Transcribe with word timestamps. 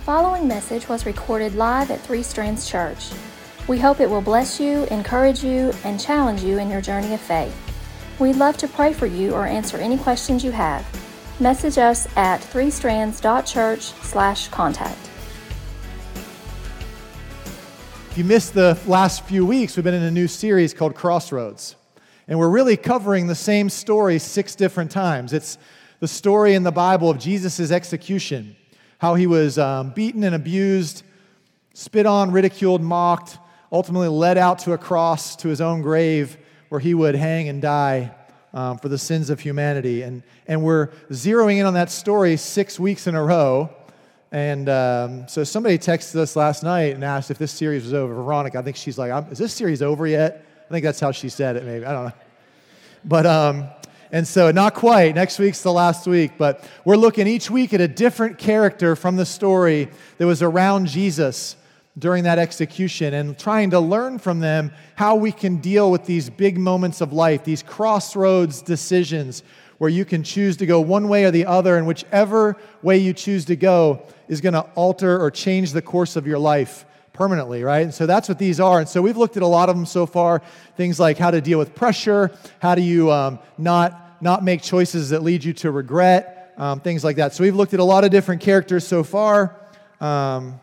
The 0.00 0.06
following 0.06 0.48
message 0.48 0.88
was 0.88 1.04
recorded 1.04 1.56
live 1.56 1.90
at 1.90 2.00
Three 2.00 2.22
Strands 2.22 2.66
Church. 2.66 3.10
We 3.68 3.78
hope 3.78 4.00
it 4.00 4.08
will 4.08 4.22
bless 4.22 4.58
you, 4.58 4.84
encourage 4.84 5.44
you, 5.44 5.74
and 5.84 6.00
challenge 6.00 6.42
you 6.42 6.56
in 6.56 6.70
your 6.70 6.80
journey 6.80 7.12
of 7.12 7.20
faith. 7.20 7.54
We'd 8.18 8.36
love 8.36 8.56
to 8.56 8.66
pray 8.66 8.94
for 8.94 9.04
you 9.04 9.34
or 9.34 9.44
answer 9.44 9.76
any 9.76 9.98
questions 9.98 10.42
you 10.42 10.52
have. 10.52 10.86
Message 11.38 11.76
us 11.76 12.08
at 12.16 12.40
threestrands.church/contact. 12.40 15.10
If 18.10 18.16
you 18.16 18.24
missed 18.24 18.54
the 18.54 18.78
last 18.86 19.24
few 19.24 19.44
weeks, 19.44 19.76
we've 19.76 19.84
been 19.84 19.92
in 19.92 20.02
a 20.02 20.10
new 20.10 20.28
series 20.28 20.72
called 20.72 20.94
Crossroads. 20.94 21.76
And 22.26 22.38
we're 22.38 22.48
really 22.48 22.78
covering 22.78 23.26
the 23.26 23.34
same 23.34 23.68
story 23.68 24.18
six 24.18 24.54
different 24.54 24.90
times. 24.90 25.34
It's 25.34 25.58
the 26.00 26.08
story 26.08 26.54
in 26.54 26.62
the 26.62 26.72
Bible 26.72 27.10
of 27.10 27.18
Jesus' 27.18 27.70
execution, 27.70 28.56
how 29.00 29.14
he 29.14 29.26
was 29.26 29.58
um, 29.58 29.90
beaten 29.90 30.24
and 30.24 30.34
abused, 30.34 31.02
spit 31.72 32.04
on, 32.04 32.30
ridiculed, 32.30 32.82
mocked, 32.82 33.38
ultimately 33.72 34.08
led 34.08 34.36
out 34.36 34.58
to 34.60 34.72
a 34.72 34.78
cross 34.78 35.36
to 35.36 35.48
his 35.48 35.62
own 35.62 35.80
grave 35.80 36.36
where 36.68 36.80
he 36.80 36.92
would 36.92 37.14
hang 37.14 37.48
and 37.48 37.62
die 37.62 38.14
um, 38.52 38.76
for 38.76 38.90
the 38.90 38.98
sins 38.98 39.30
of 39.30 39.40
humanity. 39.40 40.02
And, 40.02 40.22
and 40.46 40.62
we're 40.62 40.88
zeroing 41.10 41.58
in 41.58 41.66
on 41.66 41.74
that 41.74 41.90
story 41.90 42.36
six 42.36 42.78
weeks 42.78 43.06
in 43.06 43.14
a 43.14 43.22
row. 43.22 43.74
And 44.32 44.68
um, 44.68 45.28
so 45.28 45.44
somebody 45.44 45.78
texted 45.78 46.16
us 46.16 46.36
last 46.36 46.62
night 46.62 46.94
and 46.94 47.02
asked 47.02 47.30
if 47.30 47.38
this 47.38 47.52
series 47.52 47.84
was 47.84 47.94
over. 47.94 48.14
Veronica, 48.14 48.58
I 48.58 48.62
think 48.62 48.76
she's 48.76 48.98
like, 48.98 49.32
is 49.32 49.38
this 49.38 49.54
series 49.54 49.80
over 49.80 50.06
yet? 50.06 50.44
I 50.68 50.72
think 50.72 50.84
that's 50.84 51.00
how 51.00 51.10
she 51.10 51.30
said 51.30 51.56
it, 51.56 51.64
maybe. 51.64 51.86
I 51.86 51.92
don't 51.92 52.04
know. 52.04 52.12
But 53.04 53.24
um, 53.24 53.68
and 54.12 54.26
so, 54.26 54.50
not 54.50 54.74
quite. 54.74 55.14
Next 55.14 55.38
week's 55.38 55.62
the 55.62 55.72
last 55.72 56.06
week, 56.06 56.32
but 56.36 56.68
we're 56.84 56.96
looking 56.96 57.28
each 57.28 57.48
week 57.48 57.72
at 57.72 57.80
a 57.80 57.86
different 57.86 58.38
character 58.38 58.96
from 58.96 59.16
the 59.16 59.24
story 59.24 59.88
that 60.18 60.26
was 60.26 60.42
around 60.42 60.86
Jesus 60.86 61.54
during 61.96 62.24
that 62.24 62.38
execution 62.38 63.14
and 63.14 63.38
trying 63.38 63.70
to 63.70 63.78
learn 63.78 64.18
from 64.18 64.40
them 64.40 64.72
how 64.96 65.14
we 65.14 65.30
can 65.30 65.58
deal 65.58 65.92
with 65.92 66.06
these 66.06 66.28
big 66.28 66.58
moments 66.58 67.00
of 67.00 67.12
life, 67.12 67.44
these 67.44 67.62
crossroads 67.62 68.62
decisions 68.62 69.44
where 69.78 69.90
you 69.90 70.04
can 70.04 70.22
choose 70.22 70.56
to 70.56 70.66
go 70.66 70.80
one 70.80 71.08
way 71.08 71.24
or 71.24 71.30
the 71.30 71.46
other, 71.46 71.76
and 71.76 71.86
whichever 71.86 72.56
way 72.82 72.98
you 72.98 73.12
choose 73.12 73.44
to 73.44 73.56
go 73.56 74.02
is 74.28 74.40
going 74.40 74.52
to 74.52 74.60
alter 74.74 75.20
or 75.20 75.30
change 75.30 75.72
the 75.72 75.82
course 75.82 76.16
of 76.16 76.26
your 76.26 76.38
life 76.38 76.84
permanently, 77.20 77.62
right? 77.62 77.82
And 77.82 77.92
so 77.92 78.06
that's 78.06 78.30
what 78.30 78.38
these 78.38 78.60
are. 78.60 78.78
And 78.78 78.88
so 78.88 79.02
we've 79.02 79.18
looked 79.18 79.36
at 79.36 79.42
a 79.42 79.46
lot 79.46 79.68
of 79.68 79.76
them 79.76 79.84
so 79.84 80.06
far 80.06 80.40
things 80.78 80.98
like 80.98 81.18
how 81.18 81.30
to 81.30 81.42
deal 81.42 81.58
with 81.58 81.74
pressure, 81.74 82.30
how 82.60 82.74
do 82.74 82.80
you 82.80 83.12
um, 83.12 83.38
not, 83.58 84.22
not 84.22 84.42
make 84.42 84.62
choices 84.62 85.10
that 85.10 85.22
lead 85.22 85.44
you 85.44 85.52
to 85.52 85.70
regret, 85.70 86.54
um, 86.56 86.80
things 86.80 87.04
like 87.04 87.16
that. 87.16 87.34
So 87.34 87.44
we've 87.44 87.54
looked 87.54 87.74
at 87.74 87.80
a 87.80 87.84
lot 87.84 88.04
of 88.04 88.10
different 88.10 88.40
characters 88.40 88.86
so 88.86 89.04
far. 89.04 89.54
Um, 90.00 90.58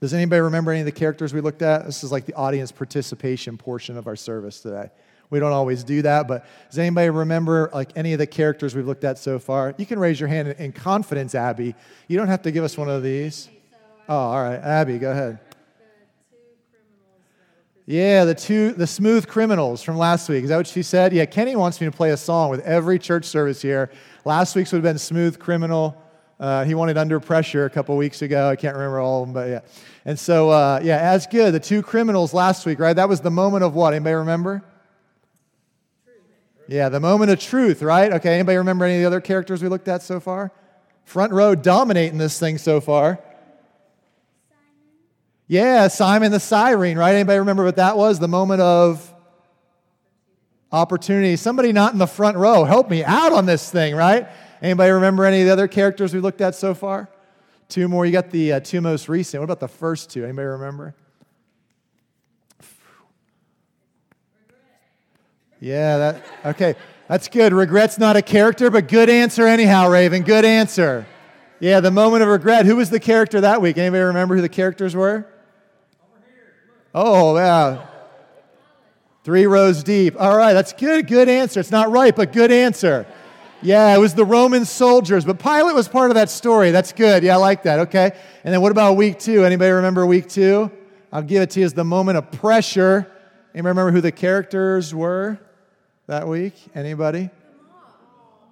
does 0.00 0.14
anybody 0.14 0.42
remember 0.42 0.70
any 0.70 0.78
of 0.78 0.86
the 0.86 0.92
characters 0.92 1.34
we 1.34 1.40
looked 1.40 1.62
at? 1.62 1.86
This 1.86 2.04
is 2.04 2.12
like 2.12 2.24
the 2.24 2.34
audience 2.34 2.70
participation 2.70 3.58
portion 3.58 3.96
of 3.96 4.06
our 4.06 4.14
service 4.14 4.60
today. 4.60 4.90
We 5.28 5.40
don't 5.40 5.50
always 5.50 5.82
do 5.82 6.02
that, 6.02 6.28
but 6.28 6.46
does 6.70 6.78
anybody 6.78 7.10
remember 7.10 7.68
like 7.74 7.90
any 7.96 8.12
of 8.12 8.20
the 8.20 8.28
characters 8.28 8.76
we've 8.76 8.86
looked 8.86 9.02
at 9.02 9.18
so 9.18 9.40
far? 9.40 9.74
You 9.76 9.86
can 9.86 9.98
raise 9.98 10.20
your 10.20 10.28
hand 10.28 10.54
in 10.56 10.70
confidence, 10.70 11.34
Abby. 11.34 11.74
You 12.06 12.16
don't 12.16 12.28
have 12.28 12.42
to 12.42 12.52
give 12.52 12.62
us 12.62 12.78
one 12.78 12.88
of 12.88 13.02
these. 13.02 13.48
Oh, 14.08 14.14
all 14.14 14.40
right. 14.40 14.60
Abby, 14.60 14.98
go 14.98 15.10
ahead. 15.10 15.40
Yeah, 17.86 18.24
the 18.24 18.34
two, 18.34 18.72
the 18.72 18.86
smooth 18.86 19.26
criminals 19.26 19.82
from 19.82 19.98
last 19.98 20.28
week. 20.30 20.42
Is 20.44 20.48
that 20.48 20.56
what 20.56 20.66
she 20.66 20.82
said? 20.82 21.12
Yeah, 21.12 21.26
Kenny 21.26 21.54
wants 21.54 21.80
me 21.80 21.86
to 21.86 21.90
play 21.90 22.10
a 22.10 22.16
song 22.16 22.48
with 22.48 22.60
every 22.60 22.98
church 22.98 23.26
service 23.26 23.60
here. 23.60 23.90
Last 24.24 24.56
week's 24.56 24.72
would 24.72 24.78
have 24.78 24.84
been 24.84 24.98
smooth 24.98 25.38
criminal. 25.38 26.00
Uh, 26.40 26.64
he 26.64 26.74
wanted 26.74 26.96
under 26.96 27.20
pressure 27.20 27.66
a 27.66 27.70
couple 27.70 27.94
weeks 27.96 28.22
ago. 28.22 28.48
I 28.48 28.56
can't 28.56 28.74
remember 28.74 29.00
all 29.00 29.22
of 29.22 29.28
them, 29.28 29.34
but 29.34 29.48
yeah. 29.48 29.60
And 30.06 30.18
so, 30.18 30.48
uh, 30.48 30.80
yeah, 30.82 30.96
as 30.98 31.26
good. 31.26 31.52
The 31.52 31.60
two 31.60 31.82
criminals 31.82 32.32
last 32.32 32.64
week, 32.64 32.78
right? 32.78 32.94
That 32.94 33.08
was 33.08 33.20
the 33.20 33.30
moment 33.30 33.64
of 33.64 33.74
what? 33.74 33.92
Anybody 33.92 34.14
remember? 34.14 34.64
Yeah, 36.66 36.88
the 36.88 37.00
moment 37.00 37.30
of 37.30 37.38
truth, 37.38 37.82
right? 37.82 38.10
Okay, 38.14 38.32
anybody 38.32 38.56
remember 38.56 38.86
any 38.86 38.94
of 38.94 39.00
the 39.02 39.06
other 39.06 39.20
characters 39.20 39.62
we 39.62 39.68
looked 39.68 39.88
at 39.88 40.02
so 40.02 40.20
far? 40.20 40.50
Front 41.04 41.34
row 41.34 41.54
dominating 41.54 42.16
this 42.16 42.38
thing 42.38 42.56
so 42.56 42.80
far. 42.80 43.20
Yeah, 45.46 45.88
Simon 45.88 46.32
the 46.32 46.40
Cyrene, 46.40 46.96
right? 46.96 47.14
Anybody 47.14 47.38
remember 47.38 47.64
what 47.64 47.76
that 47.76 47.96
was? 47.96 48.18
The 48.18 48.28
moment 48.28 48.62
of 48.62 49.12
opportunity. 50.72 51.36
Somebody 51.36 51.72
not 51.72 51.92
in 51.92 51.98
the 51.98 52.06
front 52.06 52.36
row, 52.36 52.64
help 52.64 52.90
me 52.90 53.04
out 53.04 53.32
on 53.32 53.46
this 53.46 53.70
thing, 53.70 53.94
right? 53.94 54.26
Anybody 54.62 54.90
remember 54.90 55.24
any 55.24 55.40
of 55.40 55.46
the 55.46 55.52
other 55.52 55.68
characters 55.68 56.14
we 56.14 56.20
looked 56.20 56.40
at 56.40 56.54
so 56.54 56.74
far? 56.74 57.10
Two 57.68 57.88
more. 57.88 58.06
You 58.06 58.12
got 58.12 58.30
the 58.30 58.54
uh, 58.54 58.60
two 58.60 58.80
most 58.80 59.08
recent. 59.08 59.40
What 59.40 59.44
about 59.44 59.60
the 59.60 59.68
first 59.68 60.10
two? 60.10 60.24
Anybody 60.24 60.46
remember? 60.46 60.94
Yeah, 65.60 65.96
that 65.96 66.22
okay. 66.44 66.74
That's 67.08 67.28
good. 67.28 67.52
Regret's 67.52 67.98
not 67.98 68.16
a 68.16 68.22
character, 68.22 68.70
but 68.70 68.88
good 68.88 69.10
answer 69.10 69.46
anyhow, 69.46 69.88
Raven. 69.88 70.22
Good 70.22 70.44
answer. 70.44 71.06
Yeah, 71.60 71.80
the 71.80 71.90
moment 71.90 72.22
of 72.22 72.28
regret. 72.28 72.66
Who 72.66 72.76
was 72.76 72.90
the 72.90 73.00
character 73.00 73.40
that 73.42 73.62
week? 73.62 73.78
Anybody 73.78 74.02
remember 74.02 74.36
who 74.36 74.42
the 74.42 74.48
characters 74.48 74.96
were? 74.96 75.26
Oh, 76.94 77.36
yeah. 77.36 77.86
Three 79.24 79.46
rows 79.46 79.82
deep. 79.82 80.14
All 80.18 80.36
right, 80.36 80.52
that's 80.52 80.72
good. 80.72 81.06
Good 81.06 81.28
answer. 81.28 81.60
It's 81.60 81.70
not 81.70 81.90
right, 81.90 82.14
but 82.14 82.32
good 82.32 82.52
answer. 82.52 83.06
Yeah, 83.62 83.94
it 83.94 83.98
was 83.98 84.14
the 84.14 84.26
Roman 84.26 84.66
soldiers, 84.66 85.24
but 85.24 85.38
Pilate 85.38 85.74
was 85.74 85.88
part 85.88 86.10
of 86.10 86.16
that 86.16 86.28
story. 86.28 86.70
That's 86.70 86.92
good. 86.92 87.22
Yeah, 87.22 87.34
I 87.34 87.36
like 87.36 87.62
that. 87.62 87.80
Okay. 87.80 88.12
And 88.44 88.52
then 88.52 88.60
what 88.60 88.70
about 88.70 88.98
week 88.98 89.18
two? 89.18 89.44
Anybody 89.44 89.70
remember 89.70 90.04
week 90.04 90.28
two? 90.28 90.70
I'll 91.10 91.22
give 91.22 91.40
it 91.40 91.50
to 91.50 91.60
you 91.60 91.66
as 91.66 91.72
the 91.72 91.84
moment 91.84 92.18
of 92.18 92.30
pressure. 92.30 93.10
Anybody 93.54 93.70
remember 93.70 93.92
who 93.92 94.02
the 94.02 94.12
characters 94.12 94.94
were 94.94 95.38
that 96.06 96.28
week? 96.28 96.54
Anybody? 96.74 97.30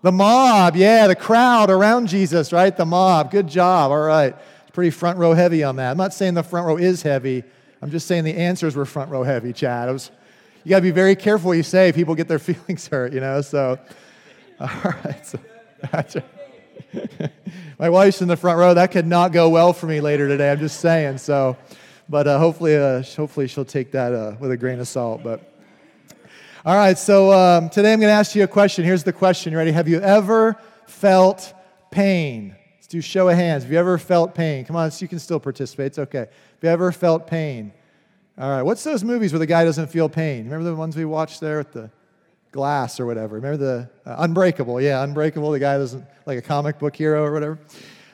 The 0.01 0.13
mob, 0.13 0.77
yeah, 0.77 1.07
the 1.07 1.15
crowd 1.15 1.69
around 1.71 2.09
Jesus, 2.09 2.53
right? 2.53 2.75
The 2.75 2.87
mob. 2.87 3.31
Good 3.31 3.49
job. 3.49 3.91
All 3.91 4.01
right. 4.01 4.35
It's 4.63 4.71
pretty 4.73 4.91
front 4.91 5.19
row 5.19 5.35
heavy 5.35 5.63
on 5.63 5.77
that. 5.77 5.91
I'm 5.91 5.99
not 5.99 6.15
saying 6.15 6.35
the 6.35 6.43
front 6.43 6.67
row 6.67 6.79
is 6.79 7.03
heavy, 7.03 7.45
I'm 7.83 7.91
just 7.91 8.07
saying 8.07 8.23
the 8.23 8.37
answers 8.37 8.77
were 8.77 8.85
front 8.85 9.11
row 9.11 9.25
heavy, 9.25 9.53
Chad. 9.53 9.91
Was, 9.91 10.13
you 10.63 10.71
got 10.71 10.77
to 10.77 10.83
be 10.83 10.93
very 10.93 11.17
careful 11.17 11.49
what 11.49 11.57
you 11.57 11.65
say. 11.65 11.91
People 11.91 12.15
get 12.15 12.29
their 12.29 12.39
feelings 12.39 12.87
hurt, 12.87 13.13
you 13.13 13.19
know? 13.21 13.41
So, 13.41 13.79
all 14.61 14.69
right. 14.85 15.27
So, 15.27 15.41
My 17.81 17.91
wife's 17.91 18.23
in 18.23 18.29
the 18.29 18.37
front 18.37 18.59
row. 18.59 18.75
That 18.75 18.93
could 18.93 19.07
not 19.07 19.33
go 19.33 19.49
well 19.49 19.73
for 19.73 19.87
me 19.87 20.01
later 20.01 20.29
today. 20.29 20.53
I'm 20.53 20.61
just 20.61 20.79
saying. 20.79 21.19
So, 21.19 21.57
but 22.09 22.29
uh, 22.29 22.39
hopefully, 22.39 22.77
uh, 22.77 23.03
hopefully 23.03 23.49
she'll 23.49 23.65
take 23.65 23.91
that 23.93 24.13
uh, 24.13 24.37
with 24.39 24.53
a 24.53 24.57
grain 24.57 24.79
of 24.79 24.87
salt. 24.87 25.25
But 25.25 25.43
all 26.65 26.77
right. 26.77 26.97
So 26.97 27.33
um, 27.33 27.69
today 27.69 27.93
I'm 27.93 27.99
going 27.99 28.11
to 28.11 28.15
ask 28.15 28.37
you 28.37 28.45
a 28.45 28.49
question. 28.49 28.85
Here's 28.85 29.03
the 29.03 29.13
question. 29.13 29.51
You 29.51 29.59
ready? 29.59 29.73
Have 29.73 29.89
you 29.89 30.01
ever 30.01 30.57
felt 30.87 31.53
pain? 31.91 32.55
Do 32.93 33.01
show 33.01 33.31
of 33.31 33.37
hands. 33.37 33.63
Have 33.63 33.73
you 33.73 33.79
ever 33.79 33.97
felt 33.97 34.35
pain? 34.35 34.67
Come 34.67 34.77
on, 34.77 34.91
you 34.99 35.09
can 35.09 35.19
still 35.19 35.41
participate. 35.41 35.87
It's 35.87 35.99
okay. 35.99 36.19
Have 36.19 36.29
you 36.61 36.69
ever 36.69 36.93
felt 36.93 37.27
pain? 37.27 37.73
All 38.37 38.51
right, 38.51 38.61
what's 38.61 38.85
those 38.85 39.03
movies 39.03 39.33
where 39.33 39.39
the 39.39 39.47
guy 39.47 39.65
doesn't 39.65 39.87
feel 39.87 40.11
pain? 40.11 40.45
Remember 40.45 40.65
the 40.65 40.77
ones 40.77 40.95
we 40.95 41.07
watched 41.07 41.41
there 41.41 41.57
with 41.57 41.73
the 41.73 41.91
glass 42.51 43.01
or 43.01 43.07
whatever? 43.07 43.37
Remember 43.37 43.57
the 43.57 43.91
uh, 44.05 44.17
Unbreakable? 44.19 44.79
Yeah, 44.79 45.03
Unbreakable. 45.03 45.53
The 45.53 45.59
guy 45.59 45.79
doesn't, 45.79 46.05
like 46.27 46.37
a 46.37 46.43
comic 46.43 46.79
book 46.79 46.95
hero 46.95 47.25
or 47.25 47.33
whatever. 47.33 47.59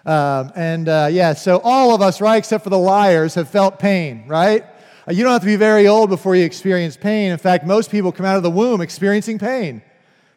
Um, 0.06 0.52
and 0.54 0.88
uh, 0.88 1.08
yeah, 1.10 1.32
so 1.32 1.60
all 1.64 1.92
of 1.92 2.00
us, 2.00 2.20
right, 2.20 2.36
except 2.36 2.62
for 2.62 2.70
the 2.70 2.78
liars, 2.78 3.34
have 3.34 3.50
felt 3.50 3.80
pain, 3.80 4.28
right? 4.28 4.64
Uh, 5.08 5.10
you 5.10 5.24
don't 5.24 5.32
have 5.32 5.40
to 5.40 5.46
be 5.46 5.56
very 5.56 5.88
old 5.88 6.08
before 6.08 6.36
you 6.36 6.44
experience 6.44 6.96
pain. 6.96 7.32
In 7.32 7.38
fact, 7.38 7.66
most 7.66 7.90
people 7.90 8.12
come 8.12 8.26
out 8.26 8.36
of 8.36 8.44
the 8.44 8.50
womb 8.50 8.80
experiencing 8.80 9.40
pain. 9.40 9.82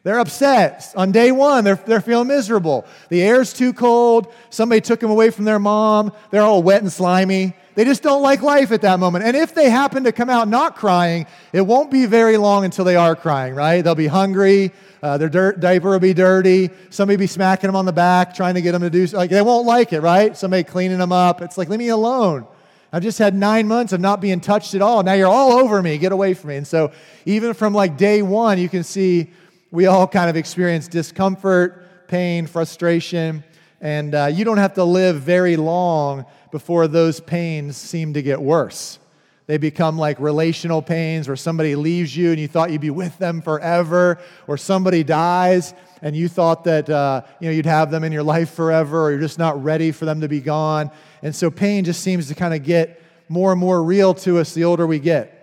They're 0.04 0.20
upset. 0.20 0.92
On 0.96 1.12
day 1.12 1.32
one, 1.32 1.64
they're, 1.64 1.76
they're 1.76 2.02
feeling 2.02 2.28
miserable. 2.28 2.86
The 3.10 3.22
air's 3.22 3.54
too 3.54 3.72
cold. 3.72 4.34
Somebody 4.50 4.82
took 4.82 5.00
them 5.00 5.12
away 5.12 5.30
from 5.30 5.46
their 5.46 5.60
mom. 5.60 6.12
They're 6.32 6.42
all 6.42 6.64
wet 6.64 6.82
and 6.82 6.92
slimy. 6.92 7.54
They 7.76 7.86
just 7.86 8.02
don't 8.02 8.24
like 8.24 8.42
life 8.42 8.72
at 8.72 8.82
that 8.82 9.00
moment. 9.00 9.26
And 9.26 9.38
if 9.38 9.54
they 9.54 9.70
happen 9.70 10.04
to 10.06 10.12
come 10.12 10.30
out 10.30 10.48
not 10.48 10.76
crying, 10.76 11.28
it 11.54 11.62
won't 11.62 11.92
be 11.92 12.08
very 12.08 12.38
long 12.38 12.66
until 12.66 12.84
they 12.84 12.96
are 12.96 13.16
crying, 13.16 13.54
right? 13.54 13.82
They'll 13.84 13.96
be 13.96 14.08
hungry. 14.08 14.72
Uh, 15.04 15.18
their 15.20 15.30
dirt, 15.30 15.60
diaper 15.60 15.90
will 15.90 16.00
be 16.00 16.14
dirty. 16.14 16.72
Somebody 16.90 17.18
be 17.18 17.28
smacking 17.28 17.68
them 17.68 17.76
on 17.76 17.86
the 17.86 17.94
back, 17.94 18.34
trying 18.34 18.56
to 18.56 18.62
get 18.62 18.72
them 18.74 18.82
to 18.82 18.90
do 18.90 19.06
like 19.08 19.30
they 19.30 19.42
won't 19.42 19.68
like 19.68 19.94
it, 19.94 20.02
right? 20.02 20.36
Somebody 20.36 20.64
cleaning 20.64 20.98
them 20.98 21.12
up. 21.12 21.42
It's 21.42 21.58
like, 21.58 21.70
leave 21.70 21.80
me 21.80 21.90
alone. 21.90 22.46
I've 22.92 23.04
just 23.04 23.20
had 23.20 23.34
nine 23.34 23.68
months 23.68 23.94
of 23.94 24.02
not 24.02 24.20
being 24.20 24.42
touched 24.42 24.76
at 24.76 24.82
all. 24.82 25.02
Now 25.02 25.14
you're 25.14 25.30
all 25.30 25.54
over 25.54 25.82
me. 25.82 25.98
Get 25.98 26.12
away 26.12 26.34
from 26.34 26.50
me. 26.50 26.58
And 26.58 26.68
so, 26.68 26.92
even 27.26 27.54
from 27.54 27.74
like 27.74 27.98
day 27.98 28.22
one, 28.22 28.58
you 28.60 28.68
can 28.68 28.84
see 28.84 29.30
we 29.72 29.86
all 29.86 30.06
kind 30.06 30.30
of 30.30 30.36
experience 30.36 30.90
discomfort, 30.90 32.08
pain, 32.08 32.46
frustration, 32.46 33.44
and 33.80 34.14
uh, 34.14 34.26
you 34.26 34.44
don't 34.44 34.58
have 34.58 34.74
to 34.74 34.84
live 34.84 35.22
very 35.22 35.56
long 35.56 36.26
before 36.52 36.88
those 36.88 37.22
pains 37.22 37.78
seem 37.78 38.14
to 38.14 38.22
get 38.22 38.42
worse. 38.42 39.00
They 39.48 39.58
become 39.58 39.98
like 39.98 40.20
relational 40.20 40.82
pains 40.82 41.28
where 41.28 41.38
somebody 41.38 41.76
leaves 41.76 42.16
you 42.16 42.32
and 42.32 42.40
you 42.40 42.48
thought 42.48 42.72
you'd 42.72 42.82
be 42.82 42.90
with 42.90 43.18
them 43.18 43.42
forever, 43.42 44.20
or 44.46 44.58
somebody 44.58 45.04
dies 45.04 45.74
and 46.02 46.16
you 46.16 46.28
thought 46.28 46.66
that 46.66 46.90
uh, 46.90 47.22
you 47.40 47.48
know, 47.48 47.54
you'd 47.54 47.66
have 47.66 47.92
them 47.92 48.04
in 48.04 48.12
your 48.12 48.24
life 48.24 48.54
forever, 48.54 49.06
or 49.06 49.12
you're 49.12 49.20
just 49.20 49.40
not 49.40 49.62
ready 49.64 49.92
for 49.92 50.06
them 50.06 50.22
to 50.22 50.28
be 50.28 50.42
gone. 50.42 50.92
And 51.22 51.36
so 51.36 51.50
pain 51.50 51.86
just 51.86 52.02
seems 52.02 52.28
to 52.28 52.36
kind 52.36 52.54
of 52.54 52.64
get 52.64 53.02
more 53.30 53.52
and 53.52 53.60
more 53.60 53.82
real 53.82 54.14
to 54.16 54.40
us 54.40 54.54
the 54.54 54.66
older 54.66 54.86
we 54.86 55.00
get. 55.00 55.38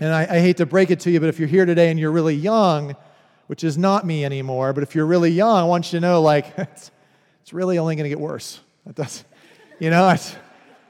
And 0.00 0.12
I, 0.12 0.22
I 0.22 0.40
hate 0.40 0.56
to 0.58 0.66
break 0.66 0.90
it 0.90 1.00
to 1.00 1.10
you, 1.10 1.20
but 1.20 1.28
if 1.28 1.38
you're 1.38 1.48
here 1.48 1.66
today 1.66 1.90
and 1.90 2.00
you're 2.00 2.10
really 2.10 2.34
young, 2.34 2.96
which 3.46 3.64
is 3.64 3.76
not 3.76 4.06
me 4.06 4.24
anymore, 4.24 4.72
but 4.72 4.82
if 4.82 4.94
you're 4.94 5.06
really 5.06 5.30
young, 5.30 5.56
I 5.56 5.64
want 5.64 5.92
you 5.92 5.98
to 5.98 6.06
know 6.06 6.22
like 6.22 6.46
it's, 6.58 6.90
it's 7.42 7.52
really 7.52 7.78
only 7.78 7.96
going 7.96 8.04
to 8.04 8.08
get 8.08 8.20
worse. 8.20 8.60
That 8.86 8.94
does, 8.96 9.24
you 9.78 9.90
know, 9.90 10.16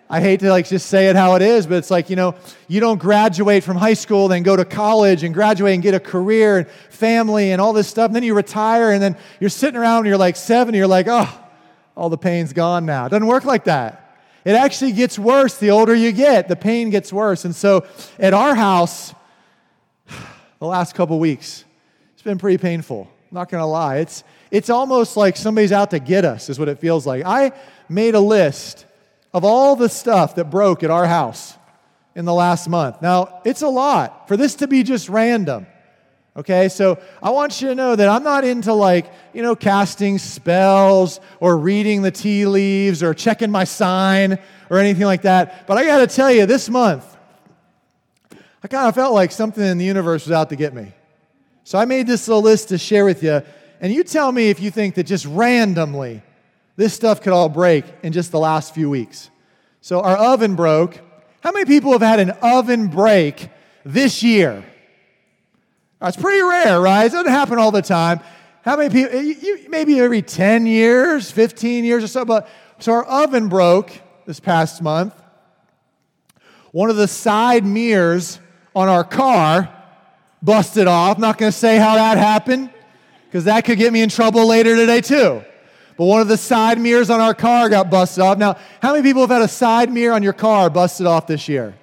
I 0.08 0.20
hate 0.20 0.40
to 0.40 0.50
like 0.50 0.68
just 0.68 0.86
say 0.86 1.08
it 1.08 1.16
how 1.16 1.34
it 1.34 1.42
is, 1.42 1.66
but 1.66 1.76
it's 1.76 1.90
like, 1.90 2.10
you 2.10 2.16
know, 2.16 2.34
you 2.68 2.78
don't 2.78 3.00
graduate 3.00 3.64
from 3.64 3.76
high 3.76 3.94
school, 3.94 4.28
then 4.28 4.42
go 4.42 4.54
to 4.54 4.64
college 4.64 5.22
and 5.22 5.32
graduate 5.32 5.74
and 5.74 5.82
get 5.82 5.94
a 5.94 6.00
career 6.00 6.58
and 6.58 6.68
family 6.90 7.52
and 7.52 7.60
all 7.60 7.72
this 7.72 7.88
stuff. 7.88 8.06
And 8.06 8.14
then 8.14 8.22
you 8.22 8.34
retire 8.34 8.90
and 8.90 9.02
then 9.02 9.16
you're 9.40 9.50
sitting 9.50 9.80
around 9.80 9.98
and 9.98 10.06
you're 10.06 10.18
like 10.18 10.36
70, 10.36 10.76
you're 10.76 10.86
like, 10.86 11.06
oh, 11.08 11.28
all 11.96 12.10
the 12.10 12.18
pain's 12.18 12.52
gone 12.52 12.84
now. 12.84 13.06
It 13.06 13.10
doesn't 13.10 13.26
work 13.26 13.44
like 13.44 13.64
that. 13.64 14.18
It 14.44 14.52
actually 14.52 14.92
gets 14.92 15.18
worse 15.18 15.56
the 15.56 15.70
older 15.70 15.94
you 15.94 16.12
get. 16.12 16.48
The 16.48 16.56
pain 16.56 16.90
gets 16.90 17.12
worse. 17.12 17.46
And 17.46 17.56
so 17.56 17.86
at 18.18 18.34
our 18.34 18.54
house, 18.54 19.14
the 20.58 20.66
last 20.66 20.94
couple 20.94 21.18
weeks, 21.18 21.64
been 22.24 22.38
pretty 22.38 22.58
painful. 22.58 23.10
Not 23.30 23.48
to 23.50 23.64
lie. 23.64 23.98
It's, 23.98 24.24
it's 24.50 24.70
almost 24.70 25.16
like 25.16 25.36
somebody's 25.36 25.72
out 25.72 25.90
to 25.90 25.98
get 25.98 26.24
us, 26.24 26.48
is 26.48 26.58
what 26.58 26.68
it 26.68 26.78
feels 26.78 27.06
like. 27.06 27.24
I 27.24 27.52
made 27.88 28.14
a 28.14 28.20
list 28.20 28.86
of 29.32 29.44
all 29.44 29.74
the 29.76 29.88
stuff 29.88 30.36
that 30.36 30.50
broke 30.50 30.82
at 30.82 30.90
our 30.90 31.06
house 31.06 31.56
in 32.14 32.24
the 32.24 32.34
last 32.34 32.68
month. 32.68 33.02
Now, 33.02 33.40
it's 33.44 33.62
a 33.62 33.68
lot 33.68 34.28
for 34.28 34.36
this 34.36 34.54
to 34.56 34.68
be 34.68 34.84
just 34.84 35.08
random. 35.08 35.66
Okay, 36.36 36.68
so 36.68 37.00
I 37.22 37.30
want 37.30 37.60
you 37.60 37.68
to 37.68 37.74
know 37.74 37.94
that 37.94 38.08
I'm 38.08 38.24
not 38.24 38.44
into 38.44 38.72
like, 38.72 39.12
you 39.32 39.42
know, 39.42 39.54
casting 39.54 40.18
spells 40.18 41.20
or 41.38 41.56
reading 41.56 42.02
the 42.02 42.10
tea 42.10 42.46
leaves 42.46 43.02
or 43.02 43.14
checking 43.14 43.50
my 43.52 43.64
sign 43.64 44.38
or 44.68 44.78
anything 44.78 45.04
like 45.04 45.22
that. 45.22 45.66
But 45.66 45.78
I 45.78 45.84
got 45.84 45.98
to 45.98 46.08
tell 46.08 46.32
you, 46.32 46.46
this 46.46 46.68
month, 46.68 47.04
I 48.62 48.68
kind 48.68 48.88
of 48.88 48.94
felt 48.94 49.14
like 49.14 49.30
something 49.30 49.62
in 49.62 49.78
the 49.78 49.84
universe 49.84 50.26
was 50.26 50.32
out 50.32 50.50
to 50.50 50.56
get 50.56 50.74
me. 50.74 50.92
So 51.64 51.78
I 51.78 51.86
made 51.86 52.06
this 52.06 52.28
little 52.28 52.42
list 52.42 52.68
to 52.68 52.78
share 52.78 53.04
with 53.04 53.22
you. 53.22 53.42
And 53.80 53.92
you 53.92 54.04
tell 54.04 54.30
me 54.30 54.50
if 54.50 54.60
you 54.60 54.70
think 54.70 54.94
that 54.94 55.04
just 55.04 55.24
randomly 55.26 56.22
this 56.76 56.92
stuff 56.92 57.20
could 57.20 57.32
all 57.32 57.48
break 57.48 57.84
in 58.02 58.12
just 58.12 58.30
the 58.32 58.38
last 58.38 58.74
few 58.74 58.90
weeks. 58.90 59.30
So 59.80 60.00
our 60.00 60.16
oven 60.16 60.56
broke. 60.56 61.00
How 61.40 61.52
many 61.52 61.64
people 61.64 61.92
have 61.92 62.02
had 62.02 62.20
an 62.20 62.30
oven 62.42 62.88
break 62.88 63.48
this 63.84 64.22
year? 64.22 64.64
It's 66.02 66.16
pretty 66.16 66.42
rare, 66.42 66.80
right? 66.80 67.06
It 67.06 67.12
doesn't 67.12 67.32
happen 67.32 67.58
all 67.58 67.70
the 67.70 67.82
time. 67.82 68.20
How 68.62 68.76
many 68.76 68.90
people? 68.90 69.20
You, 69.20 69.66
maybe 69.68 70.00
every 70.00 70.22
10 70.22 70.66
years, 70.66 71.30
15 71.30 71.84
years 71.84 72.04
or 72.04 72.08
so. 72.08 72.24
But 72.24 72.48
so 72.78 72.92
our 72.92 73.04
oven 73.04 73.48
broke 73.48 73.92
this 74.26 74.40
past 74.40 74.82
month. 74.82 75.14
One 76.72 76.90
of 76.90 76.96
the 76.96 77.08
side 77.08 77.64
mirrors 77.64 78.40
on 78.74 78.88
our 78.88 79.04
car 79.04 79.70
busted 80.44 80.86
off. 80.86 81.18
Not 81.18 81.38
going 81.38 81.50
to 81.50 81.58
say 81.58 81.78
how 81.78 81.94
that 81.94 82.18
happened 82.18 82.70
because 83.26 83.44
that 83.44 83.64
could 83.64 83.78
get 83.78 83.92
me 83.92 84.02
in 84.02 84.10
trouble 84.10 84.46
later 84.46 84.76
today 84.76 85.00
too. 85.00 85.42
But 85.96 86.04
one 86.06 86.20
of 86.20 86.28
the 86.28 86.36
side 86.36 86.80
mirrors 86.80 87.08
on 87.08 87.20
our 87.20 87.34
car 87.34 87.68
got 87.68 87.90
busted 87.90 88.22
off. 88.22 88.36
Now, 88.36 88.56
how 88.82 88.92
many 88.92 89.02
people 89.02 89.22
have 89.22 89.30
had 89.30 89.42
a 89.42 89.48
side 89.48 89.92
mirror 89.92 90.14
on 90.14 90.22
your 90.22 90.32
car 90.32 90.68
busted 90.68 91.06
off 91.06 91.26
this 91.26 91.48
year? 91.48 91.74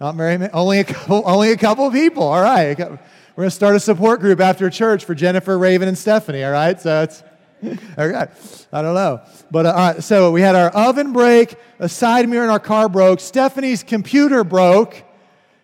Not 0.00 0.16
very 0.16 0.36
many. 0.36 0.52
Only 0.52 0.80
a 0.80 0.84
couple, 0.84 1.22
only 1.26 1.52
a 1.52 1.56
couple 1.56 1.90
people. 1.90 2.24
All 2.24 2.42
right. 2.42 2.78
We're 2.78 2.86
going 2.86 3.48
to 3.48 3.50
start 3.50 3.76
a 3.76 3.80
support 3.80 4.20
group 4.20 4.40
after 4.40 4.68
church 4.70 5.04
for 5.04 5.14
Jennifer, 5.14 5.56
Raven, 5.56 5.88
and 5.88 5.96
Stephanie. 5.96 6.42
All 6.42 6.52
right. 6.52 6.80
So 6.80 7.02
it's, 7.02 7.22
okay. 7.64 8.26
I 8.72 8.82
don't 8.82 8.94
know. 8.94 9.20
But 9.50 9.66
uh, 9.66 10.00
so 10.00 10.32
we 10.32 10.40
had 10.40 10.56
our 10.56 10.70
oven 10.70 11.12
break, 11.12 11.54
a 11.78 11.88
side 11.88 12.28
mirror 12.28 12.44
in 12.44 12.50
our 12.50 12.58
car 12.58 12.88
broke, 12.88 13.20
Stephanie's 13.20 13.82
computer 13.82 14.42
broke. 14.42 15.02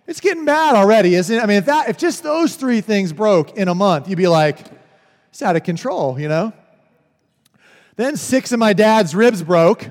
It's 0.06 0.20
getting 0.20 0.44
bad 0.44 0.74
already, 0.74 1.14
isn't 1.14 1.36
it? 1.36 1.42
I 1.42 1.46
mean, 1.46 1.58
if 1.58 1.66
that, 1.66 1.88
if 1.88 1.96
just 1.96 2.22
those 2.22 2.56
three 2.56 2.80
things 2.80 3.12
broke 3.12 3.56
in 3.56 3.68
a 3.68 3.74
month, 3.74 4.08
you'd 4.08 4.16
be 4.16 4.28
like, 4.28 4.66
it's 5.30 5.42
out 5.42 5.56
of 5.56 5.62
control, 5.62 6.18
you 6.18 6.28
know? 6.28 6.52
Then 7.96 8.16
six 8.16 8.52
of 8.52 8.58
my 8.58 8.72
dad's 8.72 9.14
ribs 9.14 9.42
broke. 9.42 9.90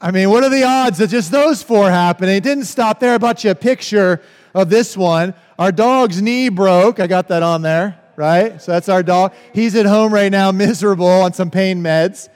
I 0.00 0.10
mean, 0.10 0.30
what 0.30 0.44
are 0.44 0.50
the 0.50 0.64
odds 0.64 0.98
that 0.98 1.08
just 1.08 1.30
those 1.30 1.62
four 1.62 1.90
happened? 1.90 2.30
It 2.30 2.42
didn't 2.42 2.64
stop 2.64 3.00
there. 3.00 3.14
I 3.14 3.18
brought 3.18 3.42
you 3.42 3.50
a 3.50 3.54
picture 3.54 4.22
of 4.54 4.70
this 4.70 4.96
one. 4.96 5.34
Our 5.58 5.72
dog's 5.72 6.22
knee 6.22 6.48
broke. 6.50 7.00
I 7.00 7.06
got 7.06 7.28
that 7.28 7.42
on 7.42 7.62
there, 7.62 7.98
right? 8.16 8.60
So 8.62 8.72
that's 8.72 8.88
our 8.88 9.02
dog. 9.02 9.34
He's 9.52 9.74
at 9.74 9.86
home 9.86 10.12
right 10.12 10.30
now, 10.30 10.52
miserable 10.52 11.06
on 11.06 11.32
some 11.32 11.50
pain 11.50 11.82
meds. 11.82 12.28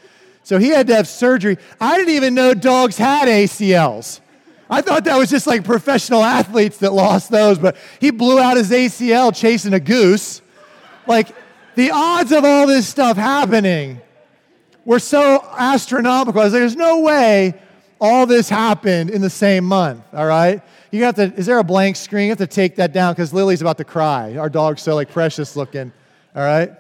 So 0.43 0.59
he 0.59 0.69
had 0.69 0.88
to 0.88 0.97
have 0.97 1.06
surgery. 1.06 1.56
I 1.81 1.99
didn't 1.99 2.15
even 2.15 2.35
know 2.35 2.53
dogs 2.53 2.97
had 2.97 3.29
ACLs. 3.29 4.21
I 4.73 4.81
thought 4.81 5.05
that 5.05 5.19
was 5.19 5.29
just 5.29 5.47
like 5.47 5.65
professional 5.65 6.25
athletes 6.25 6.79
that 6.79 6.95
lost 6.95 7.31
those, 7.31 7.59
but 7.59 7.77
he 8.01 8.11
blew 8.11 8.39
out 8.39 8.57
his 8.57 8.71
ACL 8.71 9.37
chasing 9.37 9.75
a 9.75 9.81
goose. 9.81 10.41
Like, 11.07 11.37
the 11.75 11.91
odds 11.91 12.33
of 12.33 12.43
all 12.43 12.67
this 12.67 12.89
stuff 12.89 13.19
happening 13.19 14.01
were 14.87 14.99
so 14.99 15.47
astronomical. 15.59 16.41
I 16.41 16.45
was 16.45 16.55
like, 16.55 16.61
there's 16.61 16.75
no 16.75 17.01
way 17.01 17.53
all 18.01 18.25
this 18.25 18.49
happened 18.49 19.11
in 19.11 19.21
the 19.21 19.29
same 19.29 19.65
month, 19.65 20.05
all 20.15 20.25
right? 20.25 20.63
You 20.91 21.05
have 21.05 21.17
to, 21.17 21.25
is 21.35 21.45
there 21.45 21.59
a 21.59 21.65
blank 21.65 21.97
screen? 21.97 22.25
You 22.25 22.31
have 22.31 22.39
to 22.39 22.47
take 22.47 22.77
that 22.77 22.95
down 22.95 23.13
because 23.13 23.35
Lily's 23.35 23.61
about 23.61 23.77
to 23.77 23.85
cry. 23.85 24.39
Our 24.39 24.49
dog's 24.49 24.81
so 24.81 24.95
like 24.95 25.11
precious 25.11 25.55
looking, 25.55 25.93
all 26.35 26.43
right? 26.43 26.73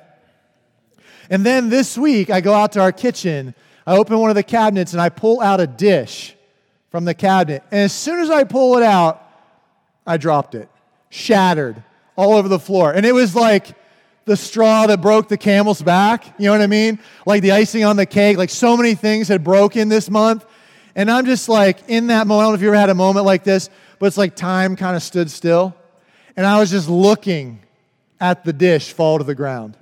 And 1.28 1.44
then 1.44 1.68
this 1.68 1.98
week, 1.98 2.30
I 2.30 2.40
go 2.40 2.54
out 2.54 2.72
to 2.72 2.80
our 2.80 2.92
kitchen, 2.92 3.54
I 3.86 3.98
open 3.98 4.18
one 4.18 4.30
of 4.30 4.36
the 4.36 4.42
cabinets, 4.42 4.94
and 4.94 5.02
I 5.02 5.10
pull 5.10 5.42
out 5.42 5.60
a 5.60 5.66
dish 5.66 6.36
from 6.92 7.04
the 7.04 7.14
cabinet. 7.14 7.64
And 7.72 7.80
as 7.80 7.92
soon 7.92 8.20
as 8.20 8.30
I 8.30 8.44
pull 8.44 8.76
it 8.76 8.84
out, 8.84 9.20
I 10.06 10.18
dropped 10.18 10.54
it, 10.54 10.68
shattered 11.10 11.82
all 12.14 12.34
over 12.34 12.48
the 12.48 12.60
floor. 12.60 12.92
And 12.92 13.04
it 13.04 13.12
was 13.12 13.34
like, 13.34 13.74
the 14.24 14.36
straw 14.36 14.86
that 14.86 15.00
broke 15.00 15.28
the 15.28 15.36
camel's 15.36 15.82
back. 15.82 16.26
You 16.38 16.46
know 16.46 16.52
what 16.52 16.60
I 16.60 16.66
mean? 16.68 17.00
Like 17.26 17.42
the 17.42 17.52
icing 17.52 17.82
on 17.82 17.96
the 17.96 18.06
cake. 18.06 18.36
Like 18.36 18.50
so 18.50 18.76
many 18.76 18.94
things 18.94 19.26
had 19.26 19.42
broken 19.42 19.88
this 19.88 20.08
month. 20.08 20.44
And 20.94 21.10
I'm 21.10 21.26
just 21.26 21.48
like 21.48 21.80
in 21.88 22.08
that 22.08 22.26
moment. 22.26 22.42
I 22.42 22.44
don't 22.44 22.52
know 22.52 22.54
if 22.54 22.62
you 22.62 22.68
ever 22.68 22.76
had 22.76 22.90
a 22.90 22.94
moment 22.94 23.26
like 23.26 23.44
this, 23.44 23.68
but 23.98 24.06
it's 24.06 24.18
like 24.18 24.36
time 24.36 24.76
kind 24.76 24.94
of 24.94 25.02
stood 25.02 25.30
still. 25.30 25.74
And 26.36 26.46
I 26.46 26.60
was 26.60 26.70
just 26.70 26.88
looking 26.88 27.60
at 28.20 28.44
the 28.44 28.52
dish 28.52 28.92
fall 28.92 29.18
to 29.18 29.24
the 29.24 29.34
ground. 29.34 29.76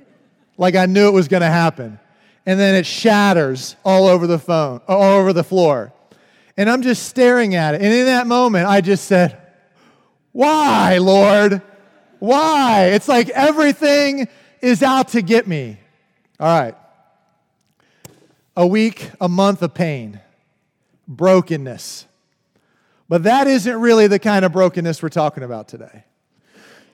Like 0.56 0.74
I 0.74 0.86
knew 0.86 1.06
it 1.06 1.12
was 1.12 1.28
going 1.28 1.42
to 1.42 1.46
happen. 1.46 1.98
And 2.46 2.58
then 2.58 2.74
it 2.74 2.86
shatters 2.86 3.76
all 3.84 4.06
over 4.06 4.26
the 4.26 4.38
phone, 4.38 4.80
all 4.88 5.18
over 5.18 5.32
the 5.32 5.44
floor. 5.44 5.92
And 6.56 6.68
I'm 6.70 6.82
just 6.82 7.04
staring 7.04 7.54
at 7.54 7.74
it. 7.74 7.82
And 7.82 7.92
in 7.92 8.06
that 8.06 8.26
moment, 8.26 8.66
I 8.66 8.80
just 8.80 9.04
said, 9.04 9.40
Why, 10.32 10.98
Lord? 10.98 11.62
Why? 12.18 12.90
It's 12.92 13.08
like 13.08 13.30
everything 13.30 14.28
is 14.60 14.82
out 14.82 15.08
to 15.08 15.22
get 15.22 15.46
me. 15.46 15.78
All 16.38 16.60
right. 16.60 16.74
A 18.56 18.66
week, 18.66 19.10
a 19.20 19.28
month 19.28 19.62
of 19.62 19.74
pain, 19.74 20.20
brokenness. 21.08 22.06
But 23.08 23.24
that 23.24 23.46
isn't 23.46 23.80
really 23.80 24.06
the 24.06 24.18
kind 24.18 24.44
of 24.44 24.52
brokenness 24.52 25.02
we're 25.02 25.08
talking 25.08 25.42
about 25.42 25.66
today. 25.66 26.04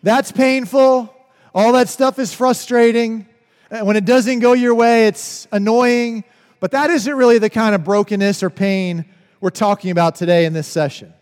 That's 0.02 0.30
painful. 0.32 1.12
All 1.54 1.72
that 1.72 1.88
stuff 1.88 2.18
is 2.18 2.32
frustrating. 2.32 3.26
Uh, 3.70 3.80
when 3.80 3.96
it 3.96 4.04
doesn't 4.04 4.38
go 4.38 4.52
your 4.52 4.74
way, 4.74 5.08
it's 5.08 5.48
annoying. 5.50 6.24
But 6.60 6.70
that 6.70 6.90
isn't 6.90 7.14
really 7.14 7.38
the 7.38 7.50
kind 7.50 7.74
of 7.74 7.84
brokenness 7.84 8.42
or 8.42 8.50
pain 8.50 9.06
we're 9.40 9.50
talking 9.50 9.90
about 9.90 10.14
today 10.14 10.44
in 10.44 10.52
this 10.52 10.66
session. 10.66 11.12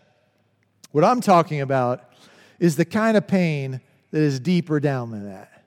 What 0.91 1.03
I'm 1.03 1.21
talking 1.21 1.61
about 1.61 2.03
is 2.59 2.75
the 2.75 2.85
kind 2.85 3.17
of 3.17 3.27
pain 3.27 3.81
that 4.11 4.21
is 4.21 4.39
deeper 4.39 4.79
down 4.79 5.11
than 5.11 5.25
that. 5.25 5.63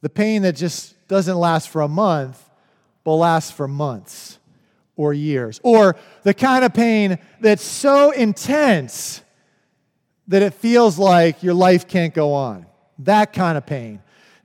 The 0.00 0.08
pain 0.08 0.42
that 0.42 0.54
just 0.54 0.94
doesn't 1.08 1.36
last 1.36 1.68
for 1.68 1.82
a 1.82 1.88
month, 1.88 2.42
but 3.04 3.14
lasts 3.14 3.52
for 3.52 3.68
months 3.68 4.38
or 4.96 5.14
years. 5.14 5.60
Or 5.62 5.96
the 6.24 6.34
kind 6.34 6.64
of 6.64 6.74
pain 6.74 7.18
that's 7.40 7.62
so 7.62 8.10
intense 8.10 9.22
that 10.28 10.42
it 10.42 10.54
feels 10.54 10.98
like 10.98 11.42
your 11.42 11.54
life 11.54 11.86
can't 11.86 12.12
go 12.12 12.32
on. 12.32 12.66
That 13.00 13.32
kind 13.32 13.56
of 13.56 13.64
pain. 13.64 14.02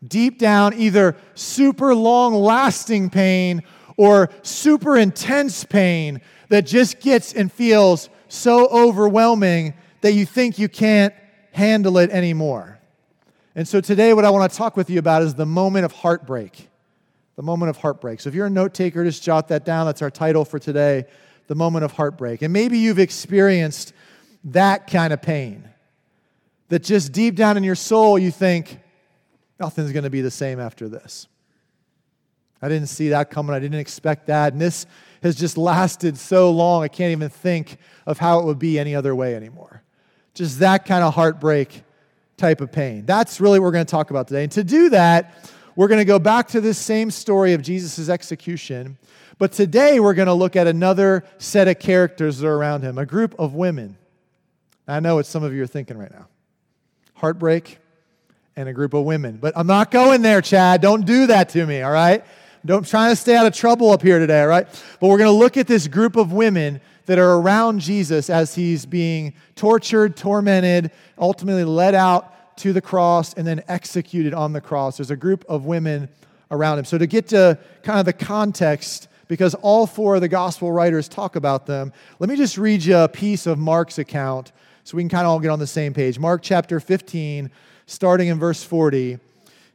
Deep 0.08 0.38
down, 0.38 0.74
either 0.76 1.16
super 1.34 1.96
long 1.96 2.36
lasting 2.36 3.10
pain 3.10 3.64
or 3.98 4.30
super 4.44 4.98
intense 4.98 5.64
pain 5.64 6.22
that 6.52 6.66
just 6.66 7.00
gets 7.00 7.32
and 7.32 7.50
feels 7.50 8.10
so 8.28 8.68
overwhelming 8.68 9.74
that 10.02 10.12
you 10.12 10.26
think 10.26 10.60
you 10.60 10.68
can't 10.68 11.14
handle 11.54 11.98
it 11.98 12.10
anymore. 12.10 12.78
And 13.56 13.66
so 13.66 13.80
today, 13.80 14.14
what 14.14 14.26
I 14.26 14.30
want 14.32 14.52
to 14.52 14.58
talk 14.58 14.76
with 14.76 14.90
you 14.90 15.00
about 15.00 15.22
is 15.22 15.34
the 15.34 15.46
moment 15.46 15.86
of 15.86 15.94
heartbreak. 15.94 16.68
The 17.38 17.42
moment 17.42 17.70
of 17.70 17.78
heartbreak. 17.78 18.20
So 18.20 18.28
if 18.28 18.36
you're 18.36 18.48
a 18.48 18.50
note 18.50 18.74
taker, 18.74 19.06
just 19.06 19.24
jot 19.24 19.48
that 19.48 19.64
down. 19.64 19.86
That's 19.86 20.02
our 20.02 20.12
title 20.12 20.44
for 20.44 20.60
today 20.60 21.06
the 21.48 21.56
moment 21.56 21.86
of 21.86 21.94
heartbreak. 21.94 22.42
And 22.42 22.52
maybe 22.52 22.80
you've 22.80 23.00
experienced 23.00 23.94
that 24.44 24.88
kind 24.88 25.14
of 25.14 25.22
pain. 25.22 25.70
That 26.68 26.84
just 26.84 27.14
deep 27.14 27.36
down 27.36 27.56
in 27.56 27.64
your 27.64 27.76
soul, 27.76 28.20
you 28.20 28.30
think, 28.30 28.78
nothing's 29.58 29.94
going 29.94 30.04
to 30.04 30.10
be 30.10 30.22
the 30.22 30.32
same 30.32 30.60
after 30.60 30.90
this. 30.90 31.30
I 32.62 32.68
didn't 32.68 32.88
see 32.88 33.10
that 33.10 33.32
coming. 33.32 33.56
I 33.56 33.60
didn't 33.60 33.80
expect 33.80 34.28
that. 34.28 34.52
And 34.52 34.62
this 34.62 34.86
has 35.22 35.36
just 35.36 35.58
lasted 35.58 36.18
so 36.18 36.52
long, 36.52 36.84
I 36.84 36.88
can't 36.88 37.12
even 37.12 37.30
think 37.30 37.78
of 38.06 38.18
how 38.18 38.40
it 38.40 38.46
would 38.46 38.60
be 38.60 38.80
any 38.80 38.96
other 38.96 39.16
way 39.16 39.36
anymore. 39.36 39.84
Just 40.34 40.60
that 40.60 40.86
kind 40.86 41.04
of 41.04 41.14
heartbreak 41.14 41.84
type 42.38 42.62
of 42.62 42.72
pain. 42.72 43.06
That's 43.06 43.40
really 43.40 43.60
what 43.60 43.66
we're 43.66 43.72
going 43.72 43.86
to 43.86 43.92
talk 43.92 44.10
about 44.10 44.28
today. 44.28 44.44
And 44.44 44.52
to 44.54 44.64
do 44.64 44.90
that, 44.90 45.52
we're 45.76 45.88
going 45.88 46.00
to 46.00 46.06
go 46.06 46.20
back 46.20 46.48
to 46.50 46.62
this 46.62 46.78
same 46.78 47.12
story 47.12 47.54
of 47.54 47.62
Jesus' 47.62 48.10
execution. 48.10 48.98
But 49.38 49.52
today, 49.52 50.00
we're 50.00 50.14
going 50.14 50.28
to 50.28 50.34
look 50.34 50.56
at 50.56 50.68
another 50.68 51.24
set 51.38 51.68
of 51.68 51.80
characters 51.80 52.40
that 52.40 52.48
are 52.48 52.56
around 52.56 52.82
him, 52.82 52.98
a 52.98 53.06
group 53.06 53.36
of 53.40 53.54
women. 53.54 53.98
I 54.88 55.00
know 55.00 55.16
what 55.16 55.26
some 55.26 55.44
of 55.44 55.54
you 55.54 55.64
are 55.64 55.68
thinking 55.68 55.98
right 55.98 56.12
now 56.12 56.28
heartbreak 57.16 57.78
and 58.56 58.68
a 58.68 58.74
group 58.74 58.96
of 58.96 59.06
women. 59.06 59.38
But 59.38 59.54
I'm 59.56 59.68
not 59.68 59.92
going 59.92 60.24
there, 60.24 60.42
Chad. 60.42 60.82
Don't 60.82 61.06
do 61.06 61.28
that 61.28 61.50
to 61.50 61.66
me, 61.66 61.84
all 61.84 61.92
right? 61.92 62.26
Don't 62.66 62.88
try 62.88 63.10
to 63.10 63.16
stay 63.16 63.36
out 63.36 63.48
of 63.48 63.54
trouble 63.54 63.90
up 63.90 64.02
here 64.02 64.20
today, 64.20 64.44
right? 64.44 64.68
But 65.00 65.08
we're 65.08 65.18
going 65.18 65.30
to 65.30 65.38
look 65.38 65.58
at 65.58 65.68
this 65.68 65.88
group 65.88 66.16
of 66.16 66.32
women 66.32 66.80
that 67.08 67.18
are 67.18 67.34
around 67.38 67.80
Jesus 67.80 68.30
as 68.30 68.54
he's 68.54 68.86
being 68.86 69.34
tortured, 69.56 70.16
tormented, 70.16 70.92
ultimately 71.18 71.64
led 71.64 71.96
out 71.96 72.58
to 72.58 72.74
the 72.74 72.82
cross, 72.82 73.34
and 73.34 73.48
then 73.48 73.64
executed 73.68 74.34
on 74.34 74.54
the 74.54 74.62
cross. 74.62 74.98
There's 74.98 75.10
a 75.10 75.16
group 75.16 75.44
of 75.50 75.66
women 75.66 76.10
around 76.52 76.78
him. 76.78 76.86
So, 76.86 76.98
to 77.00 77.08
get 77.08 77.30
to 77.30 77.58
kind 77.82 78.00
of 78.00 78.06
the 78.06 78.14
context, 78.14 79.08
because 79.28 79.56
all 79.56 79.88
four 79.88 80.16
of 80.16 80.22
the 80.22 80.28
gospel 80.28 80.72
writers 80.72 81.08
talk 81.08 81.36
about 81.36 81.66
them, 81.66 81.92
let 82.20 82.30
me 82.30 82.36
just 82.36 82.58
read 82.58 82.84
you 82.84 82.98
a 82.98 83.08
piece 83.08 83.48
of 83.48 83.58
Mark's 83.58 83.98
account 83.98 84.52
so 84.84 84.98
we 84.98 85.02
can 85.02 85.10
kind 85.10 85.26
of 85.26 85.32
all 85.32 85.40
get 85.40 85.50
on 85.50 85.60
the 85.60 85.66
same 85.66 85.94
page. 85.94 86.20
Mark 86.20 86.42
chapter 86.44 86.80
15, 86.80 87.50
starting 87.88 88.28
in 88.28 88.38
verse 88.38 88.64
40, 88.64 89.18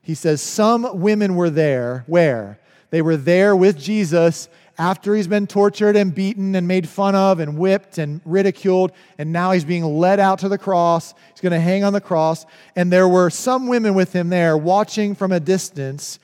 he 0.03 0.15
says, 0.15 0.41
Some 0.41 1.01
women 1.01 1.35
were 1.35 1.51
there. 1.51 2.05
Where? 2.07 2.61
They 2.91 3.03
were 3.03 3.17
there 3.17 3.57
with 3.57 3.79
Jesus 3.79 4.49
after 4.79 5.15
he's 5.15 5.27
been 5.27 5.47
tortured 5.47 5.97
and 5.97 6.15
beaten 6.15 6.55
and 6.55 6.69
made 6.69 6.89
fun 6.89 7.15
of 7.15 7.41
and 7.41 7.57
whipped 7.57 7.99
and 7.99 8.21
ridiculed, 8.25 8.93
and 9.19 9.33
now 9.33 9.53
he's 9.53 9.65
being 9.65 9.85
led 9.85 10.21
out 10.21 10.41
to 10.41 10.49
the 10.49 10.59
cross. 10.59 11.15
He's 11.31 11.41
going 11.41 11.53
to 11.53 11.61
hang 11.61 11.83
on 11.83 11.93
the 11.93 12.01
cross. 12.01 12.45
And 12.75 12.93
there 12.93 13.09
were 13.09 13.31
some 13.31 13.69
women 13.69 13.95
with 13.95 14.13
him 14.13 14.29
there 14.29 14.57
watching 14.57 15.15
from 15.15 15.33
a 15.33 15.41
distance, 15.41 16.19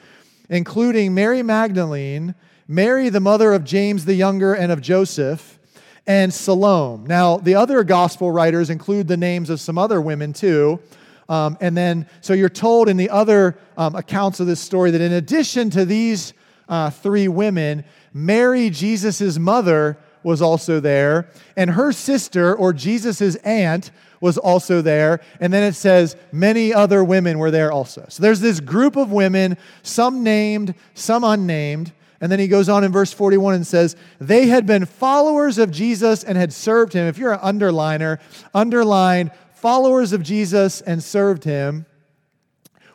including 0.50 1.14
Mary 1.14 1.42
Magdalene, 1.42 2.34
Mary, 2.68 3.08
the 3.08 3.20
mother 3.20 3.52
of 3.52 3.64
James 3.64 4.04
the 4.04 4.14
Younger 4.14 4.54
and 4.54 4.70
of 4.70 4.80
Joseph, 4.80 5.58
and 6.06 6.32
Salome. 6.32 7.06
Now, 7.06 7.38
the 7.38 7.54
other 7.54 7.84
gospel 7.84 8.30
writers 8.30 8.70
include 8.70 9.08
the 9.08 9.16
names 9.16 9.50
of 9.50 9.60
some 9.60 9.78
other 9.78 10.00
women 10.00 10.32
too. 10.32 10.80
Um, 11.28 11.56
and 11.60 11.76
then, 11.76 12.06
so 12.20 12.34
you're 12.34 12.48
told 12.48 12.88
in 12.88 12.96
the 12.96 13.08
other 13.08 13.56
um, 13.76 13.94
accounts 13.94 14.40
of 14.40 14.46
this 14.46 14.60
story 14.60 14.90
that 14.90 15.00
in 15.00 15.12
addition 15.12 15.70
to 15.70 15.84
these 15.84 16.34
uh, 16.68 16.90
three 16.90 17.28
women, 17.28 17.84
Mary, 18.12 18.70
Jesus' 18.70 19.38
mother, 19.38 19.98
was 20.22 20.40
also 20.40 20.80
there, 20.80 21.28
and 21.56 21.70
her 21.70 21.92
sister, 21.92 22.54
or 22.54 22.72
Jesus' 22.72 23.36
aunt, 23.36 23.90
was 24.20 24.38
also 24.38 24.80
there. 24.80 25.20
And 25.40 25.52
then 25.52 25.64
it 25.64 25.74
says 25.74 26.16
many 26.30 26.72
other 26.72 27.02
women 27.02 27.38
were 27.38 27.50
there 27.50 27.72
also. 27.72 28.06
So 28.08 28.22
there's 28.22 28.40
this 28.40 28.60
group 28.60 28.96
of 28.96 29.10
women, 29.10 29.56
some 29.82 30.22
named, 30.22 30.74
some 30.94 31.24
unnamed. 31.24 31.92
And 32.20 32.30
then 32.30 32.38
he 32.38 32.46
goes 32.46 32.68
on 32.68 32.84
in 32.84 32.92
verse 32.92 33.12
41 33.12 33.54
and 33.54 33.66
says, 33.66 33.96
They 34.20 34.46
had 34.46 34.64
been 34.64 34.86
followers 34.86 35.58
of 35.58 35.72
Jesus 35.72 36.22
and 36.22 36.38
had 36.38 36.52
served 36.52 36.92
him. 36.92 37.08
If 37.08 37.18
you're 37.18 37.32
an 37.32 37.40
underliner, 37.40 38.20
underline 38.54 39.32
followers 39.54 40.12
of 40.12 40.22
Jesus 40.22 40.80
and 40.82 41.02
served 41.02 41.42
him. 41.42 41.84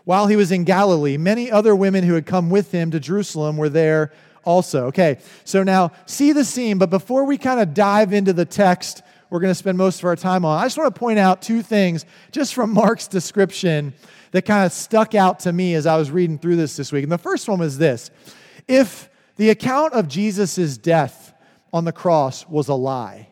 While 0.07 0.27
he 0.27 0.37
was 0.37 0.53
in 0.53 0.63
Galilee, 0.63 1.17
many 1.17 1.51
other 1.51 1.75
women 1.75 2.05
who 2.05 2.13
had 2.13 2.25
come 2.25 2.49
with 2.49 2.71
him 2.71 2.91
to 2.91 2.99
Jerusalem 3.01 3.57
were 3.57 3.67
there 3.67 4.13
also. 4.45 4.85
Okay, 4.85 5.17
so 5.43 5.63
now 5.63 5.91
see 6.05 6.31
the 6.31 6.45
scene, 6.45 6.77
but 6.77 6.89
before 6.89 7.25
we 7.25 7.37
kind 7.37 7.59
of 7.59 7.73
dive 7.73 8.13
into 8.13 8.31
the 8.31 8.45
text, 8.45 9.01
we're 9.29 9.41
going 9.41 9.51
to 9.51 9.55
spend 9.55 9.77
most 9.77 9.99
of 9.99 10.05
our 10.05 10.15
time 10.15 10.45
on. 10.45 10.61
I 10.61 10.63
just 10.63 10.77
want 10.77 10.95
to 10.95 10.97
point 10.97 11.19
out 11.19 11.41
two 11.41 11.61
things 11.61 12.05
just 12.31 12.53
from 12.53 12.73
Mark's 12.73 13.09
description 13.09 13.93
that 14.31 14.45
kind 14.45 14.65
of 14.65 14.71
stuck 14.71 15.13
out 15.13 15.41
to 15.41 15.51
me 15.51 15.73
as 15.73 15.85
I 15.85 15.97
was 15.97 16.09
reading 16.09 16.39
through 16.39 16.55
this 16.55 16.77
this 16.77 16.89
week. 16.93 17.03
And 17.03 17.11
the 17.11 17.17
first 17.17 17.49
one 17.49 17.59
was 17.59 17.77
this 17.77 18.09
if 18.65 19.09
the 19.35 19.49
account 19.49 19.91
of 19.91 20.07
Jesus' 20.07 20.77
death 20.77 21.33
on 21.73 21.83
the 21.83 21.91
cross 21.91 22.47
was 22.47 22.69
a 22.69 22.75
lie, 22.75 23.27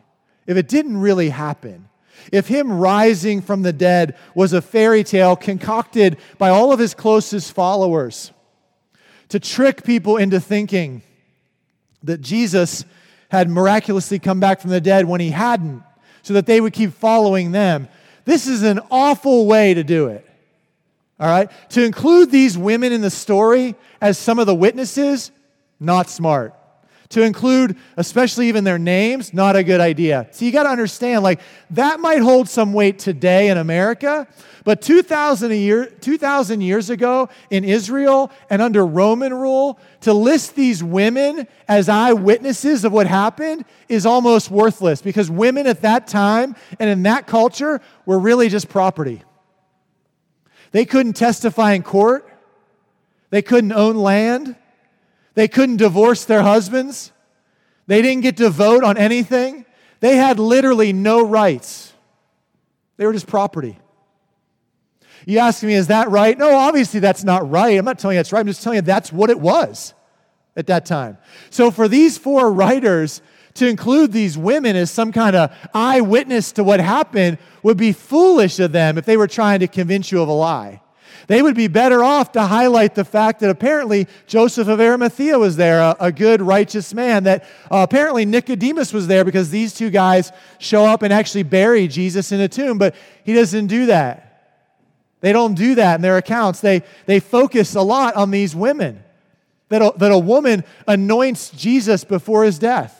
if 0.46 0.58
it 0.58 0.68
didn't 0.68 0.98
really 0.98 1.30
happen, 1.30 1.88
if 2.32 2.48
him 2.48 2.72
rising 2.72 3.42
from 3.42 3.62
the 3.62 3.72
dead 3.72 4.16
was 4.34 4.52
a 4.52 4.62
fairy 4.62 5.04
tale 5.04 5.36
concocted 5.36 6.18
by 6.38 6.48
all 6.48 6.72
of 6.72 6.78
his 6.78 6.94
closest 6.94 7.52
followers 7.52 8.32
to 9.28 9.40
trick 9.40 9.84
people 9.84 10.16
into 10.16 10.40
thinking 10.40 11.02
that 12.02 12.20
Jesus 12.20 12.84
had 13.28 13.50
miraculously 13.50 14.18
come 14.18 14.40
back 14.40 14.60
from 14.60 14.70
the 14.70 14.80
dead 14.80 15.04
when 15.04 15.20
he 15.20 15.30
hadn't, 15.30 15.82
so 16.22 16.34
that 16.34 16.46
they 16.46 16.60
would 16.60 16.72
keep 16.72 16.92
following 16.92 17.52
them. 17.52 17.88
This 18.24 18.46
is 18.46 18.62
an 18.62 18.80
awful 18.90 19.46
way 19.46 19.74
to 19.74 19.84
do 19.84 20.08
it. 20.08 20.26
All 21.18 21.28
right? 21.28 21.50
To 21.70 21.84
include 21.84 22.30
these 22.30 22.58
women 22.58 22.92
in 22.92 23.00
the 23.00 23.10
story 23.10 23.74
as 24.00 24.18
some 24.18 24.38
of 24.38 24.46
the 24.46 24.54
witnesses, 24.54 25.30
not 25.80 26.10
smart. 26.10 26.54
To 27.10 27.22
include, 27.22 27.76
especially 27.96 28.48
even 28.48 28.64
their 28.64 28.78
names, 28.78 29.32
not 29.32 29.54
a 29.54 29.62
good 29.62 29.80
idea. 29.80 30.28
So 30.32 30.44
you 30.44 30.52
got 30.52 30.64
to 30.64 30.70
understand, 30.70 31.22
like, 31.22 31.40
that 31.70 32.00
might 32.00 32.20
hold 32.20 32.48
some 32.48 32.72
weight 32.72 32.98
today 32.98 33.48
in 33.48 33.58
America, 33.58 34.26
but 34.64 34.82
2,000, 34.82 35.52
a 35.52 35.54
year, 35.54 35.86
2,000 35.86 36.60
years 36.60 36.90
ago 36.90 37.28
in 37.50 37.62
Israel 37.62 38.32
and 38.50 38.60
under 38.60 38.84
Roman 38.84 39.32
rule, 39.32 39.78
to 40.00 40.12
list 40.12 40.56
these 40.56 40.82
women 40.82 41.46
as 41.68 41.88
eyewitnesses 41.88 42.84
of 42.84 42.92
what 42.92 43.06
happened 43.06 43.64
is 43.88 44.04
almost 44.04 44.50
worthless 44.50 45.00
because 45.00 45.30
women 45.30 45.68
at 45.68 45.82
that 45.82 46.08
time 46.08 46.56
and 46.80 46.90
in 46.90 47.04
that 47.04 47.28
culture 47.28 47.80
were 48.06 48.18
really 48.18 48.48
just 48.48 48.68
property. 48.68 49.22
They 50.72 50.84
couldn't 50.84 51.12
testify 51.12 51.74
in 51.74 51.84
court, 51.84 52.28
they 53.30 53.42
couldn't 53.42 53.72
own 53.72 53.96
land. 53.96 54.56
They 55.36 55.48
couldn't 55.48 55.76
divorce 55.76 56.24
their 56.24 56.42
husbands. 56.42 57.12
They 57.86 58.02
didn't 58.02 58.22
get 58.22 58.38
to 58.38 58.48
vote 58.48 58.82
on 58.82 58.96
anything. 58.96 59.66
They 60.00 60.16
had 60.16 60.38
literally 60.38 60.92
no 60.92 61.24
rights. 61.24 61.92
They 62.96 63.06
were 63.06 63.12
just 63.12 63.26
property. 63.26 63.78
You 65.26 65.38
ask 65.38 65.62
me, 65.62 65.74
is 65.74 65.88
that 65.88 66.08
right? 66.08 66.36
No, 66.38 66.54
obviously 66.56 67.00
that's 67.00 67.22
not 67.22 67.48
right. 67.50 67.78
I'm 67.78 67.84
not 67.84 67.98
telling 67.98 68.16
you 68.16 68.18
that's 68.20 68.32
right. 68.32 68.40
I'm 68.40 68.46
just 68.46 68.62
telling 68.62 68.76
you 68.76 68.82
that's 68.82 69.12
what 69.12 69.28
it 69.28 69.38
was 69.38 69.92
at 70.56 70.68
that 70.68 70.86
time. 70.86 71.18
So 71.50 71.70
for 71.70 71.86
these 71.86 72.16
four 72.16 72.50
writers 72.50 73.20
to 73.54 73.68
include 73.68 74.12
these 74.12 74.38
women 74.38 74.74
as 74.74 74.90
some 74.90 75.12
kind 75.12 75.36
of 75.36 75.54
eyewitness 75.74 76.52
to 76.52 76.64
what 76.64 76.80
happened 76.80 77.36
would 77.62 77.76
be 77.76 77.92
foolish 77.92 78.58
of 78.58 78.72
them 78.72 78.96
if 78.96 79.04
they 79.04 79.18
were 79.18 79.28
trying 79.28 79.60
to 79.60 79.68
convince 79.68 80.10
you 80.10 80.22
of 80.22 80.28
a 80.28 80.32
lie. 80.32 80.80
They 81.26 81.42
would 81.42 81.56
be 81.56 81.66
better 81.66 82.04
off 82.04 82.32
to 82.32 82.42
highlight 82.42 82.94
the 82.94 83.04
fact 83.04 83.40
that 83.40 83.50
apparently 83.50 84.06
Joseph 84.26 84.68
of 84.68 84.80
Arimathea 84.80 85.38
was 85.38 85.56
there, 85.56 85.80
a, 85.80 85.96
a 85.98 86.12
good, 86.12 86.40
righteous 86.40 86.94
man, 86.94 87.24
that 87.24 87.44
uh, 87.70 87.78
apparently 87.78 88.24
Nicodemus 88.24 88.92
was 88.92 89.08
there 89.08 89.24
because 89.24 89.50
these 89.50 89.74
two 89.74 89.90
guys 89.90 90.30
show 90.58 90.84
up 90.84 91.02
and 91.02 91.12
actually 91.12 91.42
bury 91.42 91.88
Jesus 91.88 92.30
in 92.30 92.40
a 92.40 92.48
tomb, 92.48 92.78
but 92.78 92.94
he 93.24 93.34
doesn't 93.34 93.66
do 93.66 93.86
that. 93.86 94.22
They 95.20 95.32
don't 95.32 95.54
do 95.54 95.74
that 95.74 95.96
in 95.96 96.02
their 96.02 96.16
accounts. 96.16 96.60
They, 96.60 96.82
they 97.06 97.18
focus 97.18 97.74
a 97.74 97.82
lot 97.82 98.14
on 98.14 98.30
these 98.30 98.54
women, 98.54 99.02
that 99.68 99.82
a, 99.82 99.92
that 99.96 100.12
a 100.12 100.18
woman 100.18 100.62
anoints 100.86 101.50
Jesus 101.50 102.04
before 102.04 102.44
his 102.44 102.60
death. 102.60 102.95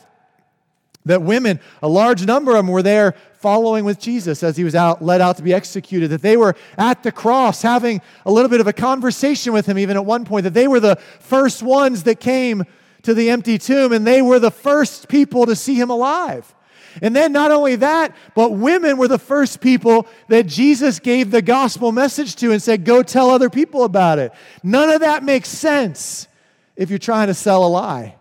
That 1.07 1.21
women, 1.21 1.59
a 1.81 1.87
large 1.87 2.25
number 2.25 2.51
of 2.51 2.57
them, 2.57 2.67
were 2.67 2.83
there 2.83 3.15
following 3.33 3.85
with 3.85 3.99
Jesus 3.99 4.43
as 4.43 4.57
he 4.57 4.63
was 4.63 4.75
out, 4.75 5.03
led 5.03 5.21
out 5.21 5.37
to 5.37 5.43
be 5.43 5.53
executed, 5.53 6.09
that 6.09 6.21
they 6.21 6.37
were 6.37 6.55
at 6.77 7.03
the 7.03 7.11
cross 7.11 7.61
having 7.61 8.01
a 8.25 8.31
little 8.31 8.49
bit 8.49 8.61
of 8.61 8.67
a 8.67 8.73
conversation 8.73 9.53
with 9.53 9.65
him, 9.65 9.77
even 9.77 9.97
at 9.97 10.05
one 10.05 10.25
point, 10.25 10.43
that 10.43 10.53
they 10.53 10.67
were 10.67 10.79
the 10.79 10.95
first 11.19 11.63
ones 11.63 12.03
that 12.03 12.19
came 12.19 12.63
to 13.03 13.13
the 13.13 13.29
empty 13.29 13.57
tomb 13.57 13.93
and 13.93 14.05
they 14.05 14.21
were 14.21 14.39
the 14.39 14.51
first 14.51 15.07
people 15.07 15.45
to 15.45 15.55
see 15.55 15.75
him 15.75 15.89
alive. 15.89 16.53
And 17.01 17.15
then 17.15 17.31
not 17.31 17.51
only 17.51 17.77
that, 17.77 18.15
but 18.35 18.51
women 18.51 18.97
were 18.97 19.07
the 19.07 19.19
first 19.19 19.61
people 19.61 20.07
that 20.27 20.45
Jesus 20.47 20.99
gave 20.99 21.31
the 21.31 21.41
gospel 21.41 21.91
message 21.91 22.35
to 22.37 22.51
and 22.51 22.61
said, 22.61 22.83
Go 22.83 23.03
tell 23.03 23.29
other 23.29 23.49
people 23.49 23.83
about 23.83 24.19
it. 24.19 24.33
None 24.63 24.89
of 24.89 25.01
that 25.01 25.23
makes 25.23 25.49
sense 25.49 26.27
if 26.75 26.89
you're 26.89 26.99
trying 26.99 27.27
to 27.27 27.33
sell 27.33 27.65
a 27.65 27.67
lie, 27.69 28.16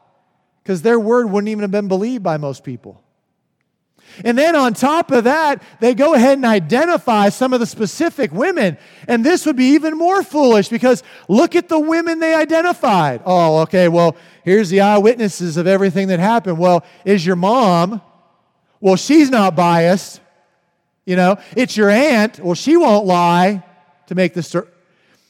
because 0.66 0.82
their 0.82 0.98
word 0.98 1.30
wouldn't 1.30 1.48
even 1.48 1.62
have 1.62 1.70
been 1.70 1.86
believed 1.86 2.24
by 2.24 2.38
most 2.38 2.64
people. 2.64 3.00
And 4.24 4.36
then 4.36 4.56
on 4.56 4.74
top 4.74 5.12
of 5.12 5.22
that, 5.22 5.62
they 5.78 5.94
go 5.94 6.14
ahead 6.14 6.38
and 6.38 6.44
identify 6.44 7.28
some 7.28 7.52
of 7.52 7.60
the 7.60 7.66
specific 7.66 8.32
women. 8.32 8.76
And 9.06 9.24
this 9.24 9.46
would 9.46 9.54
be 9.54 9.74
even 9.74 9.96
more 9.96 10.24
foolish 10.24 10.68
because 10.68 11.04
look 11.28 11.54
at 11.54 11.68
the 11.68 11.78
women 11.78 12.18
they 12.18 12.34
identified. 12.34 13.22
Oh, 13.24 13.58
okay, 13.58 13.86
well, 13.86 14.16
here's 14.42 14.68
the 14.68 14.80
eyewitnesses 14.80 15.56
of 15.56 15.68
everything 15.68 16.08
that 16.08 16.18
happened. 16.18 16.58
Well, 16.58 16.84
is 17.04 17.24
your 17.24 17.36
mom? 17.36 18.00
Well, 18.80 18.96
she's 18.96 19.30
not 19.30 19.54
biased. 19.54 20.20
You 21.04 21.14
know, 21.14 21.38
it's 21.56 21.76
your 21.76 21.90
aunt. 21.90 22.40
Well, 22.40 22.56
she 22.56 22.76
won't 22.76 23.06
lie 23.06 23.62
to 24.08 24.16
make 24.16 24.34
the 24.34 24.42
story. 24.42 24.66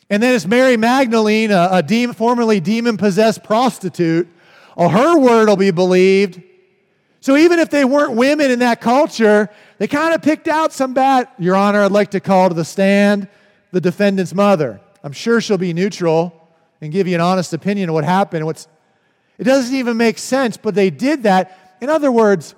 And 0.09 0.23
then 0.23 0.35
it's 0.35 0.47
Mary 0.47 0.79
Magdalene, 0.79 1.51
a, 1.51 1.83
a 1.87 2.13
formerly 2.15 2.61
demon 2.61 2.97
possessed 2.97 3.45
prostitute. 3.45 4.29
Oh, 4.77 4.89
her 4.89 5.19
word 5.19 5.49
will 5.49 5.57
be 5.57 5.71
believed. 5.71 6.43
So 7.21 7.37
even 7.37 7.59
if 7.59 7.71
they 7.71 7.85
weren't 7.85 8.13
women 8.13 8.51
in 8.51 8.59
that 8.61 8.81
culture, 8.81 9.49
they 9.79 9.89
kind 9.89 10.15
of 10.15 10.23
picked 10.23 10.49
out 10.49 10.73
some 10.73 10.95
bad. 10.95 11.29
Your 11.39 11.57
Honor, 11.57 11.83
I'd 11.83 11.93
like 11.93 12.11
to 12.13 12.21
call 12.21 12.49
to 12.49 12.55
the 12.55 12.65
stand 12.65 13.29
the 13.73 13.81
defendant's 13.81 14.35
mother. 14.35 14.81
I'm 15.03 15.13
sure 15.13 15.41
she'll 15.41 15.59
be 15.59 15.73
neutral 15.73 16.49
and 16.81 16.93
give 16.93 17.07
you 17.07 17.15
an 17.15 17.21
honest 17.21 17.53
opinion 17.53 17.89
of 17.89 17.95
what 17.95 18.05
happened. 18.05 18.45
What's, 18.47 18.69
it 19.39 19.45
doesn't 19.45 19.75
even 19.75 19.97
make 19.97 20.19
sense, 20.19 20.57
but 20.57 20.75
they 20.75 20.91
did 20.91 21.25
that. 21.25 21.77
In 21.81 21.91
other 21.91 22.13
words, 22.13 22.55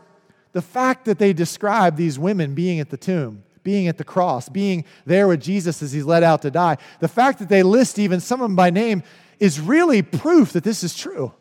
the 0.53 0.63
fact 0.63 1.05
that 1.07 1.19
they 1.19 1.33
describe 1.33 1.97
these 1.97 2.19
women 2.19 2.55
being 2.55 2.81
at 2.81 2.91
the 2.91 2.97
tomb, 2.97 3.45
being 3.63 3.89
at 3.89 3.99
the 3.99 4.05
cross, 4.05 4.49
being 4.49 4.85
there 5.07 5.29
with 5.29 5.41
Jesus 5.41 5.83
as 5.83 5.93
he's 5.93 6.05
led 6.05 6.23
out 6.23 6.43
to 6.43 6.51
die, 6.51 6.79
the 7.01 7.09
fact 7.09 7.39
that 7.39 7.49
they 7.49 7.63
list 7.63 7.99
even 7.99 8.21
some 8.21 8.41
of 8.41 8.45
them 8.45 8.57
by 8.57 8.71
name 8.71 9.03
is 9.39 9.61
really 9.61 10.03
proof 10.03 10.53
that 10.53 10.65
this 10.65 10.83
is 10.83 10.97
true. 10.97 11.33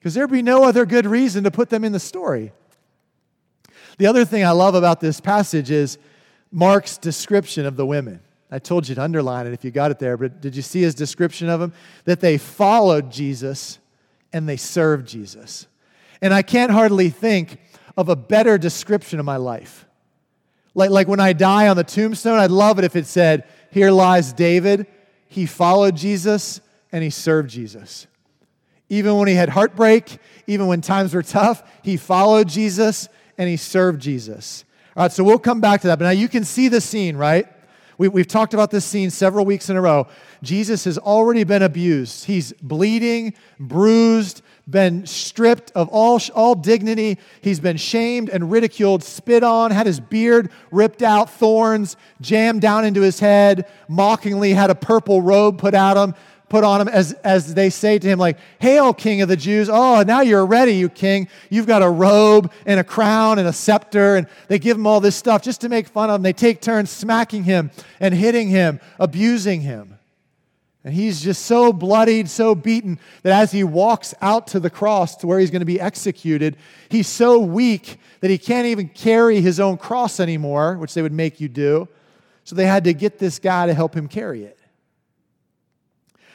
Because 0.00 0.14
there'd 0.14 0.30
be 0.30 0.42
no 0.42 0.64
other 0.64 0.86
good 0.86 1.06
reason 1.06 1.44
to 1.44 1.50
put 1.50 1.68
them 1.68 1.84
in 1.84 1.92
the 1.92 2.00
story. 2.00 2.52
The 3.98 4.06
other 4.06 4.24
thing 4.24 4.44
I 4.44 4.52
love 4.52 4.74
about 4.74 4.98
this 5.00 5.20
passage 5.20 5.70
is 5.70 5.98
Mark's 6.50 6.96
description 6.96 7.66
of 7.66 7.76
the 7.76 7.84
women. 7.84 8.20
I 8.50 8.58
told 8.58 8.88
you 8.88 8.94
to 8.94 9.02
underline 9.02 9.46
it 9.46 9.52
if 9.52 9.62
you 9.62 9.70
got 9.70 9.90
it 9.90 9.98
there, 9.98 10.16
but 10.16 10.40
did 10.40 10.56
you 10.56 10.62
see 10.62 10.80
his 10.80 10.94
description 10.94 11.50
of 11.50 11.60
them? 11.60 11.74
That 12.04 12.20
they 12.20 12.38
followed 12.38 13.12
Jesus 13.12 13.78
and 14.32 14.48
they 14.48 14.56
served 14.56 15.06
Jesus. 15.06 15.66
And 16.22 16.32
I 16.32 16.42
can't 16.42 16.72
hardly 16.72 17.10
think 17.10 17.58
of 17.96 18.08
a 18.08 18.16
better 18.16 18.56
description 18.58 19.20
of 19.20 19.26
my 19.26 19.36
life. 19.36 19.86
Like, 20.74 20.90
like 20.90 21.08
when 21.08 21.20
I 21.20 21.32
die 21.34 21.68
on 21.68 21.76
the 21.76 21.84
tombstone, 21.84 22.38
I'd 22.38 22.50
love 22.50 22.78
it 22.78 22.84
if 22.84 22.96
it 22.96 23.06
said, 23.06 23.44
Here 23.70 23.90
lies 23.90 24.32
David. 24.32 24.86
He 25.26 25.46
followed 25.46 25.96
Jesus 25.96 26.60
and 26.90 27.04
he 27.04 27.10
served 27.10 27.50
Jesus. 27.50 28.06
Even 28.90 29.16
when 29.16 29.28
he 29.28 29.34
had 29.34 29.48
heartbreak, 29.48 30.18
even 30.46 30.66
when 30.66 30.82
times 30.82 31.14
were 31.14 31.22
tough, 31.22 31.62
he 31.82 31.96
followed 31.96 32.48
Jesus 32.48 33.08
and 33.38 33.48
he 33.48 33.56
served 33.56 34.02
Jesus. 34.02 34.64
All 34.96 35.04
right, 35.04 35.12
so 35.12 35.24
we'll 35.24 35.38
come 35.38 35.60
back 35.60 35.80
to 35.82 35.86
that. 35.86 35.98
But 35.98 36.04
now 36.06 36.10
you 36.10 36.28
can 36.28 36.44
see 36.44 36.68
the 36.68 36.80
scene, 36.80 37.16
right? 37.16 37.46
We, 37.96 38.08
we've 38.08 38.26
talked 38.26 38.52
about 38.52 38.70
this 38.70 38.84
scene 38.84 39.10
several 39.10 39.44
weeks 39.44 39.70
in 39.70 39.76
a 39.76 39.80
row. 39.80 40.08
Jesus 40.42 40.84
has 40.84 40.98
already 40.98 41.44
been 41.44 41.62
abused. 41.62 42.24
He's 42.24 42.52
bleeding, 42.54 43.34
bruised, 43.58 44.42
been 44.68 45.06
stripped 45.06 45.70
of 45.74 45.88
all, 45.90 46.18
all 46.34 46.54
dignity. 46.54 47.18
He's 47.42 47.60
been 47.60 47.76
shamed 47.76 48.28
and 48.30 48.50
ridiculed, 48.50 49.04
spit 49.04 49.44
on, 49.44 49.70
had 49.70 49.86
his 49.86 50.00
beard 50.00 50.50
ripped 50.70 51.02
out, 51.02 51.30
thorns 51.30 51.96
jammed 52.20 52.62
down 52.62 52.84
into 52.84 53.02
his 53.02 53.20
head, 53.20 53.68
mockingly 53.86 54.54
had 54.54 54.70
a 54.70 54.74
purple 54.74 55.20
robe 55.22 55.58
put 55.58 55.74
out 55.74 55.96
him, 55.96 56.14
put 56.50 56.64
on 56.64 56.82
him 56.82 56.88
as, 56.88 57.12
as 57.24 57.54
they 57.54 57.70
say 57.70 57.98
to 57.98 58.06
him, 58.06 58.18
like, 58.18 58.36
Hail, 58.58 58.92
King 58.92 59.22
of 59.22 59.28
the 59.28 59.36
Jews. 59.36 59.70
Oh, 59.72 60.02
now 60.02 60.20
you're 60.20 60.44
ready, 60.44 60.72
you 60.72 60.90
king. 60.90 61.28
You've 61.48 61.66
got 61.66 61.80
a 61.80 61.88
robe 61.88 62.52
and 62.66 62.78
a 62.78 62.84
crown 62.84 63.38
and 63.38 63.48
a 63.48 63.52
scepter. 63.52 64.16
And 64.16 64.26
they 64.48 64.58
give 64.58 64.76
him 64.76 64.86
all 64.86 65.00
this 65.00 65.16
stuff 65.16 65.40
just 65.40 65.62
to 65.62 65.70
make 65.70 65.88
fun 65.88 66.10
of 66.10 66.16
him. 66.16 66.22
They 66.22 66.34
take 66.34 66.60
turns 66.60 66.90
smacking 66.90 67.44
him 67.44 67.70
and 68.00 68.12
hitting 68.12 68.48
him, 68.48 68.80
abusing 68.98 69.62
him. 69.62 69.96
And 70.82 70.92
he's 70.92 71.20
just 71.20 71.44
so 71.44 71.72
bloodied, 71.72 72.28
so 72.28 72.54
beaten, 72.54 72.98
that 73.22 73.38
as 73.38 73.52
he 73.52 73.64
walks 73.64 74.14
out 74.20 74.48
to 74.48 74.60
the 74.60 74.70
cross 74.70 75.16
to 75.16 75.26
where 75.26 75.38
he's 75.38 75.50
going 75.50 75.60
to 75.60 75.66
be 75.66 75.80
executed, 75.80 76.56
he's 76.88 77.06
so 77.06 77.38
weak 77.38 77.98
that 78.20 78.30
he 78.30 78.38
can't 78.38 78.66
even 78.66 78.88
carry 78.88 79.40
his 79.40 79.60
own 79.60 79.76
cross 79.76 80.20
anymore, 80.20 80.76
which 80.78 80.94
they 80.94 81.02
would 81.02 81.12
make 81.12 81.40
you 81.40 81.48
do. 81.48 81.86
So 82.44 82.56
they 82.56 82.66
had 82.66 82.84
to 82.84 82.94
get 82.94 83.18
this 83.18 83.38
guy 83.38 83.66
to 83.66 83.74
help 83.74 83.94
him 83.94 84.08
carry 84.08 84.44
it. 84.44 84.58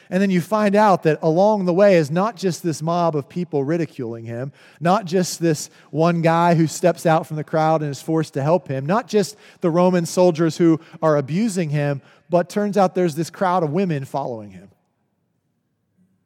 And 0.08 0.22
then 0.22 0.30
you 0.30 0.40
find 0.40 0.76
out 0.76 1.02
that 1.02 1.18
along 1.22 1.64
the 1.64 1.74
way 1.74 1.96
is 1.96 2.10
not 2.10 2.36
just 2.36 2.62
this 2.62 2.80
mob 2.80 3.16
of 3.16 3.28
people 3.28 3.64
ridiculing 3.64 4.24
him, 4.24 4.52
not 4.80 5.04
just 5.04 5.40
this 5.40 5.68
one 5.90 6.22
guy 6.22 6.54
who 6.54 6.66
steps 6.66 7.06
out 7.06 7.26
from 7.26 7.36
the 7.36 7.44
crowd 7.44 7.82
and 7.82 7.90
is 7.90 8.00
forced 8.00 8.34
to 8.34 8.42
help 8.42 8.68
him, 8.68 8.86
not 8.86 9.08
just 9.08 9.36
the 9.60 9.70
Roman 9.70 10.06
soldiers 10.06 10.56
who 10.56 10.80
are 11.02 11.16
abusing 11.16 11.70
him, 11.70 12.02
but 12.30 12.48
turns 12.48 12.76
out 12.76 12.94
there's 12.94 13.16
this 13.16 13.30
crowd 13.30 13.62
of 13.62 13.70
women 13.70 14.04
following 14.04 14.50
him, 14.50 14.70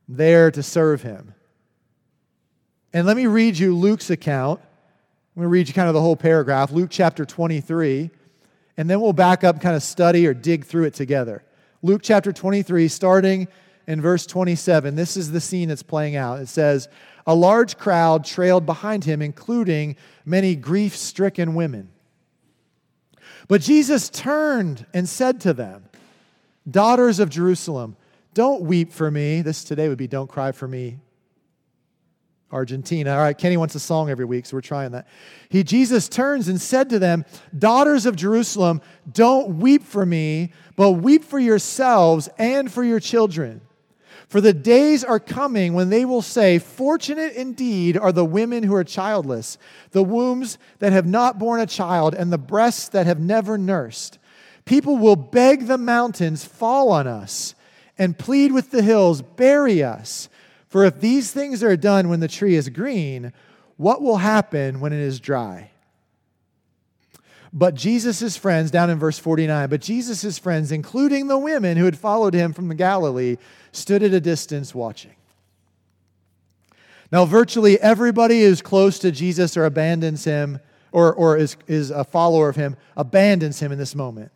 there 0.09 0.51
to 0.51 0.63
serve 0.63 1.03
him. 1.03 1.35
And 2.93 3.07
let 3.07 3.17
me 3.17 3.27
read 3.27 3.57
you 3.57 3.75
Luke's 3.75 4.11
account. 4.11 4.61
I'm 4.61 5.43
going 5.43 5.45
to 5.45 5.49
read 5.49 5.69
you 5.69 5.75
kind 5.75 5.89
of 5.89 5.95
the 5.95 6.01
whole 6.01 6.17
paragraph, 6.17 6.73
Luke 6.73 6.91
chapter 6.91 7.25
23, 7.25 8.11
and 8.77 8.91
then 8.91 9.01
we'll 9.01 9.13
back 9.13 9.45
up, 9.45 9.61
kind 9.61 9.77
of 9.77 9.83
study 9.83 10.27
or 10.27 10.35
dig 10.35 10.65
through 10.65 10.85
it 10.85 10.95
together. 10.95 11.45
Luke 11.83 12.03
chapter 12.03 12.33
23, 12.33 12.89
starting 12.89 13.49
in 13.91 14.01
verse 14.01 14.25
27. 14.25 14.95
This 14.95 15.17
is 15.17 15.33
the 15.33 15.41
scene 15.41 15.69
that's 15.69 15.83
playing 15.83 16.15
out. 16.15 16.39
It 16.39 16.49
says, 16.49 16.89
A 17.27 17.35
large 17.35 17.77
crowd 17.77 18.25
trailed 18.25 18.65
behind 18.65 19.05
him, 19.05 19.21
including 19.21 19.97
many 20.25 20.55
grief 20.55 20.97
stricken 20.97 21.57
women. 21.57 21.91
But 23.49 23.63
Jesus 23.63 24.09
turned 24.09 24.87
and 24.95 25.09
said 25.09 25.41
to 25.41 25.53
them, 25.53 25.87
Daughters 26.71 27.19
of 27.19 27.31
Jerusalem, 27.31 27.97
don't 28.33 28.63
weep 28.63 28.93
for 28.93 29.11
me. 29.11 29.43
This 29.43 29.65
today 29.65 29.89
would 29.89 29.99
be 29.99 30.07
Don't 30.07 30.31
Cry 30.31 30.53
for 30.53 30.69
Me, 30.69 31.01
Argentina. 32.53 33.15
All 33.15 33.19
right, 33.23 33.37
Kenny 33.37 33.57
wants 33.57 33.75
a 33.75 33.81
song 33.81 34.09
every 34.09 34.25
week, 34.25 34.47
so 34.47 34.57
we're 34.57 34.61
trying 34.61 34.93
that. 34.93 35.09
He, 35.49 35.65
Jesus 35.65 36.09
turns 36.09 36.47
and 36.47 36.61
said 36.61 36.91
to 36.91 37.01
them, 37.01 37.25
Daughters 37.59 38.07
of 38.07 38.15
Jerusalem, 38.15 38.83
don't 39.11 39.59
weep 39.59 39.83
for 39.83 40.07
me, 40.07 40.53
but 40.77 40.93
weep 40.93 41.25
for 41.25 41.41
yourselves 41.41 42.29
and 42.39 42.71
for 42.71 42.85
your 42.85 43.01
children. 43.01 43.63
For 44.31 44.41
the 44.41 44.53
days 44.53 45.03
are 45.03 45.19
coming 45.19 45.75
when 45.75 45.91
they 45.91 46.05
will 46.05 46.23
say, 46.23 46.61
Fortunate 46.61 47.33
indeed 47.33 47.99
are 47.99 48.13
the 48.13 48.25
women 48.25 48.63
who 48.63 48.77
are 48.77 48.85
childless, 48.85 49.59
the 49.91 50.05
wombs 50.05 50.57
that 50.79 50.93
have 50.93 51.05
not 51.05 51.41
borne 51.41 51.59
a 51.59 51.67
child, 51.67 52.15
and 52.15 52.33
the 52.33 52.39
breasts 52.39 52.89
that 52.91 53.07
have 53.07 53.19
never 53.19 53.59
nursed. 53.59 54.21
People 54.65 54.99
will 54.99 55.17
beg 55.17 55.67
the 55.67 55.77
mountains, 55.77 56.45
Fall 56.45 56.93
on 56.93 57.09
us, 57.09 57.57
and 57.99 58.17
plead 58.17 58.53
with 58.53 58.71
the 58.71 58.83
hills, 58.83 59.21
Bury 59.21 59.83
us. 59.83 60.29
For 60.69 60.85
if 60.85 61.01
these 61.01 61.33
things 61.33 61.65
are 61.65 61.77
done 61.77 62.09
when 62.09 62.21
the 62.21 62.29
tree 62.29 62.55
is 62.55 62.69
green, 62.69 63.33
what 63.79 64.01
will 64.01 64.19
happen 64.19 64.79
when 64.79 64.93
it 64.93 65.01
is 65.01 65.19
dry? 65.19 65.70
But 67.53 67.75
Jesus' 67.75 68.37
friends, 68.37 68.71
down 68.71 68.91
in 68.91 68.99
verse 68.99 69.19
49, 69.19 69.69
but 69.69 69.81
Jesus' 69.81 70.39
friends, 70.39 70.71
including 70.71 71.27
the 71.27 71.39
women 71.39 71.77
who 71.77 71.85
had 71.85 71.99
followed 71.99 72.33
him 72.33 72.53
from 72.53 72.69
the 72.69 72.75
Galilee, 72.75 73.37
stood 73.73 74.03
at 74.03 74.13
a 74.13 74.21
distance 74.21 74.75
watching. 74.75 75.15
Now, 77.11 77.25
virtually 77.25 77.81
everybody 77.81 78.43
who's 78.43 78.63
close 78.63 79.01
to 79.01 79.11
Jesus 79.11 79.57
or 79.57 79.65
abandons 79.65 80.25
him 80.25 80.61
or, 80.93 81.13
or 81.13 81.37
is, 81.37 81.57
is 81.67 81.91
a 81.91 82.05
follower 82.05 82.49
of 82.49 82.57
him 82.57 82.77
abandons 82.97 83.59
him 83.59 83.73
in 83.73 83.79
this 83.79 83.97
moment, 83.97 84.31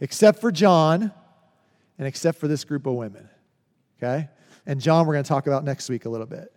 except 0.00 0.40
for 0.40 0.50
John 0.50 1.12
and 1.98 2.08
except 2.08 2.38
for 2.38 2.48
this 2.48 2.64
group 2.64 2.86
of 2.86 2.94
women. 2.94 3.28
Okay? 3.98 4.28
And 4.66 4.80
John, 4.80 5.06
we're 5.06 5.14
going 5.14 5.24
to 5.24 5.28
talk 5.28 5.46
about 5.46 5.64
next 5.64 5.88
week 5.88 6.04
a 6.04 6.08
little 6.08 6.26
bit. 6.26 6.52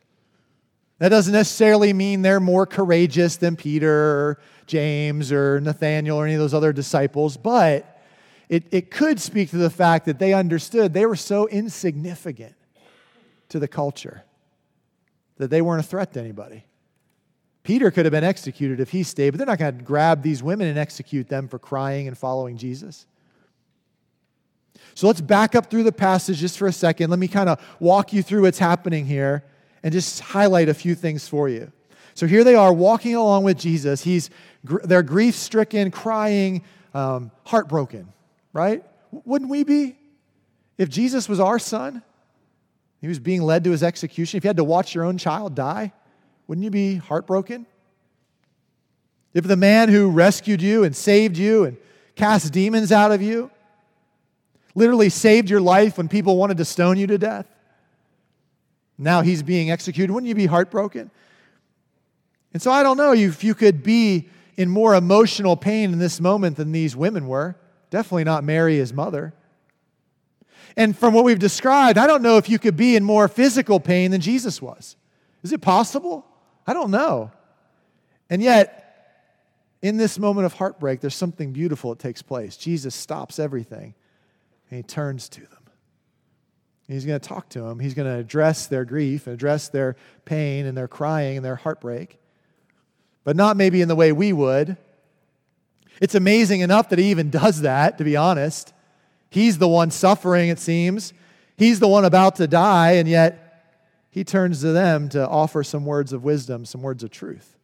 That 0.99 1.09
doesn't 1.09 1.33
necessarily 1.33 1.93
mean 1.93 2.23
they're 2.23 2.39
more 2.39 2.65
courageous 2.65 3.37
than 3.37 3.55
Peter 3.55 3.91
or 3.91 4.39
James 4.65 5.31
or 5.31 5.59
Nathaniel 5.61 6.17
or 6.17 6.25
any 6.25 6.33
of 6.33 6.39
those 6.39 6.53
other 6.53 6.73
disciples, 6.73 7.37
but 7.37 8.01
it, 8.49 8.65
it 8.71 8.89
could 8.89 9.19
speak 9.19 9.51
to 9.51 9.57
the 9.57 9.69
fact 9.69 10.05
that 10.05 10.19
they 10.19 10.33
understood 10.33 10.93
they 10.93 11.05
were 11.05 11.15
so 11.15 11.47
insignificant 11.47 12.55
to 13.49 13.59
the 13.59 13.67
culture 13.67 14.23
that 15.37 15.49
they 15.49 15.61
weren't 15.61 15.85
a 15.85 15.87
threat 15.87 16.13
to 16.13 16.19
anybody. 16.19 16.63
Peter 17.63 17.91
could 17.91 18.05
have 18.05 18.13
been 18.13 18.23
executed 18.23 18.79
if 18.79 18.89
he 18.89 19.03
stayed, 19.03 19.31
but 19.31 19.37
they're 19.37 19.45
not 19.45 19.59
going 19.59 19.77
to 19.77 19.83
grab 19.83 20.23
these 20.23 20.41
women 20.41 20.67
and 20.67 20.79
execute 20.79 21.27
them 21.27 21.47
for 21.47 21.59
crying 21.59 22.07
and 22.07 22.17
following 22.17 22.57
Jesus. 22.57 23.05
So 24.95 25.05
let's 25.05 25.21
back 25.21 25.53
up 25.53 25.69
through 25.69 25.83
the 25.83 25.91
passage 25.91 26.37
just 26.37 26.57
for 26.57 26.67
a 26.67 26.73
second. 26.73 27.09
Let 27.09 27.19
me 27.19 27.27
kind 27.27 27.49
of 27.49 27.61
walk 27.79 28.13
you 28.13 28.23
through 28.23 28.43
what's 28.43 28.57
happening 28.57 29.05
here 29.05 29.43
and 29.83 29.93
just 29.93 30.19
highlight 30.19 30.69
a 30.69 30.73
few 30.73 30.95
things 30.95 31.27
for 31.27 31.47
you. 31.49 31.71
So 32.13 32.25
here 32.25 32.43
they 32.43 32.55
are 32.55 32.73
walking 32.73 33.15
along 33.15 33.43
with 33.43 33.59
Jesus. 33.59 34.03
He's, 34.03 34.29
they're 34.63 35.03
grief 35.03 35.35
stricken, 35.35 35.91
crying, 35.91 36.63
um, 36.93 37.31
heartbroken, 37.45 38.11
right? 38.53 38.83
Wouldn't 39.11 39.51
we 39.51 39.63
be? 39.63 39.95
If 40.77 40.89
Jesus 40.89 41.29
was 41.29 41.39
our 41.39 41.59
son, 41.59 42.01
he 43.01 43.07
was 43.07 43.19
being 43.19 43.41
led 43.43 43.63
to 43.65 43.71
his 43.71 43.83
execution. 43.83 44.37
If 44.37 44.43
you 44.43 44.47
had 44.47 44.57
to 44.57 44.63
watch 44.63 44.95
your 44.95 45.03
own 45.03 45.17
child 45.17 45.53
die, 45.53 45.93
wouldn't 46.47 46.63
you 46.63 46.71
be 46.71 46.95
heartbroken? 46.95 47.65
If 49.33 49.43
the 49.43 49.55
man 49.55 49.89
who 49.89 50.09
rescued 50.09 50.61
you 50.61 50.83
and 50.83 50.95
saved 50.95 51.37
you 51.37 51.65
and 51.65 51.77
cast 52.15 52.51
demons 52.51 52.91
out 52.91 53.11
of 53.11 53.21
you, 53.21 53.51
literally 54.73 55.09
saved 55.09 55.49
your 55.49 55.61
life 55.61 55.97
when 55.97 56.07
people 56.07 56.37
wanted 56.37 56.57
to 56.57 56.65
stone 56.65 56.97
you 56.97 57.05
to 57.07 57.17
death, 57.17 57.45
now 58.97 59.21
he's 59.21 59.43
being 59.43 59.69
executed, 59.69 60.11
wouldn't 60.11 60.27
you 60.27 60.35
be 60.35 60.47
heartbroken? 60.47 61.11
And 62.53 62.61
so 62.61 62.71
I 62.71 62.83
don't 62.83 62.97
know 62.97 63.13
if 63.13 63.43
you 63.43 63.53
could 63.53 63.83
be 63.83 64.29
in 64.55 64.69
more 64.69 64.95
emotional 64.95 65.55
pain 65.55 65.93
in 65.93 65.99
this 65.99 66.19
moment 66.19 66.57
than 66.57 66.71
these 66.71 66.95
women 66.95 67.27
were. 67.27 67.55
Definitely 67.89 68.23
not 68.23 68.43
Mary, 68.43 68.77
his 68.77 68.91
mother. 68.91 69.33
And 70.75 70.97
from 70.97 71.13
what 71.13 71.23
we've 71.23 71.39
described, 71.39 71.97
I 71.97 72.07
don't 72.07 72.21
know 72.21 72.37
if 72.37 72.49
you 72.49 72.59
could 72.59 72.75
be 72.75 72.95
in 72.95 73.03
more 73.03 73.27
physical 73.27 73.79
pain 73.79 74.11
than 74.11 74.21
Jesus 74.21 74.61
was. 74.61 74.95
Is 75.43 75.53
it 75.53 75.61
possible? 75.61 76.25
I 76.65 76.73
don't 76.73 76.91
know. 76.91 77.31
And 78.29 78.41
yet, 78.41 78.83
in 79.81 79.97
this 79.97 80.19
moment 80.19 80.45
of 80.45 80.53
heartbreak, 80.53 80.99
there's 80.99 81.15
something 81.15 81.53
beautiful 81.53 81.91
that 81.91 81.99
takes 81.99 82.21
place. 82.21 82.57
Jesus 82.57 82.95
stops 82.95 83.39
everything 83.39 83.93
and 84.69 84.77
he 84.77 84.83
turns 84.83 85.29
to 85.29 85.41
them. 85.41 85.56
He's 86.87 87.05
going 87.05 87.19
to 87.19 87.27
talk 87.27 87.49
to 87.49 87.61
them. 87.61 87.79
He's 87.79 87.93
going 87.93 88.07
to 88.07 88.17
address 88.17 88.67
their 88.67 88.85
grief 88.85 89.27
and 89.27 89.33
address 89.33 89.67
their 89.67 89.97
pain 90.23 90.65
and 90.65 90.77
their 90.77 90.87
crying 90.87 91.37
and 91.37 91.45
their 91.45 91.57
heartbreak, 91.57 92.17
but 93.23 93.35
not 93.35 93.57
maybe 93.57 93.81
in 93.81 93.89
the 93.89 93.95
way 93.95 94.11
we 94.11 94.31
would. 94.31 94.77
It's 95.99 96.15
amazing 96.15 96.61
enough 96.61 96.89
that 96.89 96.99
he 96.99 97.11
even 97.11 97.29
does 97.29 97.61
that, 97.61 97.97
to 97.97 98.03
be 98.03 98.15
honest. 98.15 98.73
He's 99.29 99.57
the 99.57 99.67
one 99.67 99.91
suffering, 99.91 100.49
it 100.49 100.59
seems. 100.59 101.11
He's 101.57 101.79
the 101.79 101.87
one 101.87 102.05
about 102.05 102.37
to 102.37 102.47
die, 102.47 102.93
and 102.93 103.09
yet 103.09 103.43
he 104.09 104.23
turns 104.23 104.61
to 104.61 104.71
them 104.71 105.09
to 105.09 105.27
offer 105.27 105.63
some 105.63 105.85
words 105.85 106.13
of 106.13 106.23
wisdom, 106.23 106.65
some 106.65 106.81
words 106.81 107.03
of 107.03 107.11
truth. 107.11 107.57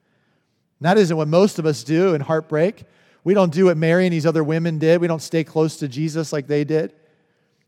And 0.80 0.86
that 0.86 0.98
isn't 0.98 1.16
what 1.16 1.30
most 1.30 1.60
of 1.60 1.66
us 1.66 1.84
do 1.84 2.14
in 2.14 2.22
heartbreak. 2.22 2.84
We 3.24 3.34
don't 3.34 3.54
do 3.54 3.66
what 3.66 3.78
Mary 3.78 4.06
and 4.06 4.14
these 4.14 4.26
other 4.26 4.44
women 4.44 4.80
did. 4.80 5.00
We 5.00 5.08
don't 5.08 5.22
stay 5.22 5.46
close 5.46 5.78
to 5.78 5.88
Jesus 5.88 6.34
like 6.34 6.48
they 6.48 6.66
did. 6.66 6.94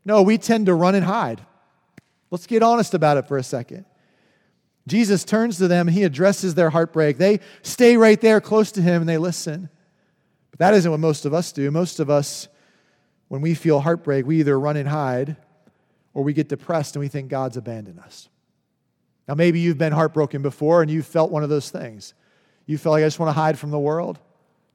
No, 0.06 0.22
we 0.22 0.38
tend 0.38 0.66
to 0.66 0.74
run 0.74 0.94
and 0.94 1.04
hide. 1.04 1.42
Let's 2.30 2.46
get 2.46 2.62
honest 2.62 2.94
about 2.94 3.16
it 3.16 3.26
for 3.26 3.36
a 3.36 3.42
second. 3.42 3.84
Jesus 4.86 5.24
turns 5.24 5.58
to 5.58 5.66
them, 5.66 5.88
he 5.88 6.04
addresses 6.04 6.54
their 6.54 6.70
heartbreak. 6.70 7.18
They 7.18 7.40
stay 7.62 7.96
right 7.96 8.20
there 8.20 8.40
close 8.40 8.70
to 8.72 8.80
him 8.80 9.02
and 9.02 9.08
they 9.08 9.18
listen. 9.18 9.68
But 10.52 10.60
that 10.60 10.74
isn't 10.74 10.88
what 10.88 11.00
most 11.00 11.26
of 11.26 11.34
us 11.34 11.50
do. 11.50 11.72
Most 11.72 11.98
of 11.98 12.08
us, 12.08 12.46
when 13.26 13.40
we 13.40 13.54
feel 13.54 13.80
heartbreak, 13.80 14.24
we 14.24 14.38
either 14.38 14.58
run 14.58 14.76
and 14.76 14.88
hide 14.88 15.36
or 16.14 16.22
we 16.22 16.32
get 16.32 16.48
depressed 16.48 16.94
and 16.94 17.00
we 17.00 17.08
think 17.08 17.28
God's 17.28 17.56
abandoned 17.56 17.98
us. 17.98 18.28
Now, 19.26 19.34
maybe 19.34 19.58
you've 19.58 19.76
been 19.76 19.92
heartbroken 19.92 20.40
before 20.40 20.82
and 20.82 20.90
you've 20.90 21.04
felt 21.04 21.32
one 21.32 21.42
of 21.42 21.48
those 21.48 21.68
things. 21.68 22.14
You 22.64 22.78
feel 22.78 22.92
like 22.92 23.02
I 23.02 23.08
just 23.08 23.18
want 23.18 23.28
to 23.30 23.40
hide 23.40 23.58
from 23.58 23.72
the 23.72 23.78
world 23.78 24.20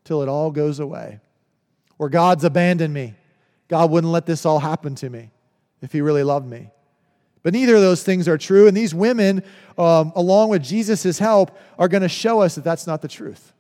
till 0.04 0.22
it 0.24 0.28
all 0.28 0.52
goes 0.52 0.82
away. 0.82 1.22
Or 1.98 2.10
God's 2.10 2.44
abandoned 2.44 2.94
me. 2.94 3.16
God 3.72 3.90
wouldn't 3.90 4.12
let 4.12 4.26
this 4.26 4.46
all 4.46 4.60
happen 4.60 4.96
to 4.96 5.10
me 5.10 5.32
if 5.82 5.94
He 5.94 6.02
really 6.02 6.24
loved 6.24 6.46
me. 6.46 6.70
But 7.42 7.54
neither 7.54 7.74
of 7.74 7.82
those 7.82 8.04
things 8.04 8.28
are 8.28 8.38
true. 8.38 8.68
And 8.68 8.76
these 8.76 8.94
women, 8.94 9.44
um, 9.78 10.12
along 10.14 10.50
with 10.50 10.62
Jesus' 10.62 11.18
help, 11.18 11.58
are 11.80 11.88
going 11.88 12.04
to 12.04 12.10
show 12.10 12.42
us 12.42 12.56
that 12.56 12.66
that's 12.66 12.86
not 12.86 13.02
the 13.02 13.08
truth. 13.08 13.54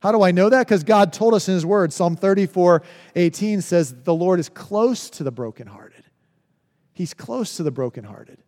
How 0.00 0.10
do 0.10 0.22
I 0.22 0.30
know 0.30 0.48
that? 0.48 0.66
Because 0.66 0.82
God 0.82 1.12
told 1.12 1.34
us 1.34 1.48
in 1.48 1.54
His 1.54 1.66
Word. 1.66 1.92
Psalm 1.92 2.16
34 2.16 2.82
18 3.14 3.60
says, 3.60 3.94
The 4.04 4.14
Lord 4.14 4.40
is 4.40 4.48
close 4.48 5.10
to 5.10 5.22
the 5.22 5.30
brokenhearted. 5.30 6.02
He's 6.94 7.12
close 7.12 7.58
to 7.58 7.62
the 7.62 7.70
brokenhearted. 7.70 8.38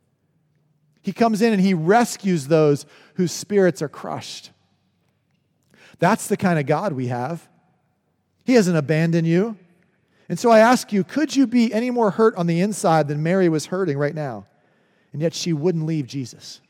He 1.02 1.12
comes 1.12 1.42
in 1.42 1.52
and 1.52 1.60
He 1.60 1.74
rescues 1.74 2.48
those 2.48 2.86
whose 3.16 3.30
spirits 3.30 3.82
are 3.82 3.90
crushed. 3.90 4.52
That's 5.98 6.28
the 6.28 6.38
kind 6.38 6.58
of 6.58 6.64
God 6.64 6.94
we 6.94 7.08
have. 7.08 7.46
He 8.44 8.54
hasn't 8.54 8.78
abandoned 8.78 9.26
you. 9.26 9.58
And 10.28 10.38
so 10.38 10.50
I 10.50 10.60
ask 10.60 10.92
you, 10.92 11.04
could 11.04 11.36
you 11.36 11.46
be 11.46 11.72
any 11.72 11.90
more 11.90 12.10
hurt 12.10 12.34
on 12.36 12.46
the 12.46 12.60
inside 12.60 13.08
than 13.08 13.22
Mary 13.22 13.48
was 13.48 13.66
hurting 13.66 13.98
right 13.98 14.14
now? 14.14 14.46
And 15.12 15.20
yet 15.20 15.34
she 15.34 15.52
wouldn't 15.52 15.86
leave 15.86 16.06
Jesus. 16.06 16.60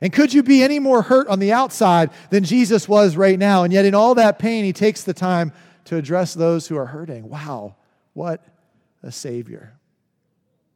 And 0.00 0.12
could 0.12 0.34
you 0.34 0.42
be 0.42 0.62
any 0.62 0.78
more 0.78 1.02
hurt 1.02 1.28
on 1.28 1.38
the 1.38 1.52
outside 1.52 2.10
than 2.30 2.44
Jesus 2.44 2.88
was 2.88 3.16
right 3.16 3.38
now? 3.38 3.62
And 3.62 3.72
yet, 3.72 3.84
in 3.84 3.94
all 3.94 4.14
that 4.16 4.38
pain, 4.38 4.64
he 4.64 4.72
takes 4.72 5.04
the 5.04 5.14
time 5.14 5.52
to 5.84 5.96
address 5.96 6.34
those 6.34 6.66
who 6.66 6.76
are 6.76 6.86
hurting. 6.86 7.28
Wow, 7.28 7.76
what 8.12 8.44
a 9.02 9.12
Savior. 9.12 9.72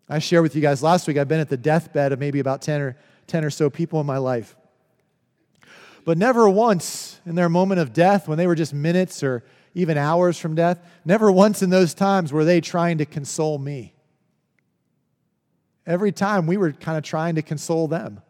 I 0.08 0.18
shared 0.20 0.42
with 0.42 0.56
you 0.56 0.62
guys 0.62 0.82
last 0.82 1.06
week, 1.06 1.18
I've 1.18 1.28
been 1.28 1.40
at 1.40 1.48
the 1.48 1.56
deathbed 1.56 2.12
of 2.12 2.18
maybe 2.18 2.40
about 2.40 2.62
10 2.62 2.80
or, 2.80 2.96
10 3.26 3.44
or 3.44 3.50
so 3.50 3.68
people 3.68 4.00
in 4.00 4.06
my 4.06 4.18
life. 4.18 4.56
But 6.04 6.16
never 6.16 6.48
once 6.48 7.20
in 7.26 7.34
their 7.34 7.48
moment 7.48 7.80
of 7.80 7.92
death, 7.92 8.26
when 8.26 8.38
they 8.38 8.46
were 8.46 8.54
just 8.54 8.72
minutes 8.72 9.22
or 9.22 9.44
even 9.74 9.96
hours 9.96 10.38
from 10.38 10.54
death, 10.54 10.80
never 11.04 11.30
once 11.30 11.62
in 11.62 11.70
those 11.70 11.94
times 11.94 12.32
were 12.32 12.44
they 12.44 12.60
trying 12.60 12.98
to 12.98 13.06
console 13.06 13.58
me. 13.58 13.94
Every 15.86 16.12
time 16.12 16.46
we 16.46 16.56
were 16.56 16.72
kind 16.72 16.98
of 16.98 17.04
trying 17.04 17.36
to 17.36 17.42
console 17.42 17.88
them. 17.88 18.20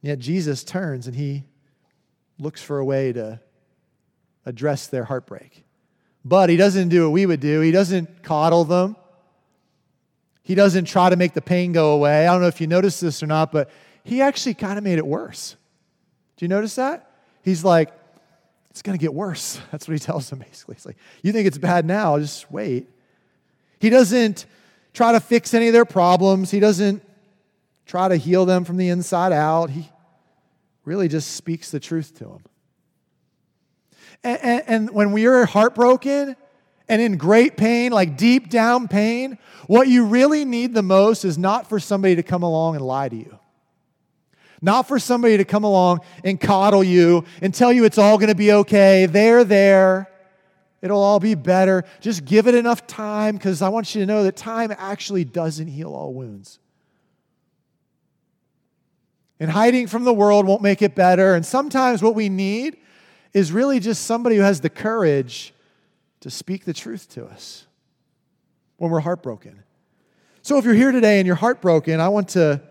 Yet 0.00 0.18
Jesus 0.18 0.64
turns 0.64 1.06
and 1.06 1.16
he 1.16 1.44
looks 2.38 2.62
for 2.62 2.78
a 2.78 2.84
way 2.84 3.12
to 3.12 3.40
address 4.46 4.86
their 4.86 5.04
heartbreak. 5.04 5.64
But 6.24 6.50
he 6.50 6.56
doesn't 6.56 6.88
do 6.88 7.04
what 7.04 7.12
we 7.12 7.26
would 7.26 7.40
do. 7.40 7.60
He 7.60 7.70
doesn't 7.70 8.22
coddle 8.22 8.64
them. 8.64 8.96
He 10.42 10.54
doesn't 10.54 10.86
try 10.86 11.10
to 11.10 11.16
make 11.16 11.34
the 11.34 11.42
pain 11.42 11.72
go 11.72 11.92
away. 11.92 12.26
I 12.26 12.32
don't 12.32 12.40
know 12.40 12.48
if 12.48 12.60
you 12.60 12.66
noticed 12.66 13.00
this 13.00 13.22
or 13.22 13.26
not, 13.26 13.52
but 13.52 13.70
he 14.04 14.22
actually 14.22 14.54
kind 14.54 14.78
of 14.78 14.84
made 14.84 14.98
it 14.98 15.06
worse. 15.06 15.56
Do 16.36 16.44
you 16.44 16.48
notice 16.48 16.76
that? 16.76 17.10
He's 17.42 17.64
like, 17.64 17.92
it's 18.78 18.82
going 18.84 18.96
to 18.96 19.02
get 19.02 19.12
worse. 19.12 19.60
That's 19.72 19.88
what 19.88 19.94
he 19.94 19.98
tells 19.98 20.30
them 20.30 20.38
basically. 20.38 20.76
He's 20.76 20.86
like, 20.86 20.96
you 21.22 21.32
think 21.32 21.48
it's 21.48 21.58
bad 21.58 21.84
now, 21.84 22.16
just 22.18 22.50
wait. 22.50 22.88
He 23.80 23.90
doesn't 23.90 24.46
try 24.94 25.12
to 25.12 25.20
fix 25.20 25.52
any 25.52 25.66
of 25.66 25.72
their 25.72 25.84
problems, 25.84 26.52
he 26.52 26.60
doesn't 26.60 27.02
try 27.86 28.08
to 28.08 28.16
heal 28.16 28.46
them 28.46 28.64
from 28.64 28.76
the 28.76 28.88
inside 28.88 29.32
out. 29.32 29.70
He 29.70 29.90
really 30.84 31.08
just 31.08 31.32
speaks 31.32 31.70
the 31.70 31.80
truth 31.80 32.16
to 32.18 32.24
them. 32.24 32.44
And, 34.22 34.38
and, 34.42 34.62
and 34.66 34.90
when 34.90 35.12
we 35.12 35.26
are 35.26 35.44
heartbroken, 35.44 36.36
and 36.88 37.02
in 37.02 37.16
great 37.16 37.56
pain, 37.56 37.92
like 37.92 38.16
deep 38.16 38.48
down 38.48 38.88
pain, 38.88 39.38
what 39.66 39.88
you 39.88 40.04
really 40.06 40.44
need 40.44 40.72
the 40.72 40.82
most 40.82 41.24
is 41.24 41.36
not 41.36 41.68
for 41.68 41.80
somebody 41.80 42.16
to 42.16 42.22
come 42.22 42.42
along 42.42 42.76
and 42.76 42.84
lie 42.84 43.08
to 43.08 43.16
you. 43.16 43.38
Not 44.60 44.88
for 44.88 44.98
somebody 44.98 45.36
to 45.36 45.44
come 45.44 45.64
along 45.64 46.00
and 46.24 46.40
coddle 46.40 46.82
you 46.82 47.24
and 47.40 47.54
tell 47.54 47.72
you 47.72 47.84
it's 47.84 47.98
all 47.98 48.18
going 48.18 48.28
to 48.28 48.34
be 48.34 48.52
okay. 48.52 49.06
They're 49.06 49.44
there. 49.44 50.10
It'll 50.82 51.02
all 51.02 51.20
be 51.20 51.34
better. 51.34 51.84
Just 52.00 52.24
give 52.24 52.46
it 52.46 52.54
enough 52.54 52.86
time 52.86 53.36
because 53.36 53.62
I 53.62 53.68
want 53.68 53.94
you 53.94 54.00
to 54.02 54.06
know 54.06 54.22
that 54.24 54.36
time 54.36 54.72
actually 54.76 55.24
doesn't 55.24 55.66
heal 55.66 55.92
all 55.92 56.12
wounds. 56.12 56.58
And 59.40 59.50
hiding 59.50 59.86
from 59.86 60.04
the 60.04 60.12
world 60.12 60.46
won't 60.46 60.62
make 60.62 60.82
it 60.82 60.94
better. 60.94 61.34
And 61.34 61.46
sometimes 61.46 62.02
what 62.02 62.14
we 62.14 62.28
need 62.28 62.76
is 63.32 63.52
really 63.52 63.78
just 63.78 64.04
somebody 64.04 64.36
who 64.36 64.42
has 64.42 64.60
the 64.60 64.70
courage 64.70 65.54
to 66.20 66.30
speak 66.30 66.64
the 66.64 66.72
truth 66.72 67.08
to 67.10 67.24
us 67.24 67.66
when 68.76 68.90
we're 68.90 69.00
heartbroken. 69.00 69.62
So 70.42 70.58
if 70.58 70.64
you're 70.64 70.74
here 70.74 70.92
today 70.92 71.18
and 71.20 71.26
you're 71.26 71.36
heartbroken, 71.36 72.00
I 72.00 72.08
want 72.08 72.30
to 72.30 72.62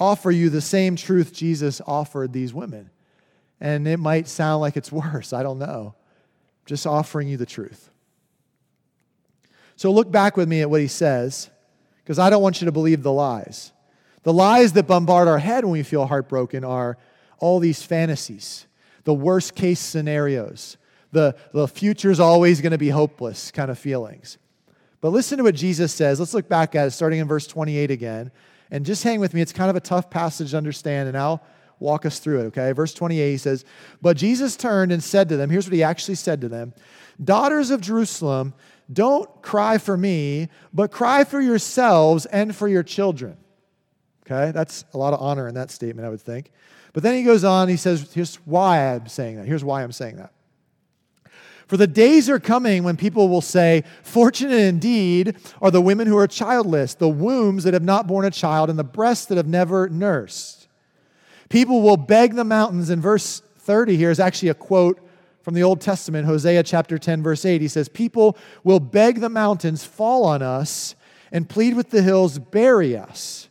offer 0.00 0.30
you 0.30 0.48
the 0.48 0.62
same 0.62 0.96
truth 0.96 1.32
Jesus 1.32 1.80
offered 1.86 2.32
these 2.32 2.54
women. 2.54 2.90
And 3.60 3.86
it 3.86 3.98
might 3.98 4.26
sound 4.26 4.62
like 4.62 4.76
it's 4.76 4.90
worse. 4.90 5.32
I 5.32 5.42
don't 5.42 5.58
know. 5.58 5.94
Just 6.66 6.86
offering 6.86 7.28
you 7.28 7.36
the 7.36 7.46
truth. 7.46 7.90
So 9.76 9.92
look 9.92 10.10
back 10.10 10.36
with 10.36 10.48
me 10.48 10.60
at 10.62 10.70
what 10.70 10.80
he 10.80 10.88
says, 10.88 11.50
because 12.02 12.18
I 12.18 12.28
don't 12.28 12.42
want 12.42 12.60
you 12.60 12.66
to 12.66 12.72
believe 12.72 13.02
the 13.02 13.12
lies. 13.12 13.72
The 14.24 14.32
lies 14.32 14.74
that 14.74 14.86
bombard 14.86 15.26
our 15.28 15.38
head 15.38 15.64
when 15.64 15.72
we 15.72 15.82
feel 15.82 16.06
heartbroken 16.06 16.64
are 16.64 16.98
all 17.38 17.58
these 17.58 17.82
fantasies, 17.82 18.66
the 19.04 19.14
worst 19.14 19.54
case 19.54 19.80
scenarios, 19.80 20.76
the, 21.12 21.34
the 21.52 21.66
future's 21.66 22.20
always 22.20 22.60
going 22.60 22.72
to 22.72 22.78
be 22.78 22.90
hopeless 22.90 23.50
kind 23.50 23.70
of 23.70 23.78
feelings. 23.78 24.36
But 25.00 25.10
listen 25.10 25.38
to 25.38 25.44
what 25.44 25.54
Jesus 25.54 25.92
says. 25.94 26.20
Let's 26.20 26.34
look 26.34 26.48
back 26.48 26.74
at 26.74 26.88
it, 26.88 26.90
starting 26.90 27.18
in 27.18 27.26
verse 27.26 27.46
28 27.46 27.90
again. 27.90 28.30
And 28.70 28.86
just 28.86 29.02
hang 29.02 29.20
with 29.20 29.34
me. 29.34 29.40
It's 29.40 29.52
kind 29.52 29.70
of 29.70 29.76
a 29.76 29.80
tough 29.80 30.10
passage 30.10 30.52
to 30.52 30.56
understand, 30.56 31.08
and 31.08 31.16
I'll 31.16 31.42
walk 31.80 32.06
us 32.06 32.18
through 32.18 32.40
it, 32.40 32.44
okay? 32.44 32.72
Verse 32.72 32.94
28 32.94 33.30
he 33.30 33.36
says, 33.36 33.64
But 34.00 34.16
Jesus 34.16 34.56
turned 34.56 34.92
and 34.92 35.02
said 35.02 35.28
to 35.30 35.36
them, 35.36 35.50
here's 35.50 35.66
what 35.66 35.74
he 35.74 35.82
actually 35.82 36.14
said 36.14 36.40
to 36.42 36.48
them 36.48 36.74
Daughters 37.22 37.70
of 37.70 37.80
Jerusalem, 37.80 38.54
don't 38.92 39.42
cry 39.42 39.78
for 39.78 39.96
me, 39.96 40.48
but 40.72 40.90
cry 40.90 41.24
for 41.24 41.40
yourselves 41.40 42.26
and 42.26 42.54
for 42.54 42.68
your 42.68 42.82
children. 42.82 43.36
Okay? 44.26 44.52
That's 44.52 44.84
a 44.94 44.98
lot 44.98 45.14
of 45.14 45.20
honor 45.20 45.48
in 45.48 45.54
that 45.54 45.70
statement, 45.70 46.06
I 46.06 46.10
would 46.10 46.20
think. 46.20 46.52
But 46.92 47.02
then 47.02 47.14
he 47.14 47.22
goes 47.22 47.44
on, 47.44 47.68
he 47.68 47.76
says, 47.76 48.12
Here's 48.12 48.36
why 48.44 48.94
I'm 48.94 49.06
saying 49.06 49.36
that. 49.36 49.46
Here's 49.46 49.64
why 49.64 49.82
I'm 49.82 49.92
saying 49.92 50.16
that. 50.16 50.32
For 51.70 51.76
the 51.76 51.86
days 51.86 52.28
are 52.28 52.40
coming 52.40 52.82
when 52.82 52.96
people 52.96 53.28
will 53.28 53.40
say, 53.40 53.84
Fortunate 54.02 54.58
indeed 54.58 55.36
are 55.62 55.70
the 55.70 55.80
women 55.80 56.08
who 56.08 56.18
are 56.18 56.26
childless, 56.26 56.94
the 56.94 57.08
wombs 57.08 57.62
that 57.62 57.74
have 57.74 57.84
not 57.84 58.08
borne 58.08 58.24
a 58.24 58.30
child, 58.32 58.70
and 58.70 58.76
the 58.76 58.82
breasts 58.82 59.26
that 59.26 59.36
have 59.36 59.46
never 59.46 59.88
nursed. 59.88 60.66
People 61.48 61.80
will 61.80 61.96
beg 61.96 62.34
the 62.34 62.42
mountains 62.42 62.90
in 62.90 63.00
verse 63.00 63.40
30 63.58 63.96
here 63.96 64.10
is 64.10 64.18
actually 64.18 64.48
a 64.48 64.54
quote 64.54 65.00
from 65.42 65.54
the 65.54 65.62
Old 65.62 65.80
Testament, 65.80 66.26
Hosea 66.26 66.64
chapter 66.64 66.98
10, 66.98 67.22
verse 67.22 67.44
8. 67.44 67.60
He 67.60 67.68
says, 67.68 67.88
People 67.88 68.36
will 68.64 68.80
beg 68.80 69.20
the 69.20 69.28
mountains, 69.28 69.84
fall 69.84 70.24
on 70.24 70.42
us, 70.42 70.96
and 71.30 71.48
plead 71.48 71.76
with 71.76 71.90
the 71.90 72.02
hills, 72.02 72.40
bury 72.40 72.96
us. 72.96 73.48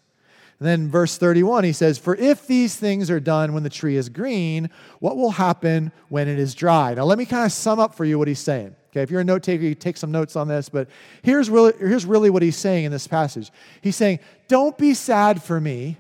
And 0.60 0.68
then 0.68 0.90
verse 0.90 1.18
31, 1.18 1.64
he 1.64 1.72
says, 1.72 1.98
For 1.98 2.16
if 2.16 2.46
these 2.46 2.76
things 2.76 3.10
are 3.10 3.22
done 3.22 3.54
when 3.54 3.64
the 3.64 3.70
tree 3.70 3.96
is 3.96 4.10
green, 4.10 4.70
what 5.00 5.16
will 5.16 5.32
happen 5.32 5.94
when 6.10 6.28
it 6.28 6.38
is 6.38 6.54
dry? 6.54 6.94
Now, 6.94 7.06
let 7.06 7.18
me 7.18 7.26
kind 7.26 7.46
of 7.46 7.54
sum 7.54 7.80
up 7.80 7.96
for 7.96 8.04
you 8.04 8.20
what 8.20 8.28
he's 8.28 8.40
saying. 8.40 8.76
Okay, 8.92 9.02
if 9.02 9.10
you're 9.10 9.22
a 9.22 9.26
note 9.26 9.44
taker, 9.44 9.64
you 9.64 9.76
take 9.76 9.98
some 9.98 10.12
notes 10.12 10.36
on 10.36 10.48
this, 10.48 10.68
but 10.68 10.90
here's 11.22 11.50
really, 11.50 11.74
here's 11.78 12.06
really 12.06 12.30
what 12.30 12.42
he's 12.42 12.58
saying 12.58 12.86
in 12.86 12.92
this 12.92 13.08
passage. 13.08 13.52
He's 13.82 13.96
saying, 13.96 14.20
Don't 14.48 14.78
be 14.78 14.94
sad 14.94 15.42
for 15.42 15.62
me, 15.62 15.98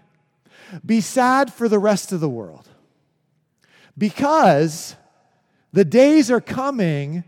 be 0.85 0.99
sad 0.99 1.53
for 1.53 1.69
the 1.69 1.79
rest 1.79 2.11
of 2.11 2.19
the 2.19 2.29
world. 2.29 2.67
Because 3.97 4.95
the 5.71 5.85
days 5.85 6.31
are 6.31 6.41
coming 6.41 7.23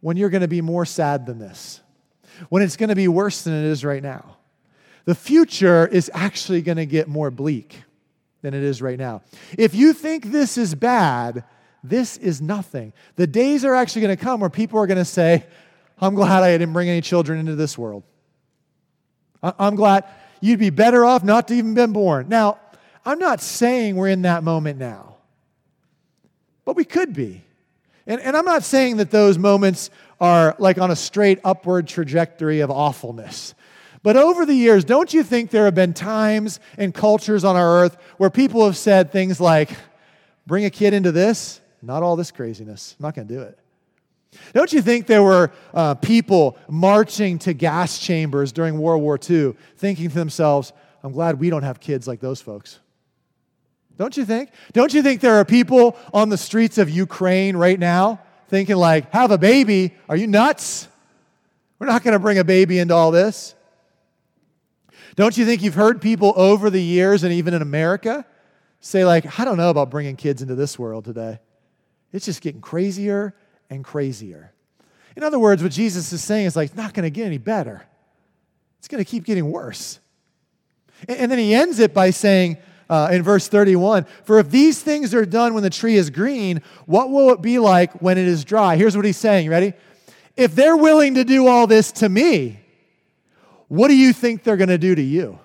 when 0.00 0.16
you're 0.16 0.30
going 0.30 0.42
to 0.42 0.48
be 0.48 0.60
more 0.60 0.84
sad 0.84 1.24
than 1.24 1.38
this, 1.38 1.80
when 2.50 2.62
it's 2.62 2.76
going 2.76 2.88
to 2.88 2.94
be 2.94 3.08
worse 3.08 3.42
than 3.42 3.54
it 3.54 3.64
is 3.64 3.84
right 3.84 4.02
now. 4.02 4.33
The 5.04 5.14
future 5.14 5.86
is 5.86 6.10
actually 6.14 6.62
going 6.62 6.78
to 6.78 6.86
get 6.86 7.08
more 7.08 7.30
bleak 7.30 7.82
than 8.42 8.54
it 8.54 8.62
is 8.62 8.80
right 8.80 8.98
now. 8.98 9.22
If 9.56 9.74
you 9.74 9.92
think 9.92 10.26
this 10.26 10.56
is 10.58 10.74
bad, 10.74 11.44
this 11.82 12.16
is 12.16 12.40
nothing. 12.40 12.92
The 13.16 13.26
days 13.26 13.64
are 13.64 13.74
actually 13.74 14.02
going 14.02 14.16
to 14.16 14.22
come 14.22 14.40
where 14.40 14.50
people 14.50 14.80
are 14.80 14.86
going 14.86 14.98
to 14.98 15.04
say, 15.04 15.44
I'm 15.98 16.14
glad 16.14 16.42
I 16.42 16.52
didn't 16.52 16.72
bring 16.72 16.88
any 16.88 17.00
children 17.00 17.38
into 17.38 17.54
this 17.54 17.76
world. 17.76 18.02
I'm 19.42 19.76
glad 19.76 20.04
you'd 20.40 20.58
be 20.58 20.70
better 20.70 21.04
off 21.04 21.22
not 21.22 21.48
to 21.48 21.54
even 21.54 21.74
been 21.74 21.92
born. 21.92 22.28
Now, 22.28 22.58
I'm 23.04 23.18
not 23.18 23.42
saying 23.42 23.96
we're 23.96 24.08
in 24.08 24.22
that 24.22 24.42
moment 24.42 24.78
now, 24.78 25.16
but 26.64 26.76
we 26.76 26.84
could 26.84 27.12
be. 27.12 27.42
And, 28.06 28.20
and 28.20 28.36
I'm 28.36 28.44
not 28.44 28.64
saying 28.64 28.98
that 28.98 29.10
those 29.10 29.38
moments 29.38 29.90
are 30.20 30.56
like 30.58 30.78
on 30.78 30.90
a 30.90 30.96
straight 30.96 31.40
upward 31.44 31.86
trajectory 31.86 32.60
of 32.60 32.70
awfulness. 32.70 33.54
But 34.04 34.18
over 34.18 34.44
the 34.44 34.54
years, 34.54 34.84
don't 34.84 35.14
you 35.14 35.24
think 35.24 35.50
there 35.50 35.64
have 35.64 35.74
been 35.74 35.94
times 35.94 36.60
and 36.76 36.92
cultures 36.92 37.42
on 37.42 37.56
our 37.56 37.82
earth 37.82 37.96
where 38.18 38.28
people 38.28 38.66
have 38.66 38.76
said 38.76 39.10
things 39.10 39.40
like, 39.40 39.70
bring 40.46 40.66
a 40.66 40.70
kid 40.70 40.92
into 40.92 41.10
this? 41.10 41.58
Not 41.80 42.02
all 42.02 42.14
this 42.14 42.30
craziness. 42.30 42.96
I'm 42.98 43.04
not 43.04 43.14
going 43.14 43.28
to 43.28 43.34
do 43.34 43.40
it. 43.40 43.58
Don't 44.52 44.70
you 44.74 44.82
think 44.82 45.06
there 45.06 45.22
were 45.22 45.50
uh, 45.72 45.94
people 45.94 46.58
marching 46.68 47.38
to 47.40 47.54
gas 47.54 47.98
chambers 47.98 48.52
during 48.52 48.78
World 48.78 49.00
War 49.00 49.18
II 49.18 49.54
thinking 49.78 50.10
to 50.10 50.14
themselves, 50.14 50.74
I'm 51.02 51.12
glad 51.12 51.40
we 51.40 51.48
don't 51.48 51.62
have 51.62 51.80
kids 51.80 52.06
like 52.06 52.20
those 52.20 52.42
folks? 52.42 52.80
Don't 53.96 54.18
you 54.18 54.26
think? 54.26 54.50
Don't 54.74 54.92
you 54.92 55.02
think 55.02 55.22
there 55.22 55.36
are 55.36 55.46
people 55.46 55.96
on 56.12 56.28
the 56.28 56.36
streets 56.36 56.76
of 56.76 56.90
Ukraine 56.90 57.56
right 57.56 57.78
now 57.78 58.20
thinking, 58.48 58.76
like, 58.76 59.10
have 59.12 59.30
a 59.30 59.38
baby? 59.38 59.94
Are 60.10 60.16
you 60.16 60.26
nuts? 60.26 60.88
We're 61.78 61.86
not 61.86 62.02
going 62.02 62.12
to 62.12 62.18
bring 62.18 62.36
a 62.36 62.44
baby 62.44 62.78
into 62.78 62.92
all 62.92 63.10
this. 63.10 63.54
Don't 65.14 65.36
you 65.36 65.46
think 65.46 65.62
you've 65.62 65.74
heard 65.74 66.02
people 66.02 66.32
over 66.36 66.70
the 66.70 66.82
years 66.82 67.22
and 67.22 67.32
even 67.32 67.54
in 67.54 67.62
America 67.62 68.24
say, 68.80 69.04
like, 69.04 69.38
I 69.38 69.44
don't 69.44 69.56
know 69.56 69.70
about 69.70 69.90
bringing 69.90 70.16
kids 70.16 70.42
into 70.42 70.54
this 70.54 70.78
world 70.78 71.04
today? 71.04 71.38
It's 72.12 72.24
just 72.24 72.40
getting 72.40 72.60
crazier 72.60 73.34
and 73.70 73.84
crazier. 73.84 74.52
In 75.16 75.22
other 75.22 75.38
words, 75.38 75.62
what 75.62 75.72
Jesus 75.72 76.12
is 76.12 76.22
saying 76.22 76.46
is 76.46 76.56
like, 76.56 76.70
it's 76.70 76.76
not 76.76 76.94
going 76.94 77.04
to 77.04 77.10
get 77.10 77.26
any 77.26 77.38
better. 77.38 77.84
It's 78.78 78.88
going 78.88 79.02
to 79.02 79.08
keep 79.08 79.24
getting 79.24 79.50
worse. 79.50 80.00
And 81.08 81.30
then 81.30 81.38
he 81.38 81.54
ends 81.54 81.78
it 81.78 81.94
by 81.94 82.10
saying, 82.10 82.58
uh, 82.88 83.08
in 83.10 83.22
verse 83.22 83.48
31 83.48 84.04
For 84.24 84.38
if 84.38 84.50
these 84.50 84.82
things 84.82 85.14
are 85.14 85.24
done 85.24 85.54
when 85.54 85.62
the 85.62 85.70
tree 85.70 85.96
is 85.96 86.10
green, 86.10 86.60
what 86.86 87.10
will 87.10 87.30
it 87.30 87.40
be 87.40 87.58
like 87.58 88.02
when 88.02 88.18
it 88.18 88.26
is 88.26 88.44
dry? 88.44 88.76
Here's 88.76 88.96
what 88.96 89.04
he's 89.04 89.16
saying. 89.16 89.48
Ready? 89.48 89.72
If 90.36 90.54
they're 90.54 90.76
willing 90.76 91.14
to 91.14 91.24
do 91.24 91.46
all 91.46 91.66
this 91.66 91.92
to 91.92 92.08
me, 92.08 92.60
what 93.68 93.88
do 93.88 93.96
you 93.96 94.12
think 94.12 94.42
they're 94.42 94.56
going 94.56 94.68
to 94.68 94.78
do 94.78 94.94
to 94.94 95.02
you? 95.02 95.38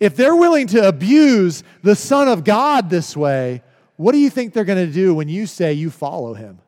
If 0.00 0.16
they're 0.16 0.36
willing 0.36 0.66
to 0.68 0.86
abuse 0.86 1.62
the 1.82 1.94
Son 1.94 2.28
of 2.28 2.44
God 2.44 2.90
this 2.90 3.16
way, 3.16 3.62
what 3.96 4.12
do 4.12 4.18
you 4.18 4.30
think 4.30 4.52
they're 4.52 4.64
going 4.64 4.84
to 4.84 4.92
do 4.92 5.14
when 5.14 5.28
you 5.28 5.46
say 5.46 5.72
you 5.72 5.90
follow 5.90 6.34
him? 6.34 6.58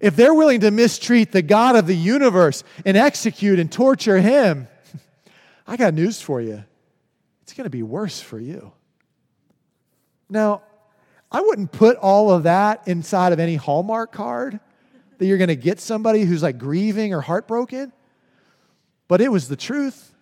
If 0.00 0.16
they're 0.16 0.34
willing 0.34 0.60
to 0.60 0.70
mistreat 0.70 1.30
the 1.30 1.42
God 1.42 1.76
of 1.76 1.86
the 1.86 1.96
universe 1.96 2.64
and 2.84 2.96
execute 2.96 3.58
and 3.58 3.70
torture 3.70 4.20
him, 4.20 4.68
I 5.66 5.76
got 5.76 5.94
news 5.94 6.20
for 6.20 6.40
you 6.40 6.64
it's 7.50 7.56
going 7.56 7.64
to 7.64 7.70
be 7.70 7.82
worse 7.82 8.20
for 8.20 8.38
you. 8.38 8.72
Now, 10.28 10.62
I 11.32 11.40
wouldn't 11.40 11.72
put 11.72 11.96
all 11.96 12.30
of 12.30 12.44
that 12.44 12.86
inside 12.86 13.32
of 13.32 13.40
any 13.40 13.56
Hallmark 13.56 14.12
card 14.12 14.60
that 15.18 15.26
you're 15.26 15.36
going 15.36 15.48
to 15.48 15.56
get 15.56 15.80
somebody 15.80 16.22
who's 16.22 16.44
like 16.44 16.58
grieving 16.58 17.12
or 17.12 17.20
heartbroken, 17.20 17.92
but 19.10 19.20
it 19.20 19.32
was 19.32 19.48
the 19.48 19.56
truth. 19.56 20.14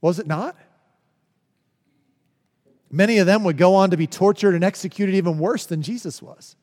Was 0.00 0.18
it 0.18 0.26
not? 0.26 0.56
Many 2.90 3.18
of 3.18 3.26
them 3.26 3.44
would 3.44 3.58
go 3.58 3.74
on 3.74 3.90
to 3.90 3.98
be 3.98 4.06
tortured 4.06 4.54
and 4.54 4.64
executed 4.64 5.14
even 5.14 5.38
worse 5.38 5.66
than 5.66 5.82
Jesus 5.82 6.22
was. 6.22 6.56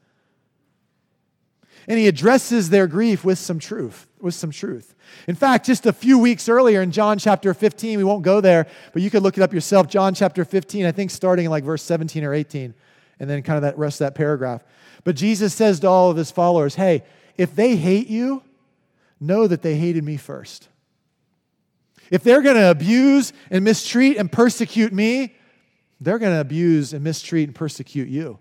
And 1.87 1.99
he 1.99 2.07
addresses 2.07 2.71
their 2.71 2.87
grief 2.87 3.23
with 3.23 3.37
some 3.37 3.59
truth, 3.59 4.07
with 4.19 4.33
some 4.33 4.49
truth. 4.49 4.95
In 5.27 5.35
fact, 5.35 5.67
just 5.67 5.85
a 5.85 5.93
few 5.93 6.17
weeks 6.17 6.49
earlier 6.49 6.81
in 6.81 6.91
John 6.91 7.19
chapter 7.19 7.53
15, 7.53 7.99
we 7.99 8.03
won't 8.03 8.23
go 8.23 8.41
there, 8.41 8.65
but 8.91 9.03
you 9.03 9.11
could 9.11 9.21
look 9.21 9.37
it 9.37 9.43
up 9.43 9.53
yourself. 9.53 9.87
John 9.87 10.15
chapter 10.15 10.43
15, 10.43 10.87
I 10.87 10.91
think 10.91 11.11
starting 11.11 11.45
in 11.45 11.51
like 11.51 11.63
verse 11.63 11.83
17 11.83 12.23
or 12.23 12.33
18, 12.33 12.73
and 13.19 13.29
then 13.29 13.43
kind 13.43 13.57
of 13.57 13.61
that 13.61 13.77
rest 13.77 14.01
of 14.01 14.07
that 14.07 14.15
paragraph. 14.15 14.63
But 15.03 15.17
Jesus 15.17 15.53
says 15.53 15.81
to 15.81 15.87
all 15.87 16.09
of 16.09 16.17
his 16.17 16.31
followers, 16.31 16.73
Hey, 16.73 17.03
if 17.37 17.55
they 17.55 17.75
hate 17.75 18.07
you, 18.07 18.41
know 19.19 19.45
that 19.45 19.61
they 19.61 19.75
hated 19.75 20.03
me 20.03 20.17
first. 20.17 20.67
If 22.11 22.23
they're 22.23 22.41
going 22.41 22.57
to 22.57 22.69
abuse 22.69 23.33
and 23.49 23.63
mistreat 23.63 24.17
and 24.17 24.31
persecute 24.31 24.93
me, 24.93 25.35
they're 26.01 26.19
going 26.19 26.33
to 26.33 26.41
abuse 26.41 26.93
and 26.93 27.03
mistreat 27.03 27.47
and 27.47 27.55
persecute 27.55 28.09
you. 28.09 28.37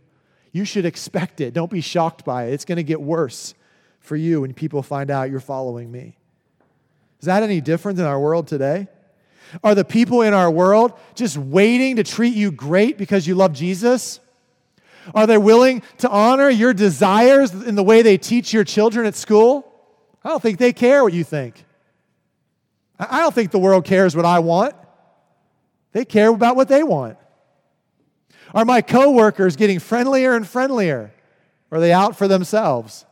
You 0.53 0.65
should 0.65 0.85
expect 0.85 1.41
it. 1.41 1.55
Don't 1.55 1.71
be 1.71 1.81
shocked 1.81 2.25
by 2.25 2.47
it. 2.47 2.53
It's 2.55 2.65
going 2.65 2.77
to 2.77 2.83
get 2.83 3.01
worse 3.01 3.55
for 4.01 4.17
you 4.17 4.41
when 4.41 4.53
people 4.53 4.83
find 4.83 5.11
out 5.11 5.31
you're 5.31 5.39
following 5.39 5.91
me. 5.93 6.19
Is 7.21 7.27
that 7.27 7.45
any 7.45 7.61
different 7.61 7.99
in 8.01 8.05
our 8.05 8.19
world 8.19 8.49
today? 8.49 8.89
Are 9.63 9.75
the 9.75 9.85
people 9.85 10.23
in 10.23 10.35
our 10.35 10.51
world 10.51 10.93
just 11.15 11.37
waiting 11.37 11.97
to 11.97 12.03
treat 12.03 12.35
you 12.35 12.51
great 12.51 12.99
because 12.99 13.27
you 13.27 13.35
love 13.35 13.53
Jesus? 13.53 14.19
Are 15.15 15.27
they 15.27 15.39
willing 15.39 15.83
to 15.99 16.09
honor 16.09 16.49
your 16.49 16.75
desires 16.75 17.53
in 17.53 17.75
the 17.75 17.83
way 17.83 18.03
they 18.03 18.19
teach 18.19 18.53
your 18.53 18.65
children 18.65 19.07
at 19.07 19.15
school? 19.15 19.67
I 20.25 20.29
don't 20.29 20.43
think 20.43 20.59
they 20.59 20.73
care 20.73 21.05
what 21.05 21.13
you 21.13 21.25
think. 21.25 21.65
I 23.09 23.21
don't 23.21 23.35
think 23.35 23.51
the 23.51 23.59
world 23.59 23.85
cares 23.85 24.15
what 24.15 24.27
I 24.27 24.41
want. 24.41 24.75
They 25.93 26.05
care 26.05 26.29
about 26.29 26.55
what 26.55 26.69
they 26.69 26.83
want. 26.83 27.17
Are 28.55 28.65
my 28.65 28.83
coworkers 28.83 29.57
getting 29.57 29.79
friendlier 29.79 30.35
and 30.35 30.47
friendlier? 30.47 31.13
Or 31.71 31.79
are 31.79 31.81
they 31.81 31.93
out 31.93 32.17
for 32.17 32.29
themselves? 32.29 33.07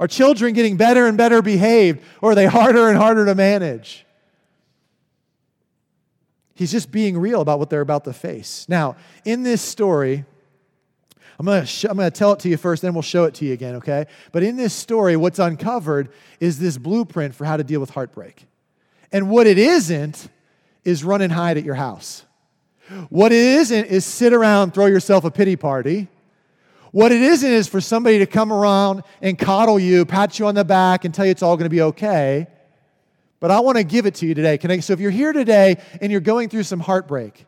Are 0.00 0.08
children 0.08 0.52
getting 0.52 0.76
better 0.76 1.06
and 1.06 1.16
better 1.16 1.40
behaved, 1.40 2.02
or 2.20 2.32
are 2.32 2.34
they 2.34 2.46
harder 2.46 2.88
and 2.88 2.98
harder 2.98 3.24
to 3.24 3.34
manage? 3.34 4.04
He's 6.54 6.72
just 6.72 6.90
being 6.90 7.16
real 7.18 7.40
about 7.40 7.58
what 7.58 7.70
they're 7.70 7.80
about 7.82 8.04
to 8.04 8.12
face. 8.12 8.66
Now, 8.68 8.96
in 9.24 9.42
this 9.42 9.62
story, 9.62 10.24
I'm 11.38 11.46
going 11.46 11.60
to 11.60 11.66
sh- 11.66 11.84
I'm 11.84 11.96
going 11.96 12.10
to 12.10 12.16
tell 12.16 12.32
it 12.32 12.40
to 12.40 12.48
you 12.48 12.56
first, 12.56 12.82
then 12.82 12.94
we'll 12.94 13.02
show 13.02 13.24
it 13.24 13.34
to 13.34 13.44
you 13.44 13.52
again, 13.52 13.76
okay? 13.76 14.06
But 14.32 14.42
in 14.42 14.56
this 14.56 14.72
story, 14.72 15.16
what's 15.16 15.38
uncovered 15.38 16.08
is 16.40 16.58
this 16.58 16.78
blueprint 16.78 17.34
for 17.34 17.44
how 17.44 17.56
to 17.56 17.64
deal 17.64 17.80
with 17.80 17.90
heartbreak. 17.90 18.46
And 19.12 19.30
what 19.30 19.46
it 19.46 19.58
isn't 19.58 20.28
is 20.84 21.04
run 21.04 21.20
and 21.20 21.32
hide 21.32 21.56
at 21.56 21.64
your 21.64 21.74
house. 21.74 22.24
What 23.08 23.32
it 23.32 23.38
isn't 23.38 23.86
is 23.86 24.04
sit 24.04 24.32
around, 24.32 24.72
throw 24.72 24.86
yourself 24.86 25.24
a 25.24 25.30
pity 25.30 25.56
party. 25.56 26.08
What 26.92 27.12
it 27.12 27.20
isn't 27.20 27.50
is 27.50 27.68
for 27.68 27.80
somebody 27.80 28.20
to 28.20 28.26
come 28.26 28.52
around 28.52 29.02
and 29.20 29.38
coddle 29.38 29.78
you, 29.78 30.06
pat 30.06 30.38
you 30.38 30.46
on 30.46 30.54
the 30.54 30.64
back, 30.64 31.04
and 31.04 31.12
tell 31.12 31.24
you 31.24 31.32
it's 31.32 31.42
all 31.42 31.56
going 31.56 31.66
to 31.66 31.70
be 31.70 31.82
okay. 31.82 32.46
But 33.40 33.50
I 33.50 33.60
want 33.60 33.76
to 33.76 33.84
give 33.84 34.06
it 34.06 34.14
to 34.16 34.26
you 34.26 34.34
today. 34.34 34.58
I, 34.62 34.80
so 34.80 34.92
if 34.92 35.00
you're 35.00 35.10
here 35.10 35.32
today 35.32 35.76
and 36.00 36.10
you're 36.10 36.20
going 36.20 36.48
through 36.48 36.62
some 36.62 36.80
heartbreak, 36.80 37.44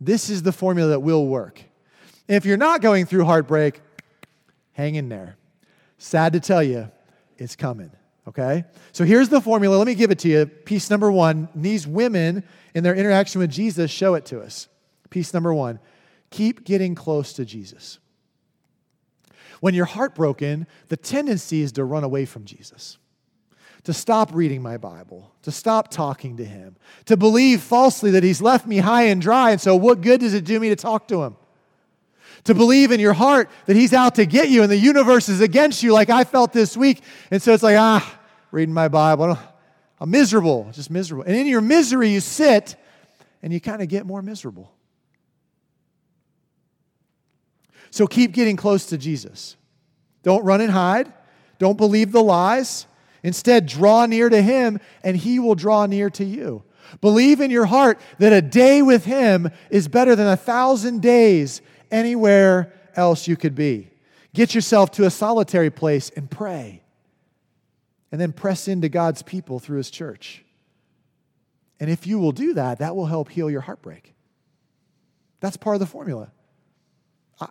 this 0.00 0.30
is 0.30 0.42
the 0.42 0.52
formula 0.52 0.90
that 0.90 1.00
will 1.00 1.26
work. 1.26 1.62
if 2.28 2.44
you're 2.44 2.56
not 2.56 2.80
going 2.80 3.06
through 3.06 3.24
heartbreak, 3.24 3.80
hang 4.72 4.94
in 4.94 5.08
there. 5.08 5.36
Sad 5.98 6.32
to 6.34 6.40
tell 6.40 6.62
you, 6.62 6.90
it's 7.38 7.56
coming. 7.56 7.90
Okay? 8.28 8.64
So 8.92 9.04
here's 9.04 9.28
the 9.28 9.40
formula. 9.40 9.76
Let 9.76 9.86
me 9.86 9.94
give 9.94 10.10
it 10.10 10.18
to 10.20 10.28
you. 10.28 10.46
Piece 10.46 10.90
number 10.90 11.10
one 11.10 11.48
these 11.54 11.86
women, 11.86 12.42
in 12.74 12.82
their 12.82 12.94
interaction 12.94 13.40
with 13.40 13.50
Jesus, 13.50 13.90
show 13.90 14.14
it 14.14 14.24
to 14.26 14.40
us. 14.40 14.68
Piece 15.10 15.32
number 15.32 15.54
one 15.54 15.78
keep 16.30 16.64
getting 16.64 16.94
close 16.94 17.32
to 17.34 17.44
Jesus. 17.44 17.98
When 19.60 19.74
you're 19.74 19.86
heartbroken, 19.86 20.66
the 20.88 20.96
tendency 20.96 21.62
is 21.62 21.72
to 21.72 21.84
run 21.84 22.04
away 22.04 22.26
from 22.26 22.44
Jesus, 22.44 22.98
to 23.84 23.94
stop 23.94 24.34
reading 24.34 24.60
my 24.60 24.76
Bible, 24.76 25.32
to 25.42 25.52
stop 25.52 25.88
talking 25.88 26.36
to 26.36 26.44
him, 26.44 26.76
to 27.06 27.16
believe 27.16 27.62
falsely 27.62 28.10
that 28.10 28.22
he's 28.22 28.42
left 28.42 28.66
me 28.66 28.78
high 28.78 29.04
and 29.04 29.22
dry, 29.22 29.52
and 29.52 29.60
so 29.60 29.76
what 29.76 30.02
good 30.02 30.20
does 30.20 30.34
it 30.34 30.44
do 30.44 30.60
me 30.60 30.68
to 30.68 30.76
talk 30.76 31.08
to 31.08 31.22
him? 31.22 31.36
To 32.46 32.54
believe 32.54 32.92
in 32.92 33.00
your 33.00 33.12
heart 33.12 33.50
that 33.66 33.76
He's 33.76 33.92
out 33.92 34.16
to 34.16 34.26
get 34.26 34.48
you 34.48 34.62
and 34.62 34.70
the 34.70 34.76
universe 34.76 35.28
is 35.28 35.40
against 35.40 35.82
you, 35.82 35.92
like 35.92 36.10
I 36.10 36.24
felt 36.24 36.52
this 36.52 36.76
week. 36.76 37.02
And 37.30 37.42
so 37.42 37.52
it's 37.52 37.62
like, 37.62 37.76
ah, 37.76 38.18
reading 38.50 38.74
my 38.74 38.88
Bible, 38.88 39.38
I'm 40.00 40.10
miserable, 40.10 40.68
just 40.72 40.90
miserable. 40.90 41.24
And 41.24 41.36
in 41.36 41.46
your 41.46 41.60
misery, 41.60 42.10
you 42.10 42.20
sit 42.20 42.76
and 43.42 43.52
you 43.52 43.60
kind 43.60 43.82
of 43.82 43.88
get 43.88 44.06
more 44.06 44.22
miserable. 44.22 44.72
So 47.90 48.06
keep 48.06 48.32
getting 48.32 48.56
close 48.56 48.86
to 48.86 48.98
Jesus. 48.98 49.56
Don't 50.22 50.44
run 50.44 50.60
and 50.60 50.70
hide. 50.70 51.12
Don't 51.58 51.76
believe 51.76 52.12
the 52.12 52.22
lies. 52.22 52.86
Instead, 53.22 53.66
draw 53.66 54.06
near 54.06 54.28
to 54.28 54.40
Him, 54.40 54.78
and 55.02 55.16
He 55.16 55.38
will 55.38 55.54
draw 55.54 55.86
near 55.86 56.10
to 56.10 56.24
you. 56.24 56.62
Believe 57.00 57.40
in 57.40 57.50
your 57.50 57.66
heart 57.66 57.98
that 58.18 58.32
a 58.32 58.42
day 58.42 58.82
with 58.82 59.04
Him 59.04 59.50
is 59.70 59.88
better 59.88 60.14
than 60.14 60.28
a 60.28 60.36
thousand 60.36 61.02
days 61.02 61.60
anywhere 61.90 62.72
else 62.94 63.28
you 63.28 63.36
could 63.36 63.54
be. 63.54 63.90
Get 64.34 64.54
yourself 64.54 64.90
to 64.92 65.04
a 65.04 65.10
solitary 65.10 65.70
place 65.70 66.10
and 66.10 66.30
pray. 66.30 66.82
And 68.12 68.20
then 68.20 68.32
press 68.32 68.68
into 68.68 68.88
God's 68.88 69.22
people 69.22 69.58
through 69.58 69.78
His 69.78 69.90
church. 69.90 70.44
And 71.80 71.90
if 71.90 72.06
you 72.06 72.18
will 72.18 72.32
do 72.32 72.54
that, 72.54 72.78
that 72.78 72.96
will 72.96 73.06
help 73.06 73.28
heal 73.28 73.50
your 73.50 73.60
heartbreak. 73.60 74.14
That's 75.40 75.56
part 75.56 75.76
of 75.76 75.80
the 75.80 75.86
formula. 75.86 76.30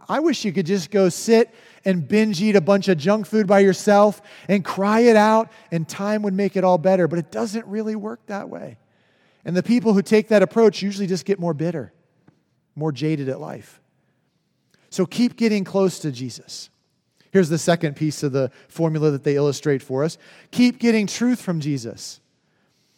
I 0.09 0.19
wish 0.19 0.43
you 0.45 0.51
could 0.51 0.65
just 0.65 0.89
go 0.89 1.09
sit 1.09 1.53
and 1.83 2.07
binge 2.07 2.41
eat 2.41 2.55
a 2.55 2.61
bunch 2.61 2.87
of 2.87 2.97
junk 2.97 3.27
food 3.27 3.45
by 3.45 3.59
yourself 3.59 4.19
and 4.47 4.65
cry 4.65 5.01
it 5.01 5.15
out, 5.15 5.51
and 5.71 5.87
time 5.87 6.23
would 6.23 6.33
make 6.33 6.55
it 6.55 6.63
all 6.63 6.79
better. 6.79 7.07
But 7.07 7.19
it 7.19 7.31
doesn't 7.31 7.67
really 7.67 7.95
work 7.95 8.25
that 8.25 8.49
way. 8.49 8.77
And 9.43 9.55
the 9.55 9.61
people 9.61 9.93
who 9.93 10.01
take 10.01 10.29
that 10.29 10.41
approach 10.41 10.81
usually 10.81 11.05
just 11.05 11.23
get 11.23 11.39
more 11.39 11.53
bitter, 11.53 11.93
more 12.75 12.91
jaded 12.91 13.29
at 13.29 13.39
life. 13.39 13.79
So 14.95 15.05
keep 15.05 15.35
getting 15.35 15.65
close 15.65 15.99
to 15.99 16.09
Jesus. 16.09 16.69
Here's 17.31 17.49
the 17.49 17.57
second 17.57 17.97
piece 17.97 18.23
of 18.23 18.31
the 18.31 18.49
formula 18.69 19.11
that 19.11 19.25
they 19.25 19.35
illustrate 19.35 19.81
for 19.81 20.05
us 20.05 20.17
keep 20.51 20.79
getting 20.79 21.05
truth 21.05 21.41
from 21.41 21.59
Jesus. 21.59 22.21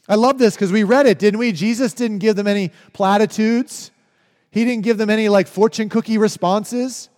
I 0.07 0.13
love 0.13 0.37
this 0.37 0.53
because 0.53 0.71
we 0.71 0.83
read 0.83 1.07
it, 1.07 1.17
didn't 1.17 1.39
we? 1.39 1.51
Jesus 1.51 1.93
didn't 1.93 2.19
give 2.19 2.35
them 2.35 2.45
any 2.45 2.71
platitudes. 2.93 3.89
He 4.51 4.63
didn't 4.63 4.83
give 4.83 4.99
them 4.99 5.09
any 5.09 5.27
like 5.27 5.47
fortune 5.47 5.89
cookie 5.89 6.19
responses. 6.19 7.09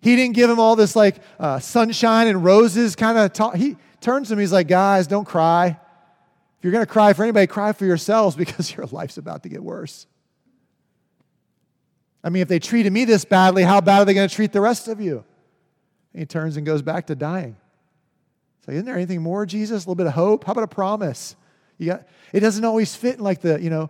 He 0.00 0.14
didn't 0.14 0.36
give 0.36 0.48
them 0.48 0.60
all 0.60 0.76
this 0.76 0.94
like 0.94 1.16
uh, 1.40 1.58
sunshine 1.58 2.28
and 2.28 2.44
roses 2.44 2.94
kind 2.94 3.18
of 3.18 3.32
talk. 3.32 3.56
He 3.56 3.76
turns 4.00 4.28
to 4.28 4.34
them, 4.36 4.38
he's 4.38 4.52
like, 4.52 4.68
guys, 4.68 5.08
don't 5.08 5.26
cry. 5.26 5.66
If 5.66 6.62
you're 6.62 6.72
going 6.72 6.86
to 6.86 6.92
cry 6.92 7.12
for 7.12 7.24
anybody, 7.24 7.48
cry 7.48 7.72
for 7.72 7.86
yourselves 7.86 8.36
because 8.44 8.72
your 8.72 8.86
life's 8.86 9.18
about 9.18 9.42
to 9.42 9.48
get 9.48 9.64
worse. 9.64 10.06
I 12.22 12.28
mean, 12.28 12.42
if 12.42 12.48
they 12.48 12.58
treated 12.58 12.92
me 12.92 13.04
this 13.04 13.24
badly, 13.24 13.62
how 13.62 13.80
bad 13.80 14.00
are 14.00 14.04
they 14.04 14.14
going 14.14 14.28
to 14.28 14.34
treat 14.34 14.52
the 14.52 14.60
rest 14.60 14.88
of 14.88 15.00
you? 15.00 15.24
And 16.12 16.20
he 16.20 16.26
turns 16.26 16.56
and 16.56 16.66
goes 16.66 16.82
back 16.82 17.06
to 17.06 17.14
dying. 17.14 17.56
It's 18.58 18.68
like, 18.68 18.74
isn't 18.74 18.86
there 18.86 18.96
anything 18.96 19.22
more, 19.22 19.46
Jesus? 19.46 19.84
A 19.84 19.88
little 19.88 19.94
bit 19.94 20.06
of 20.06 20.12
hope? 20.12 20.44
How 20.44 20.52
about 20.52 20.64
a 20.64 20.68
promise? 20.68 21.34
You 21.78 21.86
got, 21.86 22.06
it 22.32 22.40
doesn't 22.40 22.64
always 22.64 22.94
fit 22.94 23.16
in 23.16 23.24
like 23.24 23.40
the, 23.40 23.60
you 23.60 23.70
know, 23.70 23.88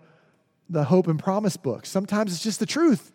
the 0.68 0.84
hope 0.84 1.08
and 1.08 1.18
promise 1.18 1.56
book. 1.56 1.86
Sometimes 1.86 2.32
it's 2.32 2.42
just 2.42 2.60
the 2.60 2.66
truth. 2.66 3.10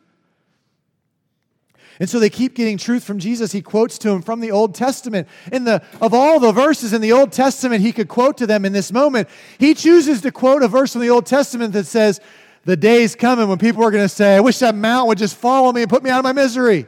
And 1.97 2.09
so 2.09 2.19
they 2.19 2.29
keep 2.29 2.55
getting 2.55 2.77
truth 2.77 3.05
from 3.05 3.19
Jesus. 3.19 3.53
He 3.53 3.61
quotes 3.61 3.97
to 3.99 4.09
them 4.09 4.21
from 4.21 4.41
the 4.41 4.51
Old 4.51 4.75
Testament. 4.75 5.29
In 5.53 5.63
the, 5.63 5.81
of 6.01 6.13
all 6.13 6.41
the 6.41 6.51
verses 6.51 6.91
in 6.91 6.99
the 6.99 7.13
Old 7.13 7.31
Testament 7.31 7.81
he 7.81 7.93
could 7.93 8.09
quote 8.09 8.37
to 8.39 8.47
them 8.47 8.65
in 8.65 8.73
this 8.73 8.91
moment, 8.91 9.29
he 9.57 9.73
chooses 9.73 10.19
to 10.21 10.31
quote 10.31 10.61
a 10.61 10.67
verse 10.67 10.91
from 10.91 11.01
the 11.01 11.09
Old 11.09 11.25
Testament 11.25 11.71
that 11.71 11.85
says, 11.85 12.19
The 12.65 12.75
day's 12.75 13.15
coming 13.15 13.47
when 13.47 13.59
people 13.59 13.83
are 13.83 13.91
going 13.91 14.03
to 14.03 14.09
say, 14.09 14.35
I 14.35 14.39
wish 14.39 14.59
that 14.59 14.75
mountain 14.75 15.07
would 15.09 15.19
just 15.19 15.35
follow 15.35 15.71
me 15.71 15.83
and 15.83 15.89
put 15.89 16.03
me 16.03 16.09
out 16.09 16.19
of 16.19 16.23
my 16.23 16.33
misery. 16.33 16.87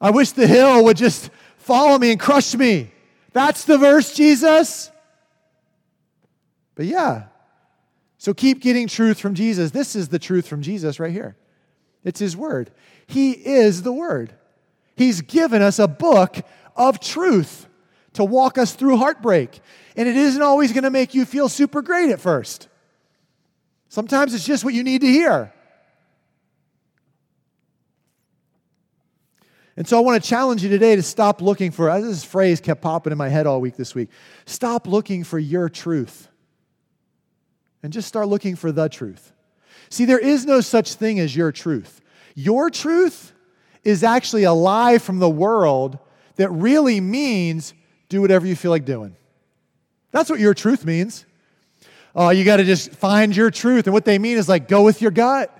I 0.00 0.10
wish 0.10 0.32
the 0.32 0.46
hill 0.46 0.84
would 0.84 0.96
just 0.96 1.30
follow 1.56 1.96
me 1.98 2.10
and 2.10 2.20
crush 2.20 2.54
me. 2.54 2.90
That's 3.32 3.64
the 3.64 3.78
verse, 3.78 4.14
Jesus. 4.14 4.90
But 6.74 6.86
yeah, 6.86 7.24
so 8.18 8.34
keep 8.34 8.60
getting 8.60 8.88
truth 8.88 9.20
from 9.20 9.34
Jesus. 9.34 9.70
This 9.70 9.94
is 9.94 10.08
the 10.08 10.18
truth 10.18 10.48
from 10.48 10.62
Jesus 10.62 10.98
right 10.98 11.12
here. 11.12 11.36
It's 12.02 12.20
His 12.20 12.36
Word. 12.36 12.70
He 13.06 13.32
is 13.32 13.82
the 13.82 13.92
Word. 13.92 14.34
He's 14.96 15.20
given 15.20 15.62
us 15.62 15.78
a 15.78 15.88
book 15.88 16.38
of 16.74 16.98
truth 17.00 17.68
to 18.14 18.24
walk 18.24 18.58
us 18.58 18.74
through 18.74 18.96
heartbreak. 18.96 19.60
And 19.96 20.08
it 20.08 20.16
isn't 20.16 20.42
always 20.42 20.72
going 20.72 20.84
to 20.84 20.90
make 20.90 21.14
you 21.14 21.24
feel 21.24 21.48
super 21.48 21.82
great 21.82 22.10
at 22.10 22.20
first. 22.20 22.68
Sometimes 23.88 24.34
it's 24.34 24.44
just 24.44 24.64
what 24.64 24.74
you 24.74 24.82
need 24.82 25.00
to 25.00 25.06
hear. 25.06 25.52
And 29.76 29.86
so 29.86 29.98
I 29.98 30.00
want 30.00 30.22
to 30.22 30.28
challenge 30.28 30.62
you 30.62 30.70
today 30.70 30.96
to 30.96 31.02
stop 31.02 31.42
looking 31.42 31.70
for, 31.70 32.00
this 32.00 32.24
phrase 32.24 32.60
kept 32.60 32.80
popping 32.80 33.12
in 33.12 33.18
my 33.18 33.28
head 33.28 33.46
all 33.46 33.60
week 33.60 33.76
this 33.76 33.94
week. 33.94 34.08
Stop 34.46 34.86
looking 34.86 35.22
for 35.22 35.38
your 35.38 35.68
truth 35.68 36.28
and 37.82 37.92
just 37.92 38.08
start 38.08 38.28
looking 38.28 38.56
for 38.56 38.72
the 38.72 38.88
truth. 38.88 39.32
See, 39.90 40.06
there 40.06 40.18
is 40.18 40.46
no 40.46 40.60
such 40.60 40.94
thing 40.94 41.20
as 41.20 41.36
your 41.36 41.52
truth. 41.52 42.00
Your 42.34 42.70
truth 42.70 43.32
is 43.84 44.02
actually 44.02 44.44
a 44.44 44.52
lie 44.52 44.98
from 44.98 45.18
the 45.18 45.28
world 45.28 45.98
that 46.36 46.50
really 46.50 47.00
means 47.00 47.74
do 48.08 48.20
whatever 48.20 48.46
you 48.46 48.56
feel 48.56 48.70
like 48.70 48.84
doing. 48.84 49.14
That's 50.10 50.30
what 50.30 50.40
your 50.40 50.54
truth 50.54 50.84
means. 50.84 51.26
Oh, 52.16 52.30
you 52.30 52.44
got 52.44 52.56
to 52.56 52.64
just 52.64 52.90
find 52.92 53.36
your 53.36 53.52
truth. 53.52 53.86
And 53.86 53.94
what 53.94 54.04
they 54.04 54.18
mean 54.18 54.38
is 54.38 54.48
like, 54.48 54.66
go 54.66 54.82
with 54.82 55.00
your 55.00 55.12
gut. 55.12 55.52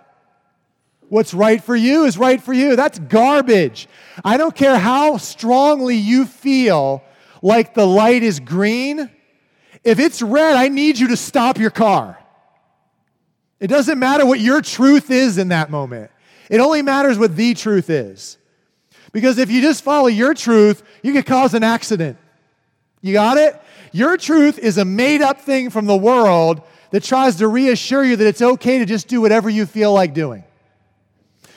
What's 1.08 1.32
right 1.32 1.62
for 1.62 1.76
you 1.76 2.04
is 2.04 2.18
right 2.18 2.42
for 2.42 2.52
you. 2.52 2.74
That's 2.74 2.98
garbage. 2.98 3.86
I 4.24 4.38
don't 4.38 4.56
care 4.56 4.76
how 4.76 5.18
strongly 5.18 5.96
you 5.96 6.24
feel 6.24 7.04
like 7.42 7.74
the 7.74 7.86
light 7.86 8.24
is 8.24 8.40
green 8.40 9.10
if 9.86 10.00
it's 10.00 10.20
red, 10.20 10.56
I 10.56 10.66
need 10.66 10.98
you 10.98 11.06
to 11.08 11.16
stop 11.16 11.58
your 11.58 11.70
car. 11.70 12.18
It 13.60 13.68
doesn't 13.68 14.00
matter 14.00 14.26
what 14.26 14.40
your 14.40 14.60
truth 14.60 15.12
is 15.12 15.38
in 15.38 15.48
that 15.50 15.70
moment. 15.70 16.10
It 16.50 16.58
only 16.58 16.82
matters 16.82 17.20
what 17.20 17.36
the 17.36 17.54
truth 17.54 17.88
is. 17.88 18.36
Because 19.12 19.38
if 19.38 19.48
you 19.48 19.62
just 19.62 19.84
follow 19.84 20.08
your 20.08 20.34
truth, 20.34 20.82
you 21.04 21.12
could 21.12 21.24
cause 21.24 21.54
an 21.54 21.62
accident. 21.62 22.18
You 23.06 23.12
got 23.12 23.38
it? 23.38 23.60
Your 23.92 24.16
truth 24.16 24.58
is 24.58 24.78
a 24.78 24.84
made 24.84 25.22
up 25.22 25.40
thing 25.40 25.70
from 25.70 25.86
the 25.86 25.96
world 25.96 26.62
that 26.90 27.02
tries 27.02 27.36
to 27.36 27.48
reassure 27.48 28.04
you 28.04 28.16
that 28.16 28.26
it's 28.26 28.42
okay 28.42 28.78
to 28.78 28.84
just 28.84 29.08
do 29.08 29.20
whatever 29.20 29.48
you 29.48 29.64
feel 29.66 29.92
like 29.92 30.12
doing. 30.12 30.44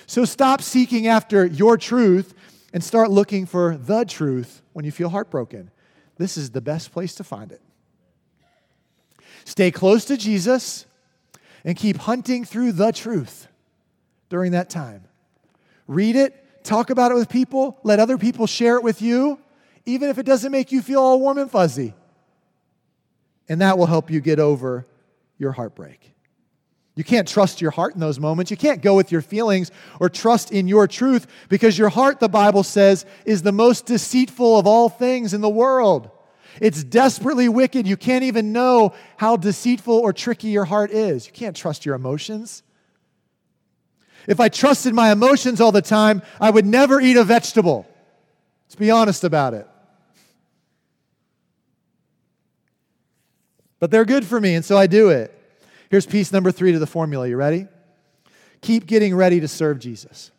So 0.05 0.25
stop 0.25 0.61
seeking 0.61 1.07
after 1.07 1.45
your 1.45 1.77
truth 1.77 2.33
and 2.73 2.83
start 2.83 3.11
looking 3.11 3.45
for 3.45 3.77
the 3.77 4.05
truth 4.05 4.61
when 4.73 4.85
you 4.85 4.91
feel 4.91 5.09
heartbroken. 5.09 5.71
This 6.17 6.37
is 6.37 6.51
the 6.51 6.61
best 6.61 6.91
place 6.91 7.15
to 7.15 7.23
find 7.23 7.51
it. 7.51 7.61
Stay 9.45 9.71
close 9.71 10.05
to 10.05 10.17
Jesus 10.17 10.85
and 11.63 11.75
keep 11.75 11.97
hunting 11.97 12.45
through 12.45 12.73
the 12.73 12.91
truth 12.91 13.47
during 14.29 14.51
that 14.51 14.69
time. 14.69 15.03
Read 15.87 16.15
it, 16.15 16.63
talk 16.63 16.89
about 16.89 17.11
it 17.11 17.15
with 17.15 17.29
people, 17.29 17.79
let 17.83 17.99
other 17.99 18.17
people 18.17 18.45
share 18.45 18.75
it 18.75 18.83
with 18.83 19.01
you, 19.01 19.39
even 19.85 20.09
if 20.09 20.17
it 20.17 20.25
doesn't 20.25 20.51
make 20.51 20.71
you 20.71 20.81
feel 20.81 21.01
all 21.01 21.19
warm 21.19 21.37
and 21.37 21.49
fuzzy. 21.49 21.93
And 23.47 23.61
that 23.61 23.77
will 23.77 23.87
help 23.87 24.11
you 24.11 24.21
get 24.21 24.39
over 24.39 24.85
your 25.37 25.51
heartbreak. 25.51 26.13
You 26.95 27.03
can't 27.03 27.27
trust 27.27 27.61
your 27.61 27.71
heart 27.71 27.93
in 27.93 28.01
those 28.01 28.19
moments. 28.19 28.51
You 28.51 28.57
can't 28.57 28.81
go 28.81 28.93
with 28.95 29.11
your 29.11 29.21
feelings 29.21 29.71
or 30.01 30.09
trust 30.09 30.51
in 30.51 30.67
your 30.67 30.85
truth 30.85 31.27
because 31.47 31.77
your 31.77 31.87
heart, 31.87 32.19
the 32.19 32.27
Bible 32.27 32.61
says, 32.61 33.05
is 33.25 33.41
the 33.41 33.53
most 33.53 33.85
deceitful 33.85 34.59
of 34.59 34.67
all 34.67 34.89
things 34.89 35.33
in 35.33 35.39
the 35.39 35.49
world. 35.49 36.11
It's 36.59 36.83
desperately 36.83 37.47
wicked. 37.47 37.87
You 37.87 37.95
can't 37.95 38.25
even 38.25 38.51
know 38.51 38.93
how 39.15 39.37
deceitful 39.37 39.93
or 39.93 40.11
tricky 40.11 40.49
your 40.49 40.65
heart 40.65 40.91
is. 40.91 41.25
You 41.25 41.31
can't 41.31 41.55
trust 41.55 41.85
your 41.85 41.95
emotions. 41.95 42.63
If 44.27 44.39
I 44.39 44.49
trusted 44.49 44.93
my 44.93 45.11
emotions 45.11 45.61
all 45.61 45.71
the 45.71 45.81
time, 45.81 46.21
I 46.39 46.49
would 46.49 46.65
never 46.65 46.99
eat 46.99 47.17
a 47.17 47.23
vegetable. 47.23 47.87
Let's 48.69 48.75
be 48.75 48.91
honest 48.91 49.23
about 49.23 49.55
it. 49.55 49.67
But 53.79 53.89
they're 53.89 54.05
good 54.05 54.25
for 54.25 54.39
me, 54.39 54.53
and 54.53 54.63
so 54.63 54.77
I 54.77 54.85
do 54.85 55.09
it. 55.09 55.33
Here's 55.89 56.05
piece 56.05 56.31
number 56.31 56.51
three 56.51 56.71
to 56.73 56.79
the 56.79 56.85
formula. 56.85 57.27
You 57.27 57.35
ready? 57.35 57.67
Keep 58.61 58.85
getting 58.85 59.15
ready 59.15 59.39
to 59.39 59.47
serve 59.47 59.79
Jesus. 59.79 60.29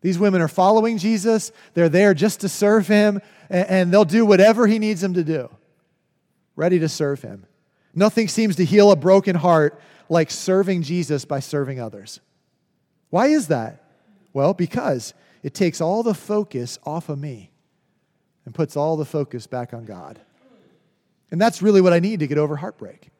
These 0.00 0.18
women 0.18 0.40
are 0.40 0.48
following 0.48 0.96
Jesus. 0.96 1.52
They're 1.74 1.90
there 1.90 2.14
just 2.14 2.40
to 2.40 2.48
serve 2.48 2.86
him, 2.86 3.20
and 3.50 3.92
they'll 3.92 4.06
do 4.06 4.24
whatever 4.24 4.66
he 4.66 4.78
needs 4.78 5.02
them 5.02 5.12
to 5.12 5.24
do, 5.24 5.50
ready 6.56 6.78
to 6.78 6.88
serve 6.88 7.20
him. 7.20 7.44
Nothing 7.94 8.28
seems 8.28 8.56
to 8.56 8.64
heal 8.64 8.90
a 8.90 8.96
broken 8.96 9.36
heart 9.36 9.78
like 10.08 10.30
serving 10.30 10.80
Jesus 10.80 11.26
by 11.26 11.40
serving 11.40 11.78
others. 11.78 12.20
Why 13.10 13.26
is 13.26 13.48
that? 13.48 13.84
Well, 14.32 14.54
because 14.54 15.12
it 15.42 15.54
takes 15.54 15.80
all 15.80 16.02
the 16.02 16.14
focus 16.14 16.78
off 16.84 17.08
of 17.08 17.18
me 17.18 17.50
and 18.44 18.54
puts 18.54 18.76
all 18.76 18.96
the 18.96 19.04
focus 19.04 19.46
back 19.46 19.72
on 19.72 19.84
God. 19.84 20.20
And 21.30 21.40
that's 21.40 21.60
really 21.60 21.80
what 21.80 21.92
I 21.92 22.00
need 22.00 22.20
to 22.20 22.26
get 22.26 22.38
over 22.38 22.56
heartbreak. 22.56 23.10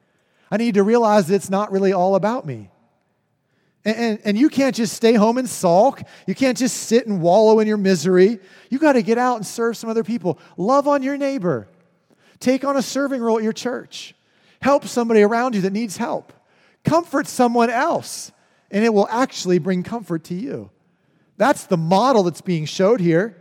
I 0.51 0.57
need 0.57 0.73
to 0.75 0.83
realize 0.83 1.27
that 1.27 1.35
it's 1.35 1.49
not 1.49 1.71
really 1.71 1.93
all 1.93 2.15
about 2.15 2.45
me. 2.45 2.71
And, 3.85 3.95
and, 3.95 4.19
and, 4.25 4.37
you 4.37 4.49
can't 4.49 4.75
just 4.75 4.93
stay 4.93 5.13
home 5.13 5.37
and 5.37 5.47
sulk. 5.47 6.01
You 6.27 6.35
can't 6.35 6.57
just 6.57 6.75
sit 6.75 7.07
and 7.07 7.21
wallow 7.21 7.59
in 7.59 7.67
your 7.67 7.77
misery. 7.77 8.39
You 8.69 8.77
got 8.77 8.93
to 8.93 9.01
get 9.01 9.17
out 9.17 9.37
and 9.37 9.47
serve 9.47 9.77
some 9.77 9.89
other 9.89 10.03
people. 10.03 10.37
Love 10.57 10.85
on 10.87 11.01
your 11.01 11.15
neighbor. 11.15 11.69
Take 12.39 12.65
on 12.65 12.75
a 12.75 12.81
serving 12.81 13.21
role 13.21 13.37
at 13.37 13.43
your 13.43 13.53
church. 13.53 14.15
Help 14.61 14.85
somebody 14.85 15.21
around 15.21 15.55
you 15.55 15.61
that 15.61 15.71
needs 15.71 15.95
help. 15.95 16.33
Comfort 16.83 17.27
someone 17.27 17.69
else, 17.69 18.31
and 18.69 18.83
it 18.83 18.93
will 18.93 19.07
actually 19.09 19.59
bring 19.59 19.83
comfort 19.83 20.25
to 20.25 20.33
you. 20.33 20.71
That's 21.39 21.67
the 21.67 21.77
model 21.77 22.23
that's 22.23 22.41
being 22.41 22.65
showed 22.65 22.99
here. 22.99 23.37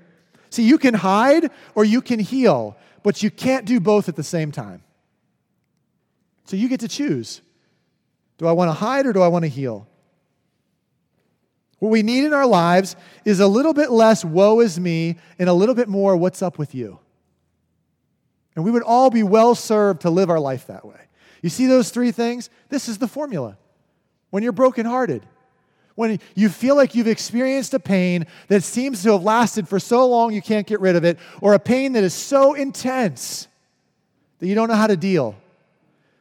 See, 0.50 0.62
you 0.62 0.78
can 0.78 0.94
hide 0.94 1.50
or 1.74 1.84
you 1.84 2.00
can 2.00 2.20
heal, 2.20 2.76
but 3.02 3.24
you 3.24 3.30
can't 3.30 3.66
do 3.66 3.80
both 3.80 4.08
at 4.08 4.14
the 4.14 4.22
same 4.22 4.52
time. 4.52 4.84
So 6.44 6.56
you 6.56 6.68
get 6.68 6.80
to 6.80 6.88
choose. 6.88 7.42
Do 8.38 8.46
I 8.46 8.52
want 8.52 8.68
to 8.68 8.72
hide 8.72 9.04
or 9.04 9.12
do 9.12 9.20
I 9.20 9.26
want 9.26 9.44
to 9.44 9.48
heal? 9.48 9.88
What 11.80 11.88
we 11.88 12.04
need 12.04 12.22
in 12.22 12.32
our 12.32 12.46
lives 12.46 12.94
is 13.24 13.40
a 13.40 13.48
little 13.48 13.74
bit 13.74 13.90
less 13.90 14.24
woe 14.24 14.60
is 14.60 14.78
me 14.78 15.16
and 15.36 15.48
a 15.48 15.52
little 15.52 15.74
bit 15.74 15.88
more 15.88 16.16
what's 16.16 16.40
up 16.40 16.56
with 16.56 16.76
you. 16.76 17.00
And 18.54 18.64
we 18.64 18.70
would 18.70 18.84
all 18.84 19.10
be 19.10 19.24
well 19.24 19.56
served 19.56 20.02
to 20.02 20.10
live 20.10 20.30
our 20.30 20.40
life 20.40 20.68
that 20.68 20.84
way. 20.84 21.00
You 21.42 21.48
see 21.48 21.66
those 21.66 21.90
three 21.90 22.12
things? 22.12 22.48
This 22.68 22.88
is 22.88 22.98
the 22.98 23.08
formula. 23.08 23.58
When 24.30 24.44
you're 24.44 24.52
brokenhearted, 24.52 25.26
when 25.98 26.20
you 26.36 26.48
feel 26.48 26.76
like 26.76 26.94
you've 26.94 27.08
experienced 27.08 27.74
a 27.74 27.80
pain 27.80 28.24
that 28.46 28.62
seems 28.62 29.02
to 29.02 29.10
have 29.10 29.22
lasted 29.24 29.66
for 29.66 29.80
so 29.80 30.06
long 30.06 30.32
you 30.32 30.40
can't 30.40 30.64
get 30.64 30.80
rid 30.80 30.94
of 30.94 31.02
it, 31.02 31.18
or 31.40 31.54
a 31.54 31.58
pain 31.58 31.94
that 31.94 32.04
is 32.04 32.14
so 32.14 32.54
intense 32.54 33.48
that 34.38 34.46
you 34.46 34.54
don't 34.54 34.68
know 34.68 34.76
how 34.76 34.86
to 34.86 34.96
deal, 34.96 35.34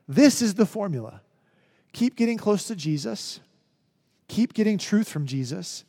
this 0.07 0.41
is 0.41 0.55
the 0.55 0.65
formula. 0.65 1.21
Keep 1.93 2.15
getting 2.15 2.39
close 2.39 2.63
to 2.65 2.75
Jesus, 2.75 3.39
keep 4.27 4.55
getting 4.55 4.79
truth 4.79 5.07
from 5.07 5.27
Jesus, 5.27 5.83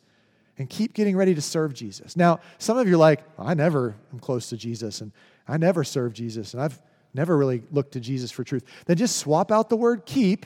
and 0.59 0.69
keep 0.69 0.93
getting 0.93 1.17
ready 1.17 1.33
to 1.33 1.41
serve 1.41 1.73
Jesus. 1.73 2.15
Now, 2.15 2.41
some 2.59 2.77
of 2.77 2.87
you 2.87 2.93
are 2.93 2.97
like, 2.97 3.21
I 3.39 3.55
never 3.55 3.95
am 4.13 4.19
close 4.19 4.49
to 4.49 4.57
Jesus, 4.57 5.01
and 5.01 5.11
I 5.47 5.57
never 5.57 5.83
serve 5.83 6.13
Jesus, 6.13 6.53
and 6.53 6.61
I've 6.61 6.79
never 7.15 7.35
really 7.35 7.63
looked 7.71 7.93
to 7.93 7.99
Jesus 7.99 8.29
for 8.29 8.43
truth. 8.43 8.63
Then 8.85 8.97
just 8.97 9.17
swap 9.17 9.51
out 9.51 9.67
the 9.67 9.77
word 9.77 10.05
keep 10.05 10.45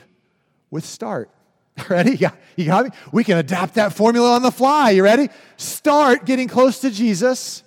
with 0.70 0.86
start. 0.86 1.28
Ready? 1.88 2.16
Yeah, 2.16 2.30
you 2.56 2.66
got 2.66 2.84
me? 2.84 2.90
We 3.12 3.24
can 3.24 3.38
adapt 3.38 3.74
that 3.74 3.92
formula 3.92 4.34
on 4.34 4.42
the 4.42 4.52
fly. 4.52 4.90
You 4.90 5.02
ready? 5.02 5.28
Start 5.56 6.24
getting 6.24 6.46
close 6.46 6.80
to 6.80 6.90
Jesus 6.90 7.64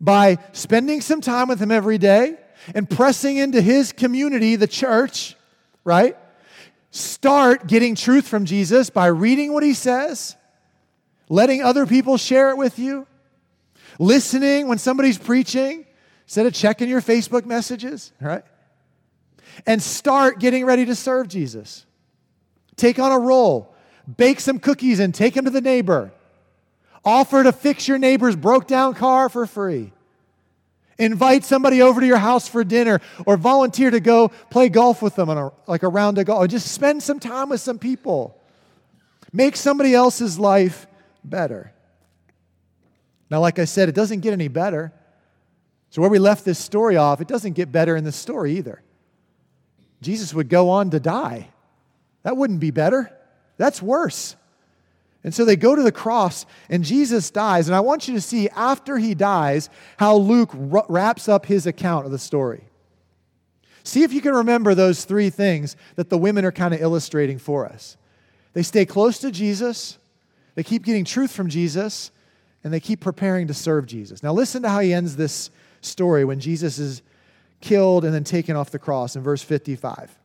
by 0.00 0.38
spending 0.52 1.00
some 1.00 1.20
time 1.20 1.48
with 1.48 1.60
Him 1.60 1.70
every 1.70 1.98
day 1.98 2.36
and 2.74 2.88
pressing 2.90 3.36
into 3.36 3.60
His 3.60 3.92
community, 3.92 4.56
the 4.56 4.66
church, 4.66 5.36
right? 5.84 6.16
Start 6.90 7.68
getting 7.68 7.94
truth 7.94 8.26
from 8.26 8.44
Jesus 8.44 8.90
by 8.90 9.06
reading 9.06 9.52
what 9.52 9.62
He 9.62 9.74
says, 9.74 10.36
letting 11.28 11.62
other 11.62 11.86
people 11.86 12.16
share 12.16 12.50
it 12.50 12.56
with 12.56 12.78
you, 12.78 13.06
listening 14.00 14.66
when 14.66 14.78
somebody's 14.78 15.18
preaching, 15.18 15.86
instead 16.24 16.46
of 16.46 16.54
checking 16.54 16.88
your 16.88 17.00
Facebook 17.00 17.46
messages, 17.46 18.12
right? 18.20 18.42
And 19.64 19.80
start 19.80 20.40
getting 20.40 20.64
ready 20.64 20.86
to 20.86 20.96
serve 20.96 21.28
Jesus. 21.28 21.86
Take 22.76 22.98
on 22.98 23.12
a 23.12 23.18
role, 23.18 23.74
bake 24.16 24.40
some 24.40 24.58
cookies 24.58 24.98
and 24.98 25.14
take 25.14 25.34
them 25.34 25.44
to 25.44 25.50
the 25.50 25.60
neighbor. 25.60 26.12
Offer 27.04 27.44
to 27.44 27.52
fix 27.52 27.88
your 27.88 27.98
neighbor's 27.98 28.36
broke 28.36 28.66
down 28.66 28.94
car 28.94 29.28
for 29.28 29.46
free. 29.46 29.92
Invite 30.98 31.44
somebody 31.44 31.82
over 31.82 32.00
to 32.00 32.06
your 32.06 32.18
house 32.18 32.48
for 32.48 32.62
dinner 32.62 33.00
or 33.26 33.36
volunteer 33.36 33.90
to 33.90 33.98
go 33.98 34.28
play 34.50 34.68
golf 34.68 35.02
with 35.02 35.16
them 35.16 35.28
on 35.30 35.38
a, 35.38 35.50
like 35.66 35.82
a 35.82 35.88
round 35.88 36.18
of 36.18 36.26
golf. 36.26 36.44
Or 36.44 36.46
just 36.46 36.70
spend 36.70 37.02
some 37.02 37.18
time 37.18 37.48
with 37.48 37.60
some 37.60 37.78
people. 37.78 38.38
Make 39.32 39.56
somebody 39.56 39.94
else's 39.94 40.38
life 40.38 40.86
better. 41.24 41.72
Now, 43.30 43.40
like 43.40 43.58
I 43.58 43.64
said, 43.64 43.88
it 43.88 43.94
doesn't 43.94 44.20
get 44.20 44.32
any 44.32 44.48
better. 44.48 44.92
So, 45.90 46.02
where 46.02 46.10
we 46.10 46.18
left 46.18 46.44
this 46.44 46.58
story 46.58 46.96
off, 46.96 47.20
it 47.20 47.28
doesn't 47.28 47.54
get 47.54 47.72
better 47.72 47.96
in 47.96 48.04
the 48.04 48.12
story 48.12 48.56
either. 48.58 48.82
Jesus 50.02 50.34
would 50.34 50.48
go 50.48 50.70
on 50.70 50.90
to 50.90 51.00
die. 51.00 51.48
That 52.22 52.36
wouldn't 52.36 52.60
be 52.60 52.70
better. 52.70 53.12
That's 53.56 53.82
worse. 53.82 54.36
And 55.24 55.32
so 55.32 55.44
they 55.44 55.56
go 55.56 55.76
to 55.76 55.82
the 55.82 55.92
cross, 55.92 56.46
and 56.68 56.82
Jesus 56.84 57.30
dies. 57.30 57.68
And 57.68 57.76
I 57.76 57.80
want 57.80 58.08
you 58.08 58.14
to 58.14 58.20
see 58.20 58.48
after 58.50 58.98
he 58.98 59.14
dies 59.14 59.70
how 59.96 60.16
Luke 60.16 60.50
wraps 60.52 61.28
up 61.28 61.46
his 61.46 61.66
account 61.66 62.06
of 62.06 62.12
the 62.12 62.18
story. 62.18 62.64
See 63.84 64.02
if 64.02 64.12
you 64.12 64.20
can 64.20 64.34
remember 64.34 64.74
those 64.74 65.04
three 65.04 65.30
things 65.30 65.76
that 65.96 66.10
the 66.10 66.18
women 66.18 66.44
are 66.44 66.52
kind 66.52 66.74
of 66.74 66.80
illustrating 66.80 67.38
for 67.38 67.66
us. 67.66 67.96
They 68.52 68.62
stay 68.62 68.84
close 68.84 69.18
to 69.18 69.30
Jesus, 69.30 69.98
they 70.54 70.62
keep 70.62 70.84
getting 70.84 71.04
truth 71.04 71.32
from 71.32 71.48
Jesus, 71.48 72.10
and 72.64 72.72
they 72.72 72.80
keep 72.80 73.00
preparing 73.00 73.46
to 73.46 73.54
serve 73.54 73.86
Jesus. 73.86 74.22
Now, 74.22 74.32
listen 74.32 74.62
to 74.62 74.68
how 74.68 74.80
he 74.80 74.92
ends 74.92 75.16
this 75.16 75.50
story 75.80 76.24
when 76.24 76.38
Jesus 76.38 76.78
is 76.78 77.02
killed 77.60 78.04
and 78.04 78.14
then 78.14 78.24
taken 78.24 78.54
off 78.56 78.70
the 78.70 78.78
cross 78.78 79.16
in 79.16 79.22
verse 79.22 79.42
55. 79.42 80.16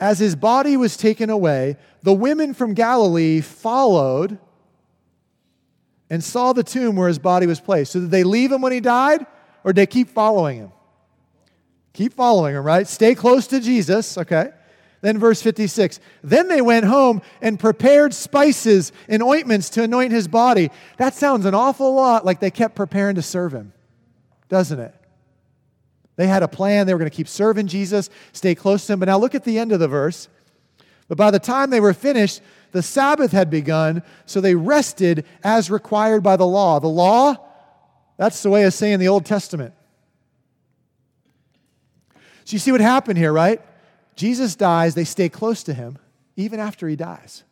As 0.00 0.18
his 0.18 0.36
body 0.36 0.76
was 0.76 0.96
taken 0.96 1.30
away, 1.30 1.76
the 2.02 2.12
women 2.12 2.54
from 2.54 2.74
Galilee 2.74 3.40
followed 3.40 4.38
and 6.10 6.22
saw 6.22 6.52
the 6.52 6.62
tomb 6.62 6.96
where 6.96 7.08
his 7.08 7.18
body 7.18 7.46
was 7.46 7.60
placed. 7.60 7.92
So 7.92 8.00
did 8.00 8.10
they 8.10 8.24
leave 8.24 8.52
him 8.52 8.62
when 8.62 8.72
he 8.72 8.80
died 8.80 9.26
or 9.64 9.72
did 9.72 9.82
they 9.82 9.86
keep 9.86 10.08
following 10.08 10.58
him? 10.58 10.72
Keep 11.92 12.14
following 12.14 12.54
him, 12.54 12.62
right? 12.62 12.86
Stay 12.86 13.14
close 13.14 13.46
to 13.48 13.60
Jesus, 13.60 14.16
okay? 14.16 14.50
Then 15.00 15.18
verse 15.18 15.42
56. 15.42 16.00
Then 16.22 16.48
they 16.48 16.60
went 16.60 16.86
home 16.86 17.22
and 17.40 17.58
prepared 17.58 18.14
spices 18.14 18.92
and 19.08 19.22
ointments 19.22 19.70
to 19.70 19.82
anoint 19.82 20.12
his 20.12 20.28
body. 20.28 20.70
That 20.96 21.14
sounds 21.14 21.44
an 21.44 21.54
awful 21.54 21.94
lot 21.94 22.24
like 22.24 22.40
they 22.40 22.50
kept 22.50 22.76
preparing 22.76 23.16
to 23.16 23.22
serve 23.22 23.52
him 23.52 23.72
doesn't 24.48 24.80
it? 24.80 24.94
They 26.18 26.26
had 26.26 26.42
a 26.42 26.48
plan. 26.48 26.86
They 26.86 26.94
were 26.94 26.98
going 26.98 27.10
to 27.10 27.16
keep 27.16 27.28
serving 27.28 27.68
Jesus, 27.68 28.10
stay 28.32 28.56
close 28.56 28.86
to 28.86 28.94
him. 28.94 28.98
But 28.98 29.06
now 29.06 29.18
look 29.18 29.36
at 29.36 29.44
the 29.44 29.56
end 29.56 29.70
of 29.70 29.78
the 29.78 29.86
verse. 29.86 30.28
But 31.06 31.16
by 31.16 31.30
the 31.30 31.38
time 31.38 31.70
they 31.70 31.78
were 31.78 31.94
finished, 31.94 32.42
the 32.72 32.82
Sabbath 32.82 33.30
had 33.30 33.50
begun, 33.50 34.02
so 34.26 34.40
they 34.40 34.56
rested 34.56 35.24
as 35.44 35.70
required 35.70 36.24
by 36.24 36.36
the 36.36 36.46
law. 36.46 36.80
The 36.80 36.88
law, 36.88 37.36
that's 38.16 38.42
the 38.42 38.50
way 38.50 38.64
of 38.64 38.74
saying 38.74 38.98
the 38.98 39.06
Old 39.06 39.26
Testament. 39.26 39.72
So 42.44 42.54
you 42.54 42.58
see 42.58 42.72
what 42.72 42.80
happened 42.80 43.16
here, 43.16 43.32
right? 43.32 43.62
Jesus 44.16 44.56
dies, 44.56 44.96
they 44.96 45.04
stay 45.04 45.28
close 45.28 45.62
to 45.62 45.72
him 45.72 45.98
even 46.34 46.58
after 46.58 46.88
he 46.88 46.96
dies. 46.96 47.44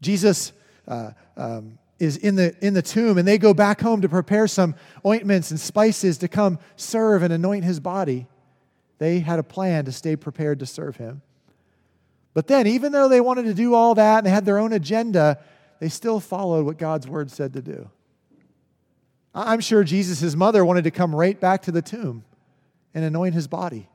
Jesus 0.00 0.52
uh, 0.86 1.10
um, 1.36 1.78
is 1.98 2.16
in 2.16 2.34
the, 2.34 2.54
in 2.64 2.74
the 2.74 2.82
tomb, 2.82 3.18
and 3.18 3.26
they 3.26 3.38
go 3.38 3.54
back 3.54 3.80
home 3.80 4.02
to 4.02 4.08
prepare 4.08 4.46
some 4.46 4.74
ointments 5.04 5.50
and 5.50 5.58
spices 5.58 6.18
to 6.18 6.28
come 6.28 6.58
serve 6.76 7.22
and 7.22 7.32
anoint 7.32 7.64
his 7.64 7.80
body. 7.80 8.26
They 8.98 9.20
had 9.20 9.38
a 9.38 9.42
plan 9.42 9.86
to 9.86 9.92
stay 9.92 10.16
prepared 10.16 10.58
to 10.60 10.66
serve 10.66 10.96
him. 10.96 11.22
But 12.34 12.48
then, 12.48 12.66
even 12.66 12.92
though 12.92 13.08
they 13.08 13.20
wanted 13.20 13.44
to 13.44 13.54
do 13.54 13.74
all 13.74 13.94
that 13.94 14.18
and 14.18 14.26
they 14.26 14.30
had 14.30 14.44
their 14.44 14.58
own 14.58 14.72
agenda, 14.72 15.42
they 15.80 15.88
still 15.88 16.20
followed 16.20 16.66
what 16.66 16.76
God's 16.76 17.08
word 17.08 17.30
said 17.30 17.54
to 17.54 17.62
do. 17.62 17.90
I'm 19.34 19.60
sure 19.60 19.84
Jesus' 19.84 20.34
mother 20.34 20.64
wanted 20.64 20.84
to 20.84 20.90
come 20.90 21.14
right 21.14 21.38
back 21.38 21.62
to 21.62 21.72
the 21.72 21.82
tomb 21.82 22.24
and 22.94 23.04
anoint 23.04 23.34
his 23.34 23.46
body, 23.46 23.88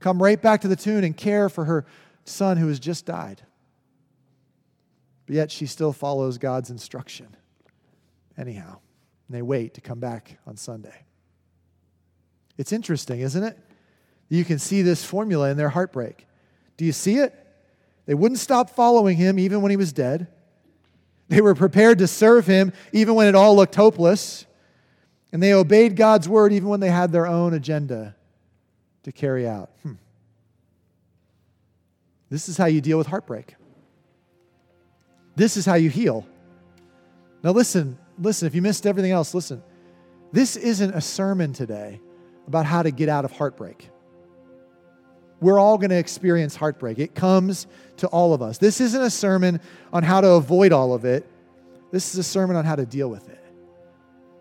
come 0.00 0.22
right 0.22 0.40
back 0.40 0.62
to 0.62 0.68
the 0.68 0.76
tomb 0.76 1.04
and 1.04 1.16
care 1.16 1.48
for 1.48 1.64
her 1.66 1.84
son 2.24 2.56
who 2.56 2.68
has 2.68 2.78
just 2.78 3.04
died. 3.04 3.42
But 5.26 5.36
yet 5.36 5.50
she 5.50 5.66
still 5.66 5.92
follows 5.92 6.38
God's 6.38 6.70
instruction 6.70 7.36
anyhow. 8.38 8.78
And 9.28 9.36
they 9.36 9.42
wait 9.42 9.74
to 9.74 9.80
come 9.80 10.00
back 10.00 10.38
on 10.46 10.56
Sunday. 10.56 11.04
It's 12.58 12.72
interesting, 12.72 13.20
isn't 13.20 13.42
it? 13.42 13.58
You 14.28 14.44
can 14.44 14.58
see 14.58 14.82
this 14.82 15.04
formula 15.04 15.50
in 15.50 15.56
their 15.56 15.68
heartbreak. 15.68 16.26
Do 16.76 16.84
you 16.84 16.92
see 16.92 17.16
it? 17.16 17.34
They 18.06 18.14
wouldn't 18.14 18.40
stop 18.40 18.70
following 18.70 19.16
him 19.16 19.38
even 19.38 19.62
when 19.62 19.70
he 19.70 19.76
was 19.76 19.92
dead. 19.92 20.26
They 21.28 21.40
were 21.40 21.54
prepared 21.54 21.98
to 21.98 22.06
serve 22.06 22.46
him 22.46 22.72
even 22.92 23.14
when 23.14 23.26
it 23.26 23.34
all 23.34 23.56
looked 23.56 23.74
hopeless. 23.74 24.46
And 25.32 25.42
they 25.42 25.54
obeyed 25.54 25.96
God's 25.96 26.28
word 26.28 26.52
even 26.52 26.68
when 26.68 26.80
they 26.80 26.90
had 26.90 27.10
their 27.10 27.26
own 27.26 27.54
agenda 27.54 28.16
to 29.04 29.12
carry 29.12 29.48
out. 29.48 29.70
Hmm. 29.82 29.94
This 32.28 32.48
is 32.48 32.56
how 32.56 32.66
you 32.66 32.80
deal 32.80 32.98
with 32.98 33.06
heartbreak. 33.06 33.54
This 35.34 35.56
is 35.56 35.64
how 35.64 35.74
you 35.74 35.90
heal. 35.90 36.26
Now, 37.42 37.52
listen, 37.52 37.98
listen, 38.18 38.46
if 38.46 38.54
you 38.54 38.62
missed 38.62 38.86
everything 38.86 39.12
else, 39.12 39.34
listen. 39.34 39.62
This 40.32 40.56
isn't 40.56 40.94
a 40.94 41.00
sermon 41.00 41.52
today 41.52 42.00
about 42.46 42.66
how 42.66 42.82
to 42.82 42.90
get 42.90 43.08
out 43.08 43.24
of 43.24 43.32
heartbreak. 43.32 43.88
We're 45.40 45.58
all 45.58 45.76
going 45.76 45.90
to 45.90 45.98
experience 45.98 46.54
heartbreak. 46.54 46.98
It 46.98 47.14
comes 47.14 47.66
to 47.98 48.06
all 48.08 48.32
of 48.32 48.42
us. 48.42 48.58
This 48.58 48.80
isn't 48.80 49.02
a 49.02 49.10
sermon 49.10 49.60
on 49.92 50.02
how 50.02 50.20
to 50.20 50.30
avoid 50.30 50.72
all 50.72 50.94
of 50.94 51.04
it. 51.04 51.26
This 51.90 52.14
is 52.14 52.18
a 52.18 52.22
sermon 52.22 52.56
on 52.56 52.64
how 52.64 52.76
to 52.76 52.86
deal 52.86 53.10
with 53.10 53.28
it. 53.28 53.44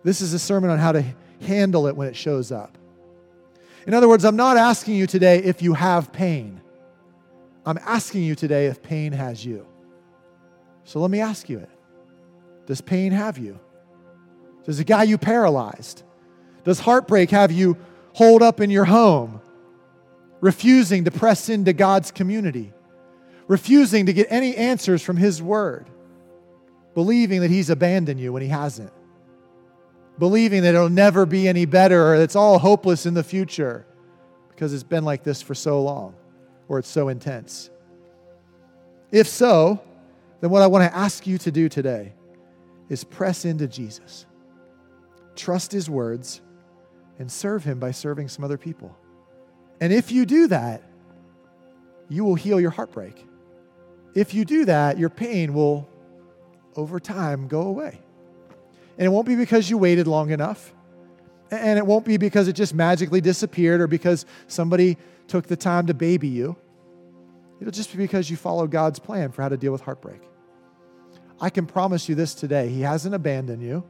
This 0.03 0.21
is 0.21 0.33
a 0.33 0.39
sermon 0.39 0.69
on 0.69 0.79
how 0.79 0.91
to 0.91 1.03
handle 1.41 1.87
it 1.87 1.95
when 1.95 2.07
it 2.07 2.15
shows 2.15 2.51
up. 2.51 2.77
In 3.87 3.93
other 3.93 4.07
words, 4.07 4.25
I'm 4.25 4.35
not 4.35 4.57
asking 4.57 4.95
you 4.95 5.07
today 5.07 5.39
if 5.39 5.61
you 5.61 5.73
have 5.73 6.13
pain. 6.13 6.61
I'm 7.65 7.79
asking 7.79 8.23
you 8.23 8.35
today 8.35 8.67
if 8.67 8.81
pain 8.81 9.11
has 9.11 9.43
you. 9.43 9.67
So 10.83 10.99
let 10.99 11.11
me 11.11 11.19
ask 11.19 11.49
you 11.49 11.59
it 11.59 11.69
Does 12.65 12.81
pain 12.81 13.11
have 13.11 13.37
you? 13.37 13.59
Does 14.65 14.79
it 14.79 14.85
got 14.85 15.07
you 15.07 15.17
paralyzed? 15.17 16.03
Does 16.63 16.79
heartbreak 16.79 17.31
have 17.31 17.51
you 17.51 17.77
holed 18.13 18.43
up 18.43 18.59
in 18.59 18.69
your 18.69 18.85
home, 18.85 19.41
refusing 20.39 21.05
to 21.05 21.11
press 21.11 21.49
into 21.49 21.73
God's 21.73 22.11
community, 22.11 22.73
refusing 23.47 24.05
to 24.05 24.13
get 24.13 24.27
any 24.29 24.55
answers 24.55 25.01
from 25.01 25.17
His 25.17 25.41
Word, 25.41 25.89
believing 26.93 27.41
that 27.41 27.49
He's 27.49 27.69
abandoned 27.69 28.19
you 28.19 28.33
when 28.33 28.41
He 28.41 28.49
hasn't, 28.49 28.91
believing 30.19 30.61
that 30.63 30.75
it'll 30.75 30.89
never 30.89 31.25
be 31.25 31.47
any 31.47 31.65
better 31.65 32.09
or 32.09 32.15
it's 32.15 32.35
all 32.35 32.59
hopeless 32.59 33.05
in 33.05 33.13
the 33.13 33.23
future 33.23 33.85
because 34.49 34.73
it's 34.73 34.83
been 34.83 35.03
like 35.03 35.23
this 35.23 35.41
for 35.41 35.55
so 35.55 35.81
long 35.81 36.13
or 36.67 36.77
it's 36.77 36.89
so 36.89 37.09
intense? 37.09 37.69
If 39.11 39.27
so, 39.27 39.81
then 40.39 40.49
what 40.51 40.61
I 40.61 40.67
want 40.67 40.89
to 40.89 40.95
ask 40.95 41.25
you 41.25 41.37
to 41.39 41.51
do 41.51 41.67
today 41.67 42.13
is 42.91 43.05
press 43.05 43.45
into 43.45 43.67
Jesus. 43.67 44.25
Trust 45.37 45.71
his 45.71 45.89
words 45.89 46.41
and 47.19 47.31
serve 47.31 47.63
him 47.63 47.79
by 47.79 47.91
serving 47.91 48.27
some 48.27 48.43
other 48.43 48.57
people. 48.57 48.97
And 49.79 49.93
if 49.93 50.11
you 50.11 50.25
do 50.25 50.47
that, 50.47 50.83
you 52.09 52.25
will 52.25 52.35
heal 52.35 52.59
your 52.59 52.69
heartbreak. 52.69 53.25
If 54.13 54.33
you 54.33 54.43
do 54.43 54.65
that, 54.65 54.99
your 54.99 55.09
pain 55.09 55.53
will, 55.53 55.87
over 56.75 56.99
time, 56.99 57.47
go 57.47 57.61
away. 57.61 58.01
And 58.97 59.05
it 59.05 59.09
won't 59.09 59.25
be 59.25 59.37
because 59.37 59.69
you 59.69 59.77
waited 59.77 60.05
long 60.05 60.31
enough. 60.31 60.73
And 61.49 61.79
it 61.79 61.85
won't 61.85 62.03
be 62.03 62.17
because 62.17 62.49
it 62.49 62.53
just 62.53 62.73
magically 62.73 63.21
disappeared 63.21 63.79
or 63.79 63.87
because 63.87 64.25
somebody 64.47 64.97
took 65.29 65.47
the 65.47 65.55
time 65.55 65.87
to 65.87 65.93
baby 65.93 66.27
you. 66.27 66.57
It'll 67.61 67.71
just 67.71 67.93
be 67.93 67.97
because 67.99 68.29
you 68.29 68.35
followed 68.35 68.69
God's 68.69 68.99
plan 68.99 69.31
for 69.31 69.43
how 69.43 69.49
to 69.49 69.55
deal 69.55 69.71
with 69.71 69.79
heartbreak. 69.79 70.21
I 71.41 71.49
can 71.49 71.65
promise 71.65 72.07
you 72.07 72.13
this 72.13 72.35
today 72.35 72.69
He 72.69 72.81
hasn't 72.81 73.15
abandoned 73.15 73.63
you, 73.63 73.83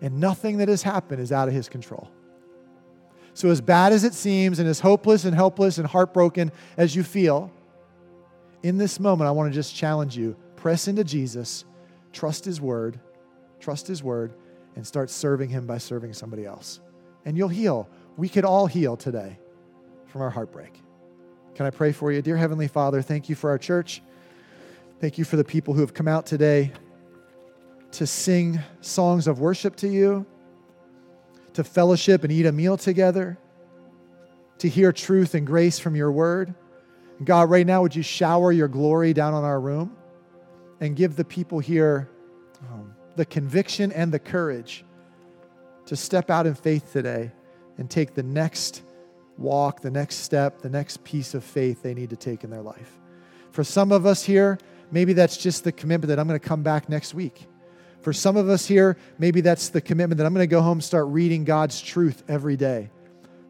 and 0.00 0.18
nothing 0.18 0.58
that 0.58 0.68
has 0.68 0.82
happened 0.82 1.20
is 1.20 1.30
out 1.30 1.46
of 1.46 1.54
His 1.54 1.68
control. 1.68 2.10
So, 3.34 3.50
as 3.50 3.60
bad 3.60 3.92
as 3.92 4.02
it 4.02 4.14
seems, 4.14 4.58
and 4.58 4.68
as 4.68 4.80
hopeless 4.80 5.24
and 5.24 5.34
helpless 5.34 5.78
and 5.78 5.86
heartbroken 5.86 6.50
as 6.76 6.96
you 6.96 7.04
feel, 7.04 7.52
in 8.62 8.78
this 8.78 8.98
moment, 8.98 9.28
I 9.28 9.30
want 9.30 9.52
to 9.52 9.54
just 9.54 9.76
challenge 9.76 10.16
you 10.16 10.34
press 10.56 10.88
into 10.88 11.04
Jesus, 11.04 11.64
trust 12.12 12.44
His 12.44 12.60
word, 12.60 12.98
trust 13.60 13.86
His 13.86 14.02
word, 14.02 14.32
and 14.74 14.84
start 14.84 15.10
serving 15.10 15.50
Him 15.50 15.66
by 15.66 15.78
serving 15.78 16.14
somebody 16.14 16.46
else. 16.46 16.80
And 17.24 17.36
you'll 17.36 17.48
heal. 17.48 17.88
We 18.16 18.28
could 18.28 18.44
all 18.44 18.66
heal 18.66 18.96
today 18.96 19.38
from 20.06 20.22
our 20.22 20.30
heartbreak. 20.30 20.82
Can 21.54 21.66
I 21.66 21.70
pray 21.70 21.92
for 21.92 22.10
you? 22.10 22.22
Dear 22.22 22.36
Heavenly 22.36 22.66
Father, 22.66 23.02
thank 23.02 23.28
you 23.28 23.34
for 23.34 23.50
our 23.50 23.58
church. 23.58 24.02
Thank 25.00 25.16
you 25.16 25.24
for 25.24 25.36
the 25.36 25.44
people 25.44 25.74
who 25.74 25.80
have 25.80 25.94
come 25.94 26.08
out 26.08 26.26
today 26.26 26.72
to 27.92 28.04
sing 28.04 28.58
songs 28.80 29.28
of 29.28 29.38
worship 29.38 29.76
to 29.76 29.88
you, 29.88 30.26
to 31.52 31.62
fellowship 31.62 32.24
and 32.24 32.32
eat 32.32 32.46
a 32.46 32.52
meal 32.52 32.76
together, 32.76 33.38
to 34.58 34.68
hear 34.68 34.90
truth 34.90 35.36
and 35.36 35.46
grace 35.46 35.78
from 35.78 35.94
your 35.94 36.10
word. 36.10 36.52
God, 37.22 37.48
right 37.48 37.64
now, 37.64 37.80
would 37.82 37.94
you 37.94 38.02
shower 38.02 38.50
your 38.50 38.66
glory 38.66 39.12
down 39.12 39.34
on 39.34 39.44
our 39.44 39.60
room 39.60 39.96
and 40.80 40.96
give 40.96 41.14
the 41.14 41.24
people 41.24 41.60
here 41.60 42.10
um, 42.68 42.92
the 43.14 43.24
conviction 43.24 43.92
and 43.92 44.10
the 44.10 44.18
courage 44.18 44.84
to 45.86 45.94
step 45.94 46.28
out 46.28 46.44
in 46.44 46.56
faith 46.56 46.92
today 46.92 47.30
and 47.78 47.88
take 47.88 48.14
the 48.14 48.24
next 48.24 48.82
walk, 49.36 49.80
the 49.80 49.92
next 49.92 50.16
step, 50.16 50.60
the 50.60 50.68
next 50.68 51.04
piece 51.04 51.34
of 51.34 51.44
faith 51.44 51.84
they 51.84 51.94
need 51.94 52.10
to 52.10 52.16
take 52.16 52.42
in 52.42 52.50
their 52.50 52.62
life. 52.62 52.98
For 53.52 53.62
some 53.62 53.92
of 53.92 54.04
us 54.04 54.24
here, 54.24 54.58
maybe 54.90 55.12
that's 55.12 55.36
just 55.36 55.64
the 55.64 55.72
commitment 55.72 56.08
that 56.08 56.18
I'm 56.18 56.26
going 56.26 56.38
to 56.38 56.46
come 56.46 56.62
back 56.62 56.88
next 56.88 57.14
week. 57.14 57.46
For 58.00 58.12
some 58.12 58.36
of 58.36 58.48
us 58.48 58.66
here, 58.66 58.96
maybe 59.18 59.40
that's 59.40 59.70
the 59.70 59.80
commitment 59.80 60.18
that 60.18 60.26
I'm 60.26 60.32
going 60.32 60.48
to 60.48 60.50
go 60.50 60.62
home 60.62 60.78
and 60.78 60.84
start 60.84 61.08
reading 61.08 61.44
God's 61.44 61.80
truth 61.80 62.22
every 62.28 62.56
day. 62.56 62.90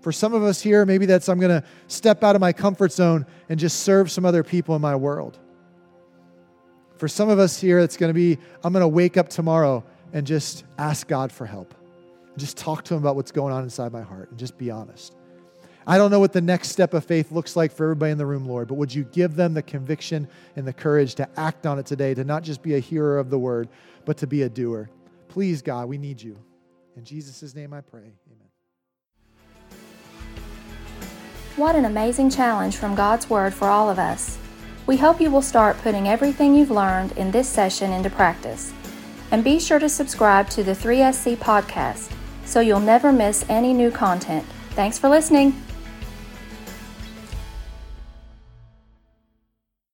For 0.00 0.12
some 0.12 0.32
of 0.32 0.42
us 0.42 0.60
here, 0.60 0.86
maybe 0.86 1.06
that's 1.06 1.28
I'm 1.28 1.38
going 1.38 1.60
to 1.60 1.66
step 1.88 2.24
out 2.24 2.34
of 2.34 2.40
my 2.40 2.52
comfort 2.52 2.92
zone 2.92 3.26
and 3.48 3.58
just 3.58 3.80
serve 3.80 4.10
some 4.10 4.24
other 4.24 4.42
people 4.42 4.74
in 4.74 4.82
my 4.82 4.96
world. 4.96 5.38
For 6.96 7.08
some 7.08 7.28
of 7.28 7.38
us 7.38 7.60
here, 7.60 7.78
it's 7.78 7.96
going 7.96 8.10
to 8.10 8.14
be 8.14 8.38
I'm 8.64 8.72
going 8.72 8.80
to 8.82 8.88
wake 8.88 9.16
up 9.16 9.28
tomorrow 9.28 9.84
and 10.12 10.26
just 10.26 10.64
ask 10.78 11.06
God 11.06 11.30
for 11.30 11.46
help. 11.46 11.74
Just 12.36 12.56
talk 12.56 12.84
to 12.84 12.94
Him 12.94 13.00
about 13.00 13.16
what's 13.16 13.32
going 13.32 13.52
on 13.52 13.64
inside 13.64 13.92
my 13.92 14.02
heart 14.02 14.30
and 14.30 14.38
just 14.38 14.56
be 14.56 14.70
honest. 14.70 15.14
I 15.90 15.96
don't 15.96 16.10
know 16.10 16.20
what 16.20 16.34
the 16.34 16.42
next 16.42 16.68
step 16.68 16.92
of 16.92 17.02
faith 17.06 17.32
looks 17.32 17.56
like 17.56 17.72
for 17.72 17.84
everybody 17.84 18.12
in 18.12 18.18
the 18.18 18.26
room, 18.26 18.44
Lord, 18.44 18.68
but 18.68 18.74
would 18.74 18.94
you 18.94 19.04
give 19.04 19.36
them 19.36 19.54
the 19.54 19.62
conviction 19.62 20.28
and 20.54 20.66
the 20.66 20.72
courage 20.72 21.14
to 21.14 21.26
act 21.40 21.64
on 21.66 21.78
it 21.78 21.86
today, 21.86 22.12
to 22.12 22.24
not 22.24 22.42
just 22.42 22.62
be 22.62 22.74
a 22.74 22.78
hearer 22.78 23.18
of 23.18 23.30
the 23.30 23.38
word, 23.38 23.70
but 24.04 24.18
to 24.18 24.26
be 24.26 24.42
a 24.42 24.50
doer? 24.50 24.90
Please, 25.28 25.62
God, 25.62 25.88
we 25.88 25.96
need 25.96 26.20
you. 26.20 26.38
In 26.94 27.04
Jesus' 27.04 27.54
name 27.54 27.72
I 27.72 27.80
pray. 27.80 28.12
Amen. 28.26 29.78
What 31.56 31.74
an 31.74 31.86
amazing 31.86 32.28
challenge 32.28 32.76
from 32.76 32.94
God's 32.94 33.30
Word 33.30 33.54
for 33.54 33.68
all 33.68 33.88
of 33.88 33.98
us. 33.98 34.36
We 34.86 34.98
hope 34.98 35.22
you 35.22 35.30
will 35.30 35.40
start 35.40 35.78
putting 35.78 36.06
everything 36.06 36.54
you've 36.54 36.70
learned 36.70 37.12
in 37.12 37.30
this 37.30 37.48
session 37.48 37.92
into 37.92 38.10
practice. 38.10 38.74
And 39.30 39.42
be 39.42 39.58
sure 39.58 39.78
to 39.78 39.88
subscribe 39.88 40.50
to 40.50 40.62
the 40.62 40.72
3SC 40.72 41.36
podcast 41.36 42.12
so 42.44 42.60
you'll 42.60 42.78
never 42.78 43.10
miss 43.10 43.46
any 43.48 43.72
new 43.72 43.90
content. 43.90 44.44
Thanks 44.72 44.98
for 44.98 45.08
listening. 45.08 45.62